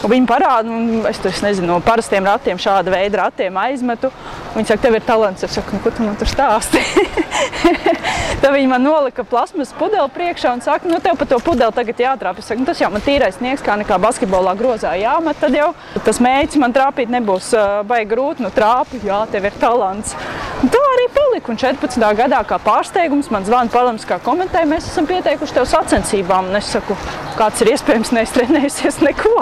Un 0.00 0.14
viņi 0.14 0.28
parāda, 0.28 0.70
un 0.70 1.06
es 1.10 1.20
tur, 1.22 1.32
es 1.34 1.42
nezinu, 1.44 1.68
no 1.70 1.80
parastiem 1.84 2.26
ratiem, 2.26 2.60
šāda 2.60 2.92
veida 2.94 3.24
ratiem 3.24 3.58
aizmetu. 3.60 4.12
Viņi 4.56 4.72
saka, 4.72 4.86
tev 4.86 4.98
ir 4.98 5.06
talants. 5.06 5.46
Es 5.46 5.54
saku, 5.58 5.76
nu, 5.76 5.84
ko 5.84 5.94
tu 5.94 6.06
man 6.06 6.18
tur 6.20 6.30
stāsti? 6.30 6.82
Tad 8.40 8.54
viņi 8.54 8.68
man 8.70 8.84
nolika 8.84 9.24
plasmas 9.26 9.72
pudeli 9.76 10.08
priekšā 10.14 10.54
un 10.56 10.62
saka, 10.64 10.88
nu, 10.88 11.00
tev 11.02 11.18
pa 11.20 11.26
to 11.28 11.38
pudeli 11.44 11.74
tagad 11.76 12.00
jātrāp. 12.04 12.40
Es 12.40 12.48
saku, 12.50 12.62
nu, 12.62 12.68
tas 12.68 12.80
jau 12.80 12.90
man 12.92 13.04
tīrais 13.04 13.36
sniegs, 13.38 13.64
kā 13.64 13.76
nekā 13.80 13.98
basketbolā 14.02 14.54
grozā 14.58 14.94
jāmet. 15.00 15.38
Tad 15.40 15.56
jau 15.56 15.72
tas 16.06 16.20
mēģis 16.22 16.60
man 16.62 16.74
trāpīt 16.76 17.12
nebūs 17.12 17.52
baigi 17.88 18.10
grūti, 18.12 18.46
nu 18.46 18.52
trāpi, 18.54 19.02
jā, 19.06 19.22
tev 19.32 19.48
ir 19.50 19.58
talants. 19.60 20.16
Un 20.60 20.68
tā 20.72 20.80
arī 20.94 21.06
palika. 21.14 21.52
Un 21.52 21.60
14. 21.60 22.04
gadā 22.18 22.40
kā 22.48 22.58
pārsteigums 22.60 23.30
man 23.32 23.46
zvana 23.48 23.72
Palams, 23.72 24.04
kā 24.08 24.18
komentēja, 24.24 24.68
mēs 24.68 24.88
esam 24.90 25.06
pieteikuši 25.08 25.56
tev 25.56 25.68
sacensībām. 25.70 26.50
Un 26.50 26.58
es 26.58 26.68
saku, 26.74 26.96
kāds 27.38 27.62
ir 27.64 27.72
iespējams 27.74 28.12
neiztrenējusies 28.16 29.00
neko. 29.08 29.34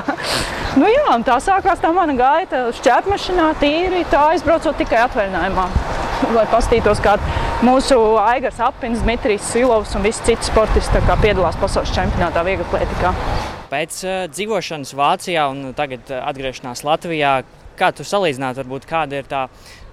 nu, 0.78 0.86
jā, 0.90 1.18
tā 1.26 1.38
sākās 1.42 1.82
tā 1.82 1.90
mana 1.96 2.14
gaita 2.18 2.68
šķēpmešanā, 2.78 3.50
tīri 3.62 4.04
tā 4.12 4.28
aizbraucot 4.34 4.78
tikai 4.78 5.02
atvaļinājumā. 5.08 5.68
Lai 6.34 6.46
paskatītos, 6.50 7.02
kā 7.02 7.14
mūsu 7.64 7.96
Aigars 8.22 8.60
Apins, 8.62 9.00
Dmitrijs 9.02 9.46
Silovs 9.52 9.94
un 9.98 10.04
visi 10.06 10.22
citi 10.26 10.46
sportisti 10.46 11.00
piedalās 11.22 11.56
pasaules 11.58 11.90
čempionātā 11.94 12.44
vieglatlētikā. 12.46 13.12
Pēc 13.68 14.02
dzīvošanas 14.34 14.94
Vācijā 14.96 15.48
un 15.50 15.72
tagad 15.76 16.12
atgriešanās 16.20 16.84
Latvijā, 16.86 17.40
kā 17.78 17.90
tu 17.94 18.06
salīdzinātu, 18.06 18.62
varbūt, 18.62 18.86
kāda 18.88 19.18
ir 19.18 19.26
tā 19.28 19.46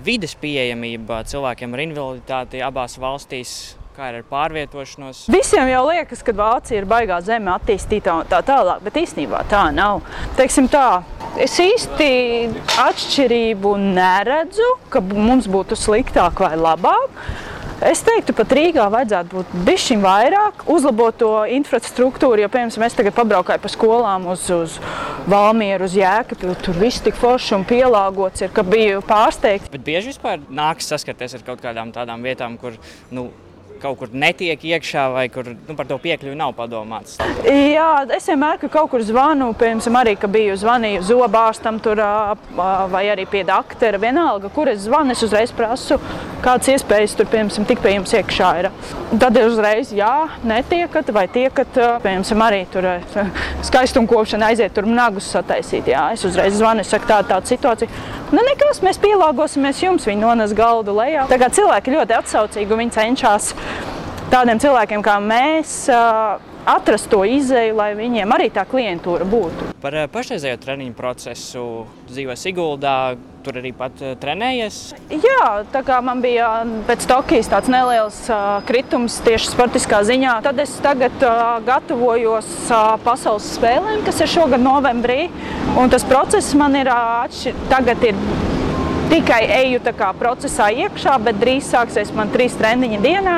vides 0.06 0.36
pieejamība 0.42 1.24
cilvēkiem 1.28 1.74
ar 1.74 1.84
invaliditāti 1.88 2.62
abās 2.66 3.00
valstīs? 3.02 3.56
Kā 3.96 4.10
ir 4.12 4.18
ar 4.20 4.26
pārvietošanos? 4.28 5.22
Visiem 5.32 5.70
jau 5.72 5.86
liekas, 5.88 6.20
ka 6.28 6.34
Vācija 6.36 6.82
ir 6.82 6.88
baigā 6.90 7.22
zeme, 7.24 7.54
attīstītā 7.54 8.18
un 8.20 8.28
tā 8.28 8.42
tālāk, 8.44 8.82
bet 8.84 9.00
īstenībā 9.00 9.46
tā 9.48 9.70
nav. 9.72 10.02
Teiksim 10.36 10.68
tā, 10.68 11.00
es 11.40 11.56
īsti 11.64 12.10
atšķirību 12.84 13.72
neredzu, 13.96 14.68
ka 14.92 15.00
mums 15.00 15.48
būtu 15.48 15.80
sliktāk 15.80 16.44
vai 16.44 16.58
labāk. 16.60 17.24
Es 17.84 18.00
teiktu, 18.08 18.32
pat 18.32 18.54
Rīgā 18.56 18.86
vajadzētu 18.88 19.36
būt 19.36 19.56
bišķiņ 19.68 20.04
vairāk, 20.04 20.62
uzlabot 20.72 21.18
to 21.20 21.32
infrastruktūru. 21.58 22.46
Jo, 22.46 22.48
piemēram, 22.52 22.86
es 22.88 22.96
tagad 22.96 23.16
pabraukāju 23.18 23.60
pa 23.66 23.72
skolām 23.72 24.30
uz, 24.32 24.46
uz 24.56 24.78
Valmieru, 25.28 25.90
uz 25.90 25.98
Jēkabu. 26.00 26.54
Tur 26.64 26.80
viss 26.80 27.04
tik 27.04 27.20
forši 27.20 27.58
un 27.58 27.66
pielāgots 27.68 28.46
ir, 28.46 28.54
ka 28.56 28.64
biju 28.64 29.04
pārsteigts. 29.04 29.68
Bet 29.74 29.84
bieži 29.84 30.14
vispār 30.14 30.40
nāks 30.48 30.88
saskarties 30.88 31.36
ar 31.36 31.44
kaut 31.50 31.60
kādām 31.66 31.92
tādām 31.96 32.24
vietām, 32.24 32.56
kur 32.62 32.80
nu, 33.12 33.28
kaut 33.86 34.00
kur 34.02 34.14
netiek 34.14 34.62
iekšā, 34.74 35.06
vai 35.14 35.26
kur 35.34 35.48
nu, 35.54 35.76
par 35.78 35.88
to 35.90 35.98
piekļuvi 36.02 36.38
nav 36.40 36.56
padomāts? 36.58 37.20
Jā, 37.46 37.90
es 38.16 38.30
vienmēr, 38.32 38.60
kad 38.64 38.74
kaut 38.74 38.92
kur 38.94 39.06
zvanu, 39.06 39.52
piemēram, 39.60 40.00
arī, 40.02 40.16
ka 40.20 40.30
biju 40.32 40.58
zvanīju 40.62 41.04
zobārstam 41.06 41.80
tur, 41.84 42.02
vai 42.56 43.04
arī 43.14 43.28
pie 43.30 43.46
doktora, 43.48 44.02
vienalga, 44.02 44.52
kur 44.56 44.72
es 44.72 44.86
zvanu, 44.88 45.14
es 45.16 45.24
uzreiz 45.26 45.54
prasu, 45.56 46.00
kādas 46.46 46.72
iespējas 46.76 47.16
tur, 47.18 47.30
piemēram, 47.32 47.68
tik 47.70 47.84
pie 47.84 47.96
jums 47.98 48.16
iekšā 48.18 48.52
ir. 48.62 48.72
Tad 49.22 49.38
ir 49.38 49.50
uzreiz, 49.50 49.94
jā, 49.96 50.14
netiekat, 50.48 51.14
vai 51.16 51.28
tiekat, 51.32 51.80
piemēram, 52.04 52.46
arī 52.48 52.64
tur 52.74 52.90
skaistumkopšana 53.70 54.52
aiziet 54.52 54.76
tur 54.76 54.90
nagus 54.90 55.30
sataisīt. 55.34 55.90
Jā, 55.94 56.10
es 56.16 56.26
uzreiz 56.28 56.58
zvanu, 56.58 56.86
es 56.86 56.94
saku, 56.94 57.10
tāda 57.10 57.36
tāda 57.36 57.54
situācija. 57.54 57.90
Nu, 58.34 58.42
nekas, 58.42 58.82
mēs 58.84 58.98
pielāgosimies 59.02 59.80
jums, 59.84 60.08
viņi 60.10 60.24
nones 60.24 60.54
galdu 60.58 60.96
lejā. 60.98 61.28
Tā 61.30 61.38
kā 61.40 61.50
cilvēki 61.54 61.94
ļoti 61.94 62.16
atsaucīgi 62.18 62.74
un 62.74 62.82
viņi 62.82 62.96
cenšas 62.96 63.52
tādiem 64.34 64.62
cilvēkiem 64.62 65.06
kā 65.06 65.20
mēs 65.24 65.78
atrast 66.66 67.12
to 67.12 67.22
izēju, 67.30 67.76
lai 67.78 67.92
viņiem 67.98 68.32
arī 68.34 68.50
tā 68.54 68.64
klientūra 68.66 69.26
būtu. 69.30 69.70
Par 69.84 69.96
pašreizējo 70.10 70.58
treniņu 70.64 70.96
procesu 70.98 71.64
dzīvo 72.10 72.36
Siguldā. 72.40 72.98
Tur 73.46 73.60
arī 73.60 73.70
pat 73.78 74.00
trenējies. 74.18 74.96
Jā, 75.14 75.50
tā 75.70 75.84
kā 75.86 76.00
man 76.02 76.24
bija 76.24 76.48
pēc 76.88 77.04
Tokijas 77.06 77.52
tāds 77.52 77.70
neliels 77.70 78.18
kritums 78.66 79.20
tieši 79.22 79.52
sportiskā 79.52 80.00
ziņā, 80.08 80.40
tad 80.48 80.58
es 80.64 80.74
tagad 80.82 81.22
gatavojos 81.68 82.50
pasaules 83.06 83.52
spēlēm, 83.60 84.02
kas 84.08 84.24
ir 84.26 84.34
šogad 84.34 84.66
novembrī. 84.66 85.28
Un 85.78 85.94
tas 85.94 86.08
process 86.10 86.58
man 86.58 86.74
ir 86.82 86.90
atšķirīgs. 86.90 87.70
Tagad 87.70 88.02
ir 88.10 88.18
tikai 89.14 89.44
eju 89.62 89.86
procesā 90.18 90.72
iekšā, 90.74 91.20
bet 91.22 91.38
drīz 91.38 91.70
sāksies 91.70 92.10
man 92.18 92.34
trīs 92.34 92.58
treniņi 92.58 93.02
dienā. 93.06 93.38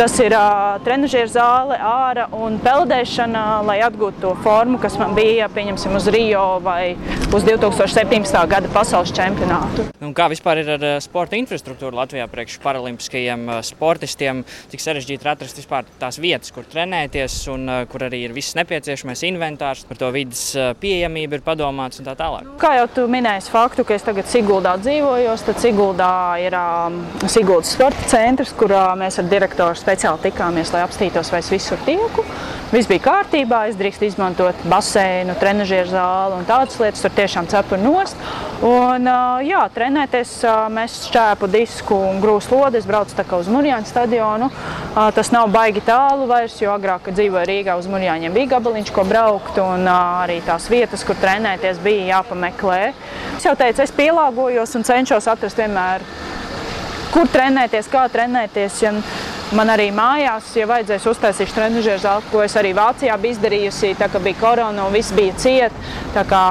Tas 0.00 0.14
ir 0.16 0.32
uh, 0.32 0.78
trenižera 0.80 1.28
zāle, 1.28 1.76
ārā 1.76 2.22
un 2.32 2.54
peldēšana, 2.64 3.40
lai 3.68 3.82
atgūtu 3.84 4.22
to 4.22 4.30
formu, 4.40 4.78
kas 4.80 4.94
man 4.96 5.12
bija 5.12 5.44
pieņemsim 5.52 5.92
uz 5.98 6.06
Rio 6.08 6.44
vai 6.64 6.94
uz 7.28 7.44
2017. 7.44 8.38
gada 8.48 8.70
pasaules 8.72 9.12
čempionātu. 9.12 9.84
Un 10.00 10.14
kā 10.16 10.30
vispār 10.32 10.62
ir 10.62 10.70
ar 10.78 10.86
sporta 11.04 11.36
infrastruktūru 11.36 11.98
Latvijā 11.98 12.24
priekš 12.32 12.56
paralimpiskajiem 12.62 13.44
sportistiem? 13.68 14.40
Cik 14.72 14.84
sarežģīti 14.86 15.20
ir 15.26 15.30
atrast 15.34 15.60
vispār 15.60 15.84
tās 16.00 16.16
vietas, 16.16 16.48
kur 16.56 16.64
trenēties 16.64 17.36
un 17.52 17.68
kur 17.92 18.06
arī 18.08 18.22
ir 18.24 18.32
viss 18.32 18.56
nepieciešamais 18.56 19.26
inventārs, 19.28 19.84
par 19.84 20.00
to 20.00 20.08
vidas 20.16 20.46
pieejamību 20.80 21.36
ir 21.36 21.44
padomāts 21.44 22.00
un 22.00 22.08
tā 22.08 22.16
tālāk. 22.16 22.48
Kā 22.64 22.72
jau 22.78 22.88
tu 22.96 23.06
minēji 23.12 23.52
faktu, 23.52 23.84
ka 23.84 23.98
es 24.00 24.08
tagad 24.08 24.32
Siguldā 24.32 24.78
dzīvojos, 24.80 25.44
tad 25.50 25.60
Siguldā 25.60 26.10
ir 26.40 26.56
um, 26.56 26.98
Siguldas 27.28 27.76
sporta 27.76 28.08
centrs, 28.08 28.56
kur 28.56 28.72
uh, 28.72 28.96
mēs 28.96 29.20
ar 29.20 29.28
direktoru 29.28 29.76
speciāli 29.90 30.28
tikāmies, 30.28 30.70
lai 30.70 30.84
apstītos, 30.86 31.30
vai 31.32 31.42
es 31.42 31.50
visur 31.50 31.80
tieku. 31.82 32.22
Viss 32.70 32.86
bija 32.86 33.02
kārtībā, 33.02 33.64
es 33.66 33.74
drīkstu 33.74 34.06
izmantot 34.06 34.60
baseinu, 34.70 35.34
trenižera 35.40 35.88
zāli 35.90 36.36
un 36.38 36.44
tādas 36.46 36.76
lietas. 36.78 37.02
Tur 37.02 37.10
tiešām 37.16 37.48
cepuri 37.50 37.82
nost. 37.82 38.20
Un, 38.62 39.08
jā, 39.42 39.64
trenēties 39.74 40.36
mēs 40.70 41.00
šķēpu 41.08 41.48
disku 41.50 41.96
un 42.12 42.20
grūstu 42.22 42.60
lodi. 42.60 42.78
Es 42.78 42.86
braucu 42.86 43.16
tā 43.18 43.24
kā 43.26 43.40
uz 43.42 43.50
Mūrjāņu 43.50 43.90
stadionu. 43.90 44.50
Tas 45.16 45.32
nav 45.34 45.50
baigi 45.50 45.82
tālu 45.88 46.28
vairs, 46.30 46.60
jo 46.62 46.70
agrāk, 46.76 47.08
kad 47.08 47.18
dzīvoju 47.18 47.48
Rīgā, 47.50 47.74
uz 47.80 47.90
Mūrjāņiem 47.90 48.38
bija 48.38 48.52
gabaliņš, 48.54 48.94
ko 48.94 49.06
braukt. 49.08 49.58
Un 49.64 49.90
arī 49.90 50.38
tās 50.46 50.70
vietas, 50.70 51.02
kur 51.08 51.18
trenēties, 51.18 51.82
bija 51.82 52.20
jāpameklē. 52.20 52.80
Es 53.40 53.48
jau 53.48 53.56
teicu, 53.58 53.82
es 53.82 53.96
pielāgojos 53.98 54.78
un 54.78 54.86
cenšos 54.86 55.26
atrast 55.34 55.58
vienmēr, 55.58 56.06
kur 57.10 57.26
trenēties, 57.34 57.90
kā 57.90 58.06
trenēties. 58.14 58.80
Ja 58.86 58.94
Man 59.50 59.66
arī 59.72 59.88
mājās, 59.90 60.46
ja 60.54 60.66
vajadzēs 60.70 61.08
uztaisīt 61.10 61.50
trenižera 61.50 61.98
zāli, 61.98 62.26
ko 62.30 62.42
es 62.44 62.52
arī 62.54 62.70
Vācijā 62.76 63.16
biju 63.18 63.34
izdarījusi, 63.34 63.96
tā 63.98 64.06
kā 64.12 64.20
bija 64.22 64.38
korona 64.38 64.84
un 64.86 64.94
viss 64.94 65.10
bija 65.16 65.34
ciet. 65.42 65.80
Tā 66.14 66.22
kā 66.30 66.42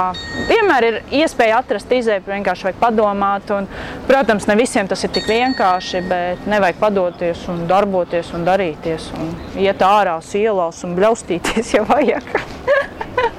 vienmēr 0.50 0.88
ir 0.90 0.98
iespēja 1.22 1.62
atrast 1.64 1.94
izēju, 1.96 2.26
vienkārši 2.28 2.68
vajag 2.68 2.82
padomāt. 2.82 3.54
Un, 3.56 3.70
protams, 4.10 4.50
ne 4.52 4.58
visiem 4.60 4.92
tas 4.92 5.06
ir 5.08 5.14
tik 5.16 5.32
vienkārši, 5.32 6.04
bet 6.12 6.44
nevajag 6.52 6.82
padoties 6.84 7.48
un 7.54 7.64
darboties 7.72 8.34
un 8.36 8.44
darīties 8.48 9.08
un 9.16 9.32
iet 9.64 9.80
ārā 9.80 10.20
ielās 10.36 10.84
un 10.84 11.00
bļaustīties, 11.00 11.76
ja 11.78 11.88
vajag. 11.88 12.34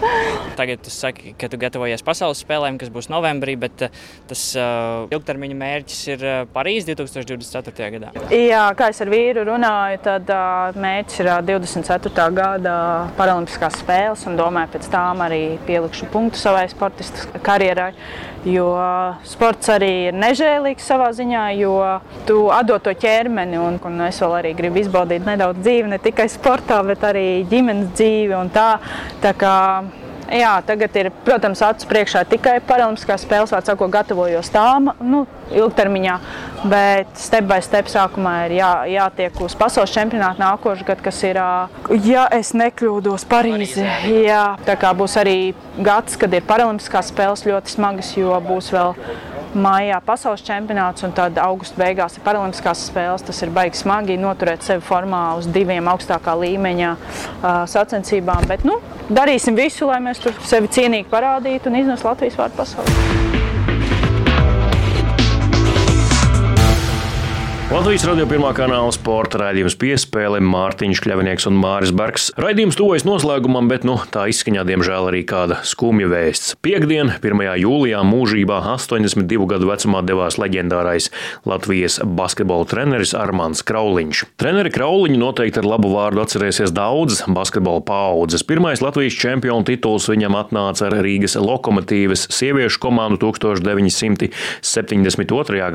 Tagad 0.61 0.83
tu 0.85 0.91
saki, 0.93 1.33
ka 1.39 1.49
tu 1.49 1.57
gatavojies 1.61 2.03
pasaules 2.05 2.41
spēlēm, 2.43 2.77
kas 2.81 2.91
būs 2.93 3.09
novembrī, 3.13 3.55
bet 3.61 3.87
eh, 3.87 4.01
tas 4.29 4.43
uh, 4.59 5.07
ilgtermiņa 5.15 5.57
mērķis 5.57 6.01
ir 6.11 6.25
uh, 6.27 6.41
Parīzē 6.53 6.97
2024. 6.99 7.91
gadā. 7.95 8.11
Jā, 8.35 8.65
kā 8.77 8.91
es 8.93 9.01
ar 9.01 9.13
vīru 9.13 9.47
runāju, 9.49 10.01
tad 10.05 10.33
uh, 10.35 10.77
mērķis 10.81 11.23
ir 11.23 11.31
24. 11.49 12.27
gada 12.37 12.75
Paralimpiskās 13.17 13.79
spēles 13.81 14.27
un 14.29 14.37
domāju, 14.41 14.75
pēc 14.75 14.91
tām 14.93 15.23
arī 15.25 15.45
pielikšu 15.69 16.11
punktu 16.13 16.41
savai 16.41 16.67
sportistu 16.73 17.41
karjerai. 17.47 17.95
Jo 18.49 18.71
sports 19.29 19.69
arī 19.69 19.91
ir 20.09 20.15
nežēlīgs 20.17 20.87
savā 20.89 21.11
ziņā, 21.13 21.43
jo 21.61 21.75
tu 22.29 22.47
atdod 22.57 22.87
to 22.87 22.95
ķermeni. 22.97 23.59
Un, 23.61 23.77
un 23.85 24.05
es 24.07 24.21
vēl 24.23 24.37
arī 24.39 24.55
gribu 24.57 24.81
izbaudīt 24.81 25.29
nedaudz 25.29 25.61
dzīvi, 25.61 25.91
ne 25.93 26.01
tikai 26.01 26.25
sportā, 26.33 26.81
bet 26.89 27.05
arī 27.05 27.27
ģimenes 27.51 27.93
dzīvi. 27.99 28.39
Tā, 28.57 28.69
tā 29.21 29.35
kā 29.37 29.57
Jā, 30.31 30.53
tagad 30.63 30.95
ir, 30.95 31.09
protams, 31.27 31.59
acu 31.67 31.89
priekšā 31.91 32.23
tikai 32.31 32.61
paralimpiskās 32.63 33.25
spēles, 33.27 33.51
vārds 33.51 33.67
sakot, 33.67 33.91
gatavojos 33.91 34.51
tām 34.55 34.93
nu, 35.03 35.25
ilgtermiņā, 35.51 36.17
bet 36.71 37.11
step 37.19 37.49
by 37.51 37.59
step 37.67 37.91
sākumā 37.91 38.35
ir 38.47 38.55
jā, 38.61 38.71
jātiek 38.93 39.41
uz 39.43 39.57
pasaules 39.59 39.91
čempionātu 39.91 40.43
nākošais 40.45 40.87
gads, 40.87 41.03
kas 41.03 41.19
ir, 41.27 41.41
ja 42.07 42.29
es 42.37 42.53
nekļūdos, 42.55 43.27
Parīze. 43.31 43.89
Jā, 44.07 44.45
tā 44.67 44.79
kā 44.79 44.95
būs 44.95 45.19
arī 45.19 45.53
gads, 45.83 46.15
kad 46.21 46.31
ir 46.35 46.47
paralimpiskās 46.47 47.11
spēles 47.11 47.43
ļoti 47.49 47.75
smagas, 47.75 48.15
jo 48.19 48.39
būs 48.47 48.71
vēl 48.75 48.95
maijā 49.55 49.99
pasaules 50.05 50.45
čempionāts 50.47 51.05
un 51.07 51.15
tad 51.17 51.39
augusta 51.43 51.81
beigās 51.81 52.17
ir 52.17 52.25
paralimpiskās 52.27 52.85
spēles. 52.91 53.25
Tas 53.27 53.43
ir 53.45 53.55
baigi 53.55 53.81
smagi 53.81 54.19
noturēt 54.21 54.67
sevi 54.67 54.85
formā 54.87 55.25
uz 55.41 55.49
diviem 55.51 55.91
augstākā 55.91 56.37
līmeņa 56.45 56.93
uh, 56.95 57.49
sacensībām. 57.71 58.47
Bet 58.51 58.67
nu, 58.69 58.79
darīsim 59.11 59.59
visu, 59.59 59.91
lai 59.91 60.01
mēs 60.05 60.23
tur 60.23 60.37
sevi 60.45 60.71
cienīgi 60.71 61.11
parādītu 61.11 61.73
un 61.73 61.83
iznesu 61.83 62.11
Latvijas 62.11 62.41
vārdu 62.41 62.63
pasaulē. 62.63 63.30
Latvijas 67.71 68.03
radio 68.03 68.25
pirmā 68.27 68.49
kanāla 68.51 68.91
sporta 68.91 69.39
raidījums 69.45 69.77
piespēle 69.79 70.41
Mārtiņš 70.43 70.99
Kļavinieks 71.05 71.45
un 71.47 71.55
Māris 71.63 71.93
Bergs. 71.95 72.35
Raidījums 72.35 72.75
tuvojas 72.75 73.07
noslēgumam, 73.07 73.71
bet 73.71 73.87
nu, 73.87 73.95
tā 74.11 74.27
izskaņā 74.33 74.65
diemžēl 74.67 75.07
arī 75.07 75.23
kāda 75.23 75.63
skumja 75.63 76.11
vēsts. 76.11 76.59
Piektdien, 76.67 77.15
1. 77.23 77.63
jūlijā, 77.63 78.03
mūžībā 78.03 78.59
82 78.73 79.47
gadu 79.53 79.71
vecumā 79.71 80.03
devās 80.03 80.35
leģendārais 80.43 81.15
Latvijas 81.47 82.03
basketbola 82.03 82.67
treneris 82.67 83.15
Armāns 83.15 83.63
Krauliņš. 83.63 84.35
Treneri 84.43 84.75
Krauliņu 84.75 85.23
noteikti 85.23 85.63
ar 85.63 85.71
labu 85.71 85.95
vārdu 85.95 86.19
atcerēsies 86.25 86.75
daudzas 86.75 87.23
basketbola 87.31 87.87
paudzes. 87.87 88.43
Pirmais 88.51 88.83
Latvijas 88.83 89.15
čempionu 89.23 89.63
tituls 89.71 90.11
viņam 90.11 90.35
atnāca 90.43 90.91
ar 90.91 90.99
Rīgas 91.07 91.39
lokomotīvas 91.39 92.35
sieviešu 92.35 92.83
komandu 92.83 93.31
1972. 93.31 94.35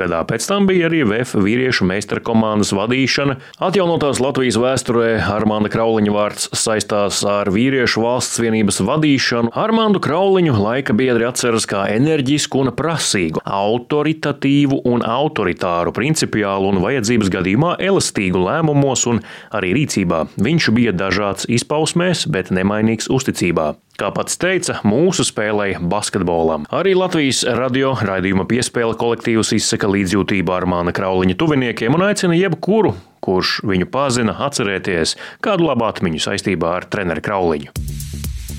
gadā. 0.04 0.20
Pēc 0.28 0.44
tam 0.52 0.68
bija 0.68 0.92
arī 0.92 1.08
VF 1.08 1.40
vīriešu 1.40 1.85
meistara 1.88 2.24
komandas 2.26 2.74
vadīšana. 2.76 3.38
Atjaunotās 3.64 4.20
Latvijas 4.24 4.58
vēsturē 4.62 5.12
Armāna 5.36 5.72
Krauliņa 5.72 6.16
vārds 6.16 6.50
saistās 6.58 7.22
ar 7.30 7.52
vīriešu 7.54 8.04
valsts 8.04 8.42
vienības 8.44 8.82
vadīšanu. 8.86 9.54
Armānu 9.56 10.02
Krauliņu 10.04 10.58
laika 10.58 10.96
biedri 10.98 11.28
atceras 11.30 11.68
kā 11.70 11.86
enerģisku 11.94 12.64
un 12.66 12.74
prasīgu, 12.76 13.44
autoritatīvu 13.46 14.82
un 14.90 15.06
autoritāru, 15.06 15.96
principiālu 15.96 16.74
un 16.74 16.84
vajadzības 16.84 17.32
gadījumā 17.38 17.78
elastīgu 17.80 18.44
lēmumos 18.48 19.08
un 19.12 19.24
arī 19.56 19.76
rīcībā. 19.80 20.26
Viņš 20.42 20.70
bija 20.76 20.96
dažāds 20.96 21.50
izpausmēs, 21.52 22.28
bet 22.32 22.54
nemainīgs 22.56 23.12
uzticībā. 23.14 23.76
Kā 23.96 24.10
pats 24.12 24.36
teica, 24.36 24.82
mūsu 24.84 25.24
spēlēja 25.24 25.80
basketbolam. 25.80 26.66
Arī 26.76 26.92
Latvijas 27.00 27.46
radio 27.56 27.94
raidījuma 27.96 28.44
piespēle 28.50 28.98
kolektīvs 29.00 29.54
izsaka 29.56 29.88
līdzjūtību 29.88 30.52
Armāna 30.52 30.92
Krauliņa 30.96 31.38
tuviniekiem 31.40 31.96
un 31.96 32.04
aicina 32.10 32.36
jebkuru, 32.36 32.92
kurš 33.24 33.62
viņu 33.64 33.88
pazina, 33.94 34.36
atcerēties 34.50 35.16
kādu 35.46 35.70
labu 35.70 35.88
atmiņu 35.88 36.26
saistībā 36.28 36.76
ar 36.82 36.90
treneri 36.92 37.24
Krauliņu. 37.24 37.72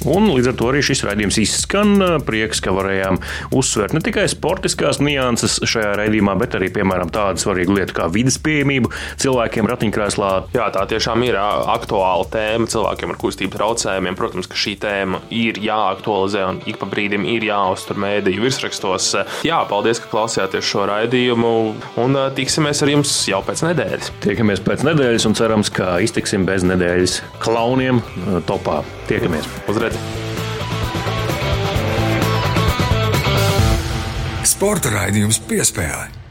Un 0.04 0.28
līdz 0.30 0.50
ar 0.52 0.56
to 0.58 0.68
arī 0.70 0.82
šis 0.84 1.02
raidījums 1.06 1.38
izskan. 1.40 1.96
Prieks, 2.26 2.60
ka 2.62 2.74
varējām 2.76 3.18
uzsvērt 3.56 3.96
ne 3.96 4.02
tikai 4.04 4.26
sportiskās 4.30 5.00
nianses 5.02 5.58
šajā 5.66 5.94
raidījumā, 5.98 6.36
bet 6.38 6.54
arī, 6.58 6.68
piemēram, 6.74 7.10
tādu 7.14 7.42
svarīgu 7.42 7.78
lietu 7.78 7.96
kā 7.96 8.06
vidas 8.12 8.36
pieejamību 8.42 8.92
cilvēkiem 9.22 9.70
ratiņkrēslā. 9.70 10.30
Jā, 10.54 10.68
tā 10.74 10.84
tiešām 10.92 11.24
ir 11.26 11.38
aktuāla 11.40 12.28
tēma 12.32 12.70
cilvēkiem 12.70 13.14
ar 13.14 13.20
kustību 13.22 13.56
traucējumiem. 13.56 14.18
Protams, 14.18 14.50
ka 14.50 14.58
šī 14.60 14.76
tēma 14.84 15.22
ir 15.34 15.58
jāaktualizē 15.64 16.44
un 16.52 16.60
ik 16.68 16.78
pa 16.82 16.90
brīdim 16.90 17.26
ir 17.32 17.48
jāuztur 17.48 17.98
mēdīju 18.02 18.44
virsrakstos. 18.46 19.10
Jā, 19.46 19.62
paldies, 19.70 20.02
ka 20.02 20.12
klausījāties 20.12 20.70
šo 20.70 20.86
raidījumu 20.90 21.54
un 22.02 22.20
tiksimies 22.36 22.84
ar 22.84 22.92
jums 22.94 23.16
jau 23.30 23.42
pēc 23.46 23.64
nedēļas. 23.66 24.12
Tiekamies 24.26 24.62
pēc 24.66 24.86
nedēļas 24.86 25.28
un 25.30 25.36
cerams, 25.38 25.72
ka 25.74 25.96
iztiksim 26.04 26.46
bez 26.48 26.66
nedēļas 26.66 27.20
klauniem 27.42 28.02
topā. 28.46 28.82
Tiekamies! 29.06 29.46
Uz 29.70 29.78
redzi! 29.86 30.04
Sporta 34.46 34.92
raidījums 34.94 35.40
piespēlē. 35.48 36.25